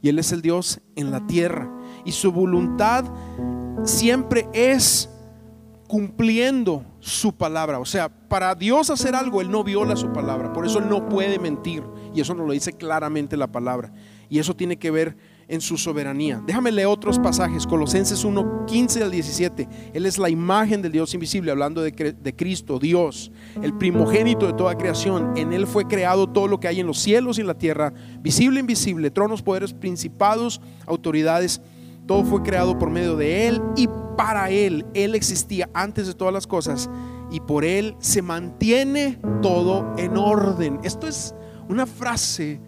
y 0.00 0.10
Él 0.10 0.20
es 0.20 0.30
el 0.30 0.42
Dios 0.42 0.80
en 0.94 1.10
la 1.10 1.26
tierra. 1.26 1.68
Y 2.04 2.12
su 2.12 2.30
voluntad 2.30 3.04
siempre 3.82 4.46
es 4.52 5.10
cumpliendo 5.88 6.84
su 7.00 7.34
palabra. 7.34 7.80
O 7.80 7.84
sea, 7.84 8.10
para 8.28 8.54
Dios 8.54 8.90
hacer 8.90 9.16
algo, 9.16 9.40
Él 9.40 9.50
no 9.50 9.64
viola 9.64 9.96
su 9.96 10.12
palabra. 10.12 10.52
Por 10.52 10.66
eso 10.66 10.78
Él 10.78 10.88
no 10.88 11.08
puede 11.08 11.40
mentir. 11.40 11.82
Y 12.14 12.20
eso 12.20 12.34
nos 12.34 12.46
lo 12.46 12.52
dice 12.52 12.74
claramente 12.74 13.36
la 13.36 13.50
palabra. 13.50 13.92
Y 14.28 14.38
eso 14.38 14.54
tiene 14.54 14.78
que 14.78 14.92
ver 14.92 15.16
en 15.52 15.60
su 15.60 15.76
soberanía. 15.76 16.42
Déjame 16.46 16.72
leer 16.72 16.86
otros 16.86 17.18
pasajes, 17.18 17.66
Colosenses 17.66 18.24
1, 18.24 18.64
15 18.64 19.02
al 19.02 19.10
17. 19.10 19.68
Él 19.92 20.06
es 20.06 20.16
la 20.16 20.30
imagen 20.30 20.80
del 20.80 20.92
Dios 20.92 21.12
invisible, 21.12 21.50
hablando 21.50 21.82
de, 21.82 21.90
de, 21.90 22.34
Cristo, 22.34 22.78
Dios, 22.78 23.30
el 23.60 23.74
primogénito 23.74 24.46
de 24.46 24.54
toda 24.54 24.78
creación. 24.78 25.34
En 25.36 25.52
Él 25.52 25.66
fue 25.66 25.86
creado 25.86 26.26
todo 26.26 26.48
lo 26.48 26.58
que 26.58 26.68
hay 26.68 26.80
en 26.80 26.86
los 26.86 26.98
cielos 26.98 27.36
y 27.36 27.42
en 27.42 27.48
la 27.48 27.58
tierra, 27.58 27.92
visible 28.20 28.56
e 28.56 28.60
invisible, 28.60 29.10
tronos, 29.10 29.42
poderes, 29.42 29.74
principados, 29.74 30.62
autoridades. 30.86 31.60
Todo 32.06 32.24
fue 32.24 32.42
creado 32.42 32.78
por 32.78 32.88
medio 32.88 33.14
de 33.16 33.48
Él 33.48 33.60
y 33.76 33.90
para 34.16 34.48
Él. 34.48 34.86
Él 34.94 35.14
existía 35.14 35.68
antes 35.74 36.06
de 36.06 36.14
todas 36.14 36.32
las 36.32 36.46
cosas 36.46 36.88
y 37.30 37.40
por 37.40 37.66
Él 37.66 37.94
se 37.98 38.22
mantiene 38.22 39.18
todo 39.42 39.92
en 39.98 40.16
orden. 40.16 40.80
Esto 40.82 41.06
es 41.06 41.34
una 41.68 41.84
frase 41.84 42.58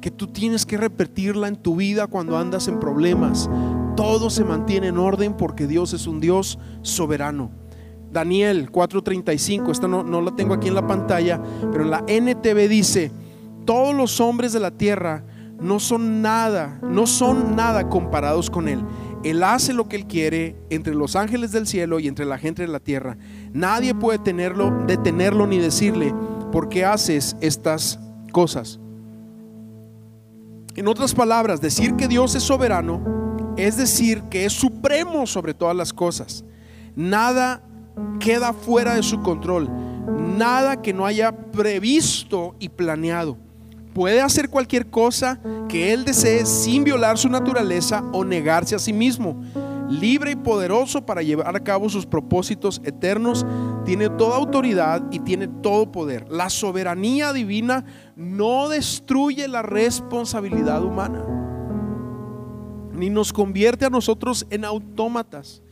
que 0.00 0.10
tú 0.10 0.28
tienes 0.28 0.66
que 0.66 0.76
repetirla 0.76 1.48
en 1.48 1.56
tu 1.56 1.76
vida 1.76 2.06
cuando 2.06 2.38
andas 2.38 2.68
en 2.68 2.80
problemas. 2.80 3.50
Todo 3.96 4.30
se 4.30 4.44
mantiene 4.44 4.88
en 4.88 4.98
orden 4.98 5.34
porque 5.36 5.66
Dios 5.66 5.92
es 5.92 6.06
un 6.06 6.20
Dios 6.20 6.58
soberano. 6.82 7.50
Daniel 8.12 8.70
4:35, 8.72 9.70
esta 9.70 9.86
no, 9.86 10.20
la 10.20 10.34
tengo 10.34 10.54
aquí 10.54 10.68
en 10.68 10.74
la 10.74 10.86
pantalla, 10.86 11.40
pero 11.70 11.84
en 11.84 11.90
la 11.90 12.04
NTV 12.06 12.68
dice, 12.68 13.12
todos 13.64 13.94
los 13.94 14.20
hombres 14.20 14.52
de 14.52 14.60
la 14.60 14.72
tierra 14.72 15.24
no 15.60 15.78
son 15.78 16.22
nada, 16.22 16.80
no 16.82 17.06
son 17.06 17.54
nada 17.54 17.88
comparados 17.88 18.50
con 18.50 18.68
Él. 18.68 18.82
Él 19.22 19.42
hace 19.42 19.74
lo 19.74 19.86
que 19.86 19.96
Él 19.96 20.06
quiere 20.06 20.56
entre 20.70 20.94
los 20.94 21.14
ángeles 21.14 21.52
del 21.52 21.66
cielo 21.66 22.00
y 22.00 22.08
entre 22.08 22.24
la 22.24 22.38
gente 22.38 22.62
de 22.62 22.68
la 22.68 22.80
tierra. 22.80 23.18
Nadie 23.52 23.94
puede 23.94 24.18
tenerlo, 24.18 24.84
detenerlo 24.86 25.46
ni 25.46 25.58
decirle, 25.58 26.14
¿por 26.50 26.70
qué 26.70 26.86
haces 26.86 27.36
estas 27.40 28.00
cosas? 28.32 28.80
En 30.76 30.88
otras 30.88 31.14
palabras, 31.14 31.60
decir 31.60 31.96
que 31.96 32.08
Dios 32.08 32.34
es 32.34 32.42
soberano 32.42 33.20
es 33.56 33.76
decir 33.76 34.22
que 34.24 34.44
es 34.44 34.52
supremo 34.52 35.26
sobre 35.26 35.54
todas 35.54 35.76
las 35.76 35.92
cosas. 35.92 36.44
Nada 36.96 37.62
queda 38.18 38.52
fuera 38.52 38.94
de 38.94 39.02
su 39.02 39.20
control. 39.22 39.68
Nada 40.36 40.80
que 40.80 40.92
no 40.92 41.04
haya 41.04 41.32
previsto 41.32 42.54
y 42.58 42.68
planeado. 42.68 43.36
Puede 43.92 44.20
hacer 44.20 44.48
cualquier 44.48 44.88
cosa 44.88 45.40
que 45.68 45.92
Él 45.92 46.04
desee 46.04 46.46
sin 46.46 46.84
violar 46.84 47.18
su 47.18 47.28
naturaleza 47.28 48.02
o 48.12 48.24
negarse 48.24 48.74
a 48.74 48.78
sí 48.78 48.92
mismo 48.92 49.42
libre 49.90 50.32
y 50.32 50.36
poderoso 50.36 51.04
para 51.04 51.22
llevar 51.22 51.54
a 51.54 51.60
cabo 51.60 51.88
sus 51.88 52.06
propósitos 52.06 52.80
eternos, 52.84 53.44
tiene 53.84 54.08
toda 54.08 54.36
autoridad 54.36 55.02
y 55.10 55.18
tiene 55.20 55.48
todo 55.48 55.90
poder. 55.90 56.26
La 56.30 56.48
soberanía 56.48 57.32
divina 57.32 57.84
no 58.16 58.68
destruye 58.68 59.48
la 59.48 59.62
responsabilidad 59.62 60.84
humana, 60.84 61.24
ni 62.92 63.10
nos 63.10 63.32
convierte 63.32 63.84
a 63.84 63.90
nosotros 63.90 64.46
en 64.50 64.64
autómatas. 64.64 65.62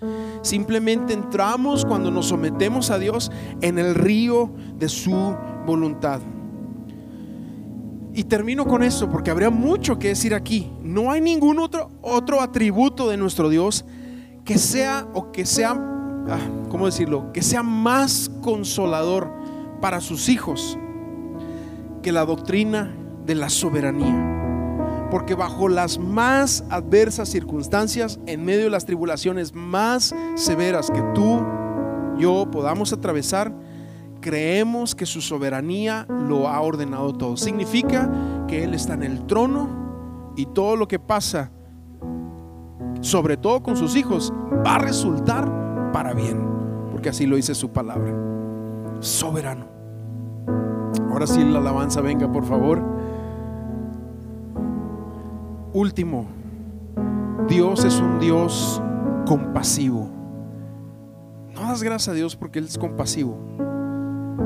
Simplemente 0.43 1.13
entramos 1.13 1.85
cuando 1.85 2.11
nos 2.11 2.27
sometemos 2.27 2.91
a 2.91 2.99
Dios 2.99 3.31
en 3.61 3.79
el 3.79 3.95
río 3.95 4.51
de 4.79 4.89
su 4.89 5.37
voluntad. 5.67 6.21
Y 8.15 8.25
termino 8.25 8.67
con 8.67 8.83
esto 8.83 9.09
porque 9.09 9.31
habría 9.31 9.51
mucho 9.51 9.99
que 9.99 10.09
decir 10.09 10.35
aquí. 10.35 10.73
No 10.83 11.13
hay 11.13 11.21
ningún 11.21 11.61
otro, 11.61 11.91
otro 12.03 12.41
atributo 12.41 13.09
de 13.09 13.17
nuestro 13.17 13.49
Dios 13.49 13.85
que 14.49 14.57
sea 14.57 15.07
o 15.13 15.31
que 15.31 15.45
sea, 15.45 15.73
ah, 15.73 16.39
¿cómo 16.71 16.87
decirlo? 16.87 17.35
Que 17.35 17.43
sea 17.43 17.63
más 17.63 18.31
consolador 18.41 19.31
para 19.83 20.01
sus 20.01 20.31
hijos 20.31 20.79
que 22.03 22.13
la 22.13 22.25
doctrina 22.25 22.91
de 23.27 23.35
la 23.35 23.51
soberanía. 23.51 25.09
Porque 25.11 25.35
bajo 25.35 25.69
las 25.69 25.99
más 25.99 26.65
adversas 26.71 27.29
circunstancias, 27.29 28.21
en 28.25 28.43
medio 28.43 28.65
de 28.65 28.71
las 28.71 28.87
tribulaciones 28.87 29.55
más 29.55 30.15
severas 30.35 30.91
que 30.91 31.03
tú, 31.15 31.45
yo 32.19 32.51
podamos 32.51 32.95
atravesar, 32.95 33.55
creemos 34.23 34.95
que 34.95 35.05
su 35.05 35.21
soberanía 35.21 36.07
lo 36.09 36.49
ha 36.49 36.59
ordenado 36.63 37.13
todo. 37.13 37.37
Significa 37.37 38.11
que 38.49 38.65
Él 38.65 38.73
está 38.73 38.95
en 38.95 39.03
el 39.03 39.27
trono 39.27 40.33
y 40.37 40.47
todo 40.47 40.75
lo 40.75 40.89
que 40.89 40.99
pasa 40.99 41.53
sobre 43.01 43.37
todo 43.37 43.63
con 43.63 43.77
sus 43.77 43.97
hijos, 43.97 44.33
va 44.67 44.77
a 44.77 44.79
resultar 44.79 45.91
para 45.93 46.15
bien, 46.15 46.39
porque 46.93 47.11
así 47.11 47.27
lo 47.27 47.37
dice 47.37 47.55
su 47.55 47.71
palabra. 47.71 48.13
Soberano. 49.01 49.67
Ahora 51.11 51.27
sí 51.27 51.45
la 51.45 51.59
alabanza 51.59 52.01
venga, 52.01 52.31
por 52.31 52.45
favor. 52.45 52.83
Último, 55.73 56.27
Dios 57.49 57.85
es 57.85 58.01
un 58.01 58.19
Dios 58.19 58.83
compasivo. 59.27 60.11
No 61.55 61.63
das 61.63 61.83
gracias 61.83 62.09
a 62.09 62.17
Dios 62.17 62.37
porque 62.37 62.59
Él 62.59 62.65
es 62.67 62.79
compasivo. 62.79 63.39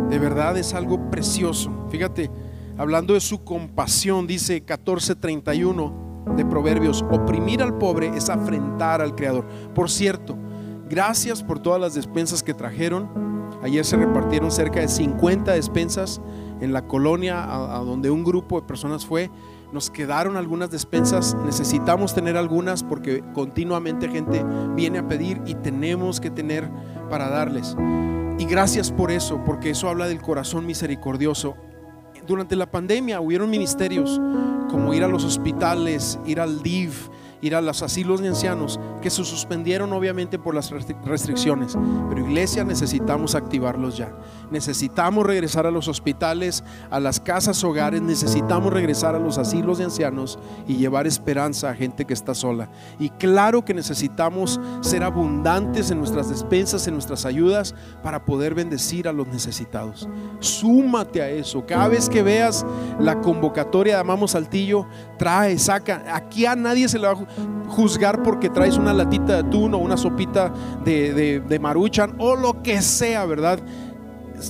De 0.08 0.18
verdad 0.18 0.56
es 0.56 0.74
algo 0.74 1.10
precioso. 1.10 1.70
Fíjate, 1.90 2.30
hablando 2.76 3.14
de 3.14 3.20
su 3.20 3.44
compasión, 3.44 4.26
dice 4.26 4.54
1431 4.54 6.11
de 6.36 6.44
Proverbios, 6.44 7.04
oprimir 7.10 7.62
al 7.62 7.76
pobre 7.78 8.08
es 8.16 8.30
afrentar 8.30 9.02
al 9.02 9.14
Creador. 9.14 9.46
Por 9.74 9.90
cierto, 9.90 10.36
gracias 10.88 11.42
por 11.42 11.58
todas 11.58 11.80
las 11.80 11.94
despensas 11.94 12.42
que 12.42 12.54
trajeron. 12.54 13.08
Ayer 13.62 13.84
se 13.84 13.96
repartieron 13.96 14.50
cerca 14.50 14.80
de 14.80 14.88
50 14.88 15.52
despensas 15.52 16.20
en 16.60 16.72
la 16.72 16.86
colonia 16.86 17.44
a, 17.44 17.78
donde 17.80 18.10
un 18.10 18.24
grupo 18.24 18.60
de 18.60 18.66
personas 18.66 19.04
fue. 19.04 19.30
Nos 19.72 19.90
quedaron 19.90 20.36
algunas 20.36 20.70
despensas, 20.70 21.36
necesitamos 21.46 22.14
tener 22.14 22.36
algunas 22.36 22.82
porque 22.82 23.22
continuamente 23.32 24.08
gente 24.08 24.44
viene 24.74 24.98
a 24.98 25.08
pedir 25.08 25.40
y 25.46 25.54
tenemos 25.54 26.20
que 26.20 26.30
tener 26.30 26.68
para 27.08 27.28
darles. 27.28 27.76
Y 28.38 28.44
gracias 28.44 28.90
por 28.90 29.10
eso, 29.10 29.40
porque 29.44 29.70
eso 29.70 29.88
habla 29.88 30.08
del 30.08 30.20
corazón 30.20 30.66
misericordioso 30.66 31.54
durante 32.26 32.56
la 32.56 32.70
pandemia 32.70 33.20
hubieron 33.20 33.50
ministerios 33.50 34.20
como 34.72 34.94
ir 34.94 35.04
a 35.04 35.06
los 35.06 35.22
hospitales, 35.24 36.18
ir 36.24 36.40
al 36.40 36.62
DIV 36.62 36.92
ir 37.42 37.54
a 37.56 37.60
los 37.60 37.82
asilos 37.82 38.22
de 38.22 38.28
ancianos 38.28 38.80
que 39.02 39.10
se 39.10 39.24
suspendieron 39.24 39.92
obviamente 39.92 40.38
por 40.38 40.54
las 40.54 40.70
restricciones, 40.70 41.76
pero 42.08 42.26
iglesia 42.26 42.64
necesitamos 42.64 43.34
activarlos 43.34 43.96
ya. 43.98 44.16
Necesitamos 44.50 45.26
regresar 45.26 45.66
a 45.66 45.70
los 45.70 45.88
hospitales, 45.88 46.62
a 46.90 47.00
las 47.00 47.20
casas 47.20 47.62
hogares, 47.64 48.00
necesitamos 48.00 48.72
regresar 48.72 49.14
a 49.14 49.18
los 49.18 49.38
asilos 49.38 49.78
de 49.78 49.84
ancianos 49.84 50.38
y 50.68 50.76
llevar 50.76 51.06
esperanza 51.06 51.70
a 51.70 51.74
gente 51.74 52.04
que 52.04 52.14
está 52.14 52.34
sola. 52.34 52.68
Y 52.98 53.10
claro 53.10 53.64
que 53.64 53.74
necesitamos 53.74 54.60
ser 54.80 55.02
abundantes 55.02 55.90
en 55.90 55.98
nuestras 55.98 56.28
despensas, 56.28 56.86
en 56.86 56.94
nuestras 56.94 57.26
ayudas 57.26 57.74
para 58.02 58.24
poder 58.24 58.54
bendecir 58.54 59.08
a 59.08 59.12
los 59.12 59.26
necesitados. 59.26 60.08
Súmate 60.38 61.22
a 61.22 61.28
eso. 61.28 61.66
Cada 61.66 61.88
vez 61.88 62.08
que 62.08 62.22
veas 62.22 62.64
la 63.00 63.20
convocatoria 63.20 63.94
de 63.94 64.00
Amamos 64.00 64.32
Saltillo, 64.32 64.86
trae, 65.18 65.58
saca. 65.58 66.04
Aquí 66.14 66.46
a 66.46 66.54
nadie 66.54 66.88
se 66.88 66.98
le 66.98 67.06
va 67.06 67.14
a 67.14 67.31
juzgar 67.68 68.22
porque 68.22 68.50
traes 68.50 68.76
una 68.76 68.92
latita 68.92 69.34
de 69.34 69.48
atún 69.48 69.74
o 69.74 69.78
una 69.78 69.96
sopita 69.96 70.52
de, 70.84 71.40
de, 71.40 71.58
maruchan 71.58 72.14
o 72.18 72.36
lo 72.36 72.62
que 72.62 72.82
sea, 72.82 73.24
¿verdad? 73.24 73.60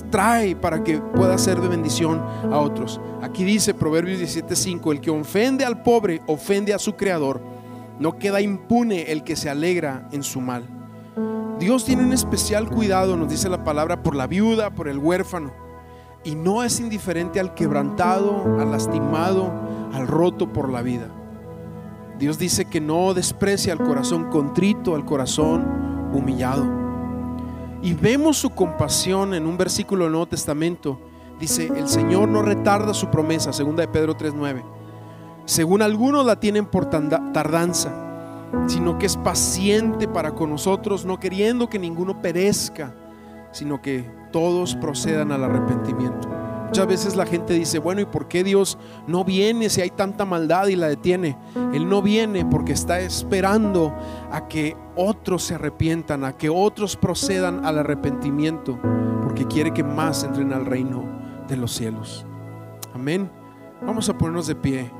trae 0.09 0.55
para 0.55 0.83
que 0.83 0.97
pueda 0.97 1.37
ser 1.37 1.61
de 1.61 1.67
bendición 1.67 2.19
a 2.51 2.57
otros. 2.57 2.99
Aquí 3.21 3.43
dice 3.43 3.73
Proverbios 3.73 4.19
17:5, 4.19 4.91
el 4.91 5.01
que 5.01 5.11
ofende 5.11 5.65
al 5.65 5.83
pobre 5.83 6.21
ofende 6.27 6.73
a 6.73 6.79
su 6.79 6.95
creador. 6.95 7.41
No 7.99 8.17
queda 8.17 8.41
impune 8.41 9.11
el 9.11 9.23
que 9.23 9.35
se 9.35 9.49
alegra 9.49 10.07
en 10.11 10.23
su 10.23 10.41
mal. 10.41 10.63
Dios 11.59 11.85
tiene 11.85 12.03
un 12.03 12.11
especial 12.11 12.69
cuidado, 12.69 13.15
nos 13.15 13.29
dice 13.29 13.49
la 13.49 13.63
palabra, 13.63 14.01
por 14.01 14.15
la 14.15 14.27
viuda, 14.27 14.71
por 14.71 14.87
el 14.87 14.97
huérfano. 14.97 15.53
Y 16.23 16.35
no 16.35 16.63
es 16.63 16.79
indiferente 16.79 17.39
al 17.39 17.53
quebrantado, 17.53 18.59
al 18.59 18.71
lastimado, 18.71 19.51
al 19.93 20.07
roto 20.07 20.51
por 20.51 20.69
la 20.69 20.81
vida. 20.81 21.07
Dios 22.23 22.37
dice 22.37 22.63
que 22.63 22.79
no 22.79 23.13
desprecia 23.13 23.73
al 23.73 23.83
corazón 23.83 24.29
contrito, 24.29 24.95
al 24.95 25.03
corazón 25.03 26.09
humillado. 26.13 26.63
Y 27.81 27.93
vemos 27.95 28.37
su 28.37 28.51
compasión 28.51 29.33
en 29.33 29.45
un 29.45 29.57
versículo 29.57 30.05
del 30.05 30.13
Nuevo 30.13 30.27
Testamento. 30.27 31.01
Dice, 31.37 31.67
el 31.75 31.89
Señor 31.89 32.29
no 32.29 32.41
retarda 32.41 32.93
su 32.93 33.09
promesa, 33.09 33.51
segunda 33.51 33.81
de 33.81 33.89
Pedro 33.89 34.15
3.9. 34.15 34.63
Según 35.43 35.81
algunos 35.81 36.25
la 36.25 36.39
tienen 36.39 36.65
por 36.65 36.85
tardanza, 36.85 37.91
sino 38.67 38.97
que 38.97 39.07
es 39.07 39.17
paciente 39.17 40.07
para 40.07 40.33
con 40.33 40.49
nosotros, 40.49 41.03
no 41.03 41.19
queriendo 41.19 41.69
que 41.69 41.77
ninguno 41.77 42.21
perezca, 42.21 42.95
sino 43.51 43.81
que 43.81 44.09
todos 44.31 44.75
procedan 44.75 45.33
al 45.33 45.43
arrepentimiento. 45.43 46.32
Muchas 46.73 46.87
veces 46.87 47.15
la 47.15 47.27
gente 47.27 47.53
dice, 47.53 47.77
bueno, 47.77 48.01
¿y 48.01 48.05
por 48.05 48.27
qué 48.27 48.43
Dios 48.43 48.79
no 49.05 49.23
viene 49.23 49.69
si 49.69 49.81
hay 49.81 49.91
tanta 49.91 50.25
maldad 50.25 50.65
y 50.69 50.75
la 50.75 50.87
detiene? 50.87 51.37
Él 51.71 51.87
no 51.87 52.01
viene 52.01 52.47
porque 52.47 52.71
está 52.71 52.99
esperando 52.99 53.93
a 54.31 54.47
que 54.47 54.75
otros 54.95 55.43
se 55.43 55.53
arrepientan, 55.53 56.25
a 56.25 56.35
que 56.35 56.49
otros 56.49 56.97
procedan 56.97 57.63
al 57.63 57.77
arrepentimiento, 57.77 58.79
porque 59.21 59.45
quiere 59.45 59.71
que 59.71 59.83
más 59.83 60.23
entren 60.23 60.51
al 60.51 60.65
reino 60.65 61.05
de 61.47 61.57
los 61.57 61.73
cielos. 61.73 62.25
Amén. 62.95 63.29
Vamos 63.85 64.09
a 64.09 64.17
ponernos 64.17 64.47
de 64.47 64.55
pie. 64.55 64.91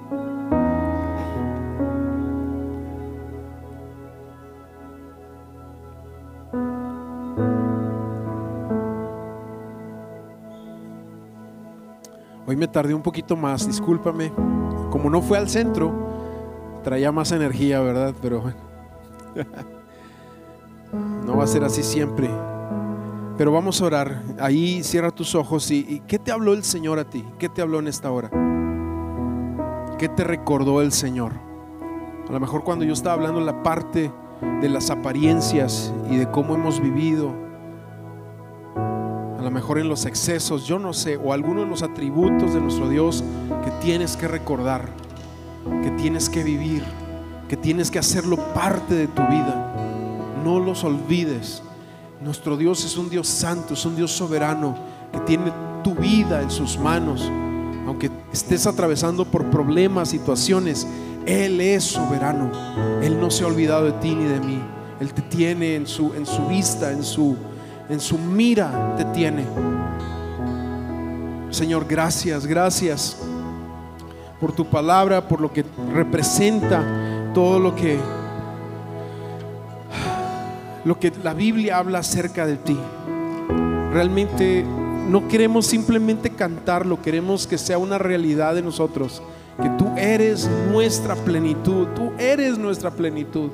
Hoy 12.53 12.57
me 12.57 12.67
tardé 12.67 12.93
un 12.93 13.01
poquito 13.01 13.35
más, 13.35 13.65
discúlpame. 13.65 14.31
Como 14.91 15.09
no 15.09 15.23
fue 15.23 15.39
al 15.39 15.49
centro, 15.49 15.91
traía 16.83 17.11
más 17.11 17.31
energía, 17.31 17.79
¿verdad? 17.79 18.13
Pero 18.21 18.43
no 21.25 21.35
va 21.35 21.45
a 21.45 21.47
ser 21.47 21.63
así 21.63 21.81
siempre. 21.81 22.29
Pero 23.39 23.51
vamos 23.51 23.81
a 23.81 23.85
orar. 23.85 24.21
Ahí 24.39 24.83
cierra 24.83 25.09
tus 25.09 25.33
ojos 25.33 25.71
y, 25.71 26.03
¿qué 26.07 26.19
te 26.19 26.31
habló 26.31 26.53
el 26.53 26.63
Señor 26.63 26.99
a 26.99 27.09
ti? 27.09 27.25
¿Qué 27.39 27.49
te 27.49 27.63
habló 27.63 27.79
en 27.79 27.87
esta 27.87 28.11
hora? 28.11 28.29
¿Qué 29.97 30.07
te 30.07 30.23
recordó 30.23 30.81
el 30.81 30.91
Señor? 30.91 31.31
A 32.29 32.31
lo 32.31 32.39
mejor 32.39 32.63
cuando 32.63 32.85
yo 32.85 32.93
estaba 32.93 33.15
hablando 33.15 33.41
la 33.41 33.63
parte 33.63 34.11
de 34.61 34.69
las 34.69 34.91
apariencias 34.91 35.91
y 36.07 36.17
de 36.17 36.29
cómo 36.29 36.53
hemos 36.53 36.79
vivido, 36.79 37.33
mejor 39.53 39.77
en 39.77 39.87
los 39.87 40.05
excesos, 40.05 40.65
yo 40.65 40.79
no 40.79 40.93
sé, 40.93 41.15
o 41.15 41.31
algunos 41.31 41.65
de 41.65 41.69
los 41.69 41.83
atributos 41.83 42.53
de 42.53 42.59
nuestro 42.59 42.89
Dios 42.89 43.23
que 43.63 43.71
tienes 43.85 44.17
que 44.17 44.27
recordar, 44.27 44.89
que 45.83 45.91
tienes 45.91 46.27
que 46.27 46.43
vivir, 46.43 46.83
que 47.47 47.55
tienes 47.55 47.91
que 47.91 47.99
hacerlo 47.99 48.37
parte 48.53 48.95
de 48.95 49.07
tu 49.07 49.21
vida. 49.27 49.75
No 50.43 50.59
los 50.59 50.83
olvides. 50.83 51.61
Nuestro 52.19 52.57
Dios 52.57 52.83
es 52.83 52.97
un 52.97 53.09
Dios 53.09 53.27
santo, 53.27 53.75
es 53.75 53.85
un 53.85 53.95
Dios 53.95 54.11
soberano, 54.11 54.75
que 55.11 55.19
tiene 55.19 55.53
tu 55.83 55.93
vida 55.93 56.41
en 56.41 56.49
sus 56.49 56.77
manos. 56.77 57.21
Aunque 57.85 58.09
estés 58.31 58.65
atravesando 58.65 59.23
por 59.23 59.49
problemas, 59.51 60.09
situaciones, 60.09 60.87
Él 61.25 61.61
es 61.61 61.83
soberano. 61.83 62.49
Él 63.01 63.19
no 63.19 63.29
se 63.29 63.43
ha 63.43 63.47
olvidado 63.47 63.85
de 63.85 63.91
ti 63.93 64.15
ni 64.15 64.25
de 64.25 64.39
mí. 64.39 64.59
Él 64.99 65.13
te 65.13 65.21
tiene 65.21 65.75
en 65.75 65.85
su, 65.85 66.13
en 66.15 66.25
su 66.25 66.47
vista, 66.47 66.91
en 66.91 67.03
su 67.03 67.37
en 67.89 67.99
su 67.99 68.17
mira 68.17 68.95
te 68.97 69.05
tiene. 69.05 69.45
Señor, 71.49 71.85
gracias, 71.87 72.47
gracias 72.47 73.17
por 74.39 74.51
tu 74.51 74.65
palabra, 74.65 75.27
por 75.27 75.39
lo 75.39 75.53
que 75.53 75.63
representa 75.93 76.83
todo 77.33 77.59
lo 77.59 77.75
que 77.75 77.97
lo 80.85 80.99
que 80.99 81.13
la 81.23 81.33
Biblia 81.33 81.77
habla 81.77 81.99
acerca 81.99 82.45
de 82.45 82.57
ti. 82.57 82.77
Realmente 83.91 84.65
no 85.07 85.27
queremos 85.27 85.67
simplemente 85.67 86.29
cantarlo, 86.31 87.01
queremos 87.01 87.47
que 87.47 87.57
sea 87.57 87.77
una 87.77 87.97
realidad 87.97 88.55
de 88.55 88.61
nosotros, 88.61 89.21
que 89.61 89.69
tú 89.77 89.87
eres 89.95 90.49
nuestra 90.71 91.15
plenitud, 91.15 91.87
tú 91.95 92.11
eres 92.17 92.57
nuestra 92.57 92.91
plenitud. 92.91 93.51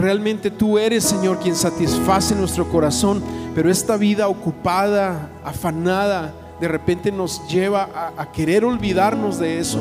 Realmente 0.00 0.50
tú 0.50 0.78
eres, 0.78 1.04
Señor, 1.04 1.40
quien 1.40 1.54
satisface 1.54 2.34
nuestro 2.34 2.66
corazón, 2.70 3.22
pero 3.54 3.70
esta 3.70 3.98
vida 3.98 4.28
ocupada, 4.28 5.28
afanada, 5.44 6.32
de 6.58 6.68
repente 6.68 7.12
nos 7.12 7.46
lleva 7.48 8.12
a, 8.16 8.32
querer 8.32 8.64
olvidarnos 8.64 9.38
de 9.38 9.58
eso. 9.58 9.78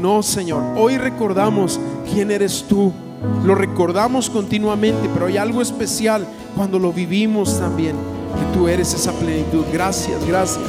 No, 0.00 0.22
Señor, 0.22 0.62
hoy 0.78 0.96
recordamos 0.96 1.78
quién 2.10 2.30
eres 2.30 2.64
tú. 2.66 2.90
Lo 3.44 3.54
recordamos 3.54 4.30
continuamente, 4.30 5.10
pero 5.12 5.26
hay 5.26 5.36
algo 5.36 5.60
especial 5.60 6.26
cuando 6.54 6.78
lo 6.78 6.90
vivimos 6.90 7.58
también, 7.58 7.96
que 7.96 8.58
tú 8.58 8.66
eres 8.66 8.94
esa 8.94 9.12
plenitud. 9.12 9.64
Gracias, 9.72 10.26
gracias. 10.26 10.64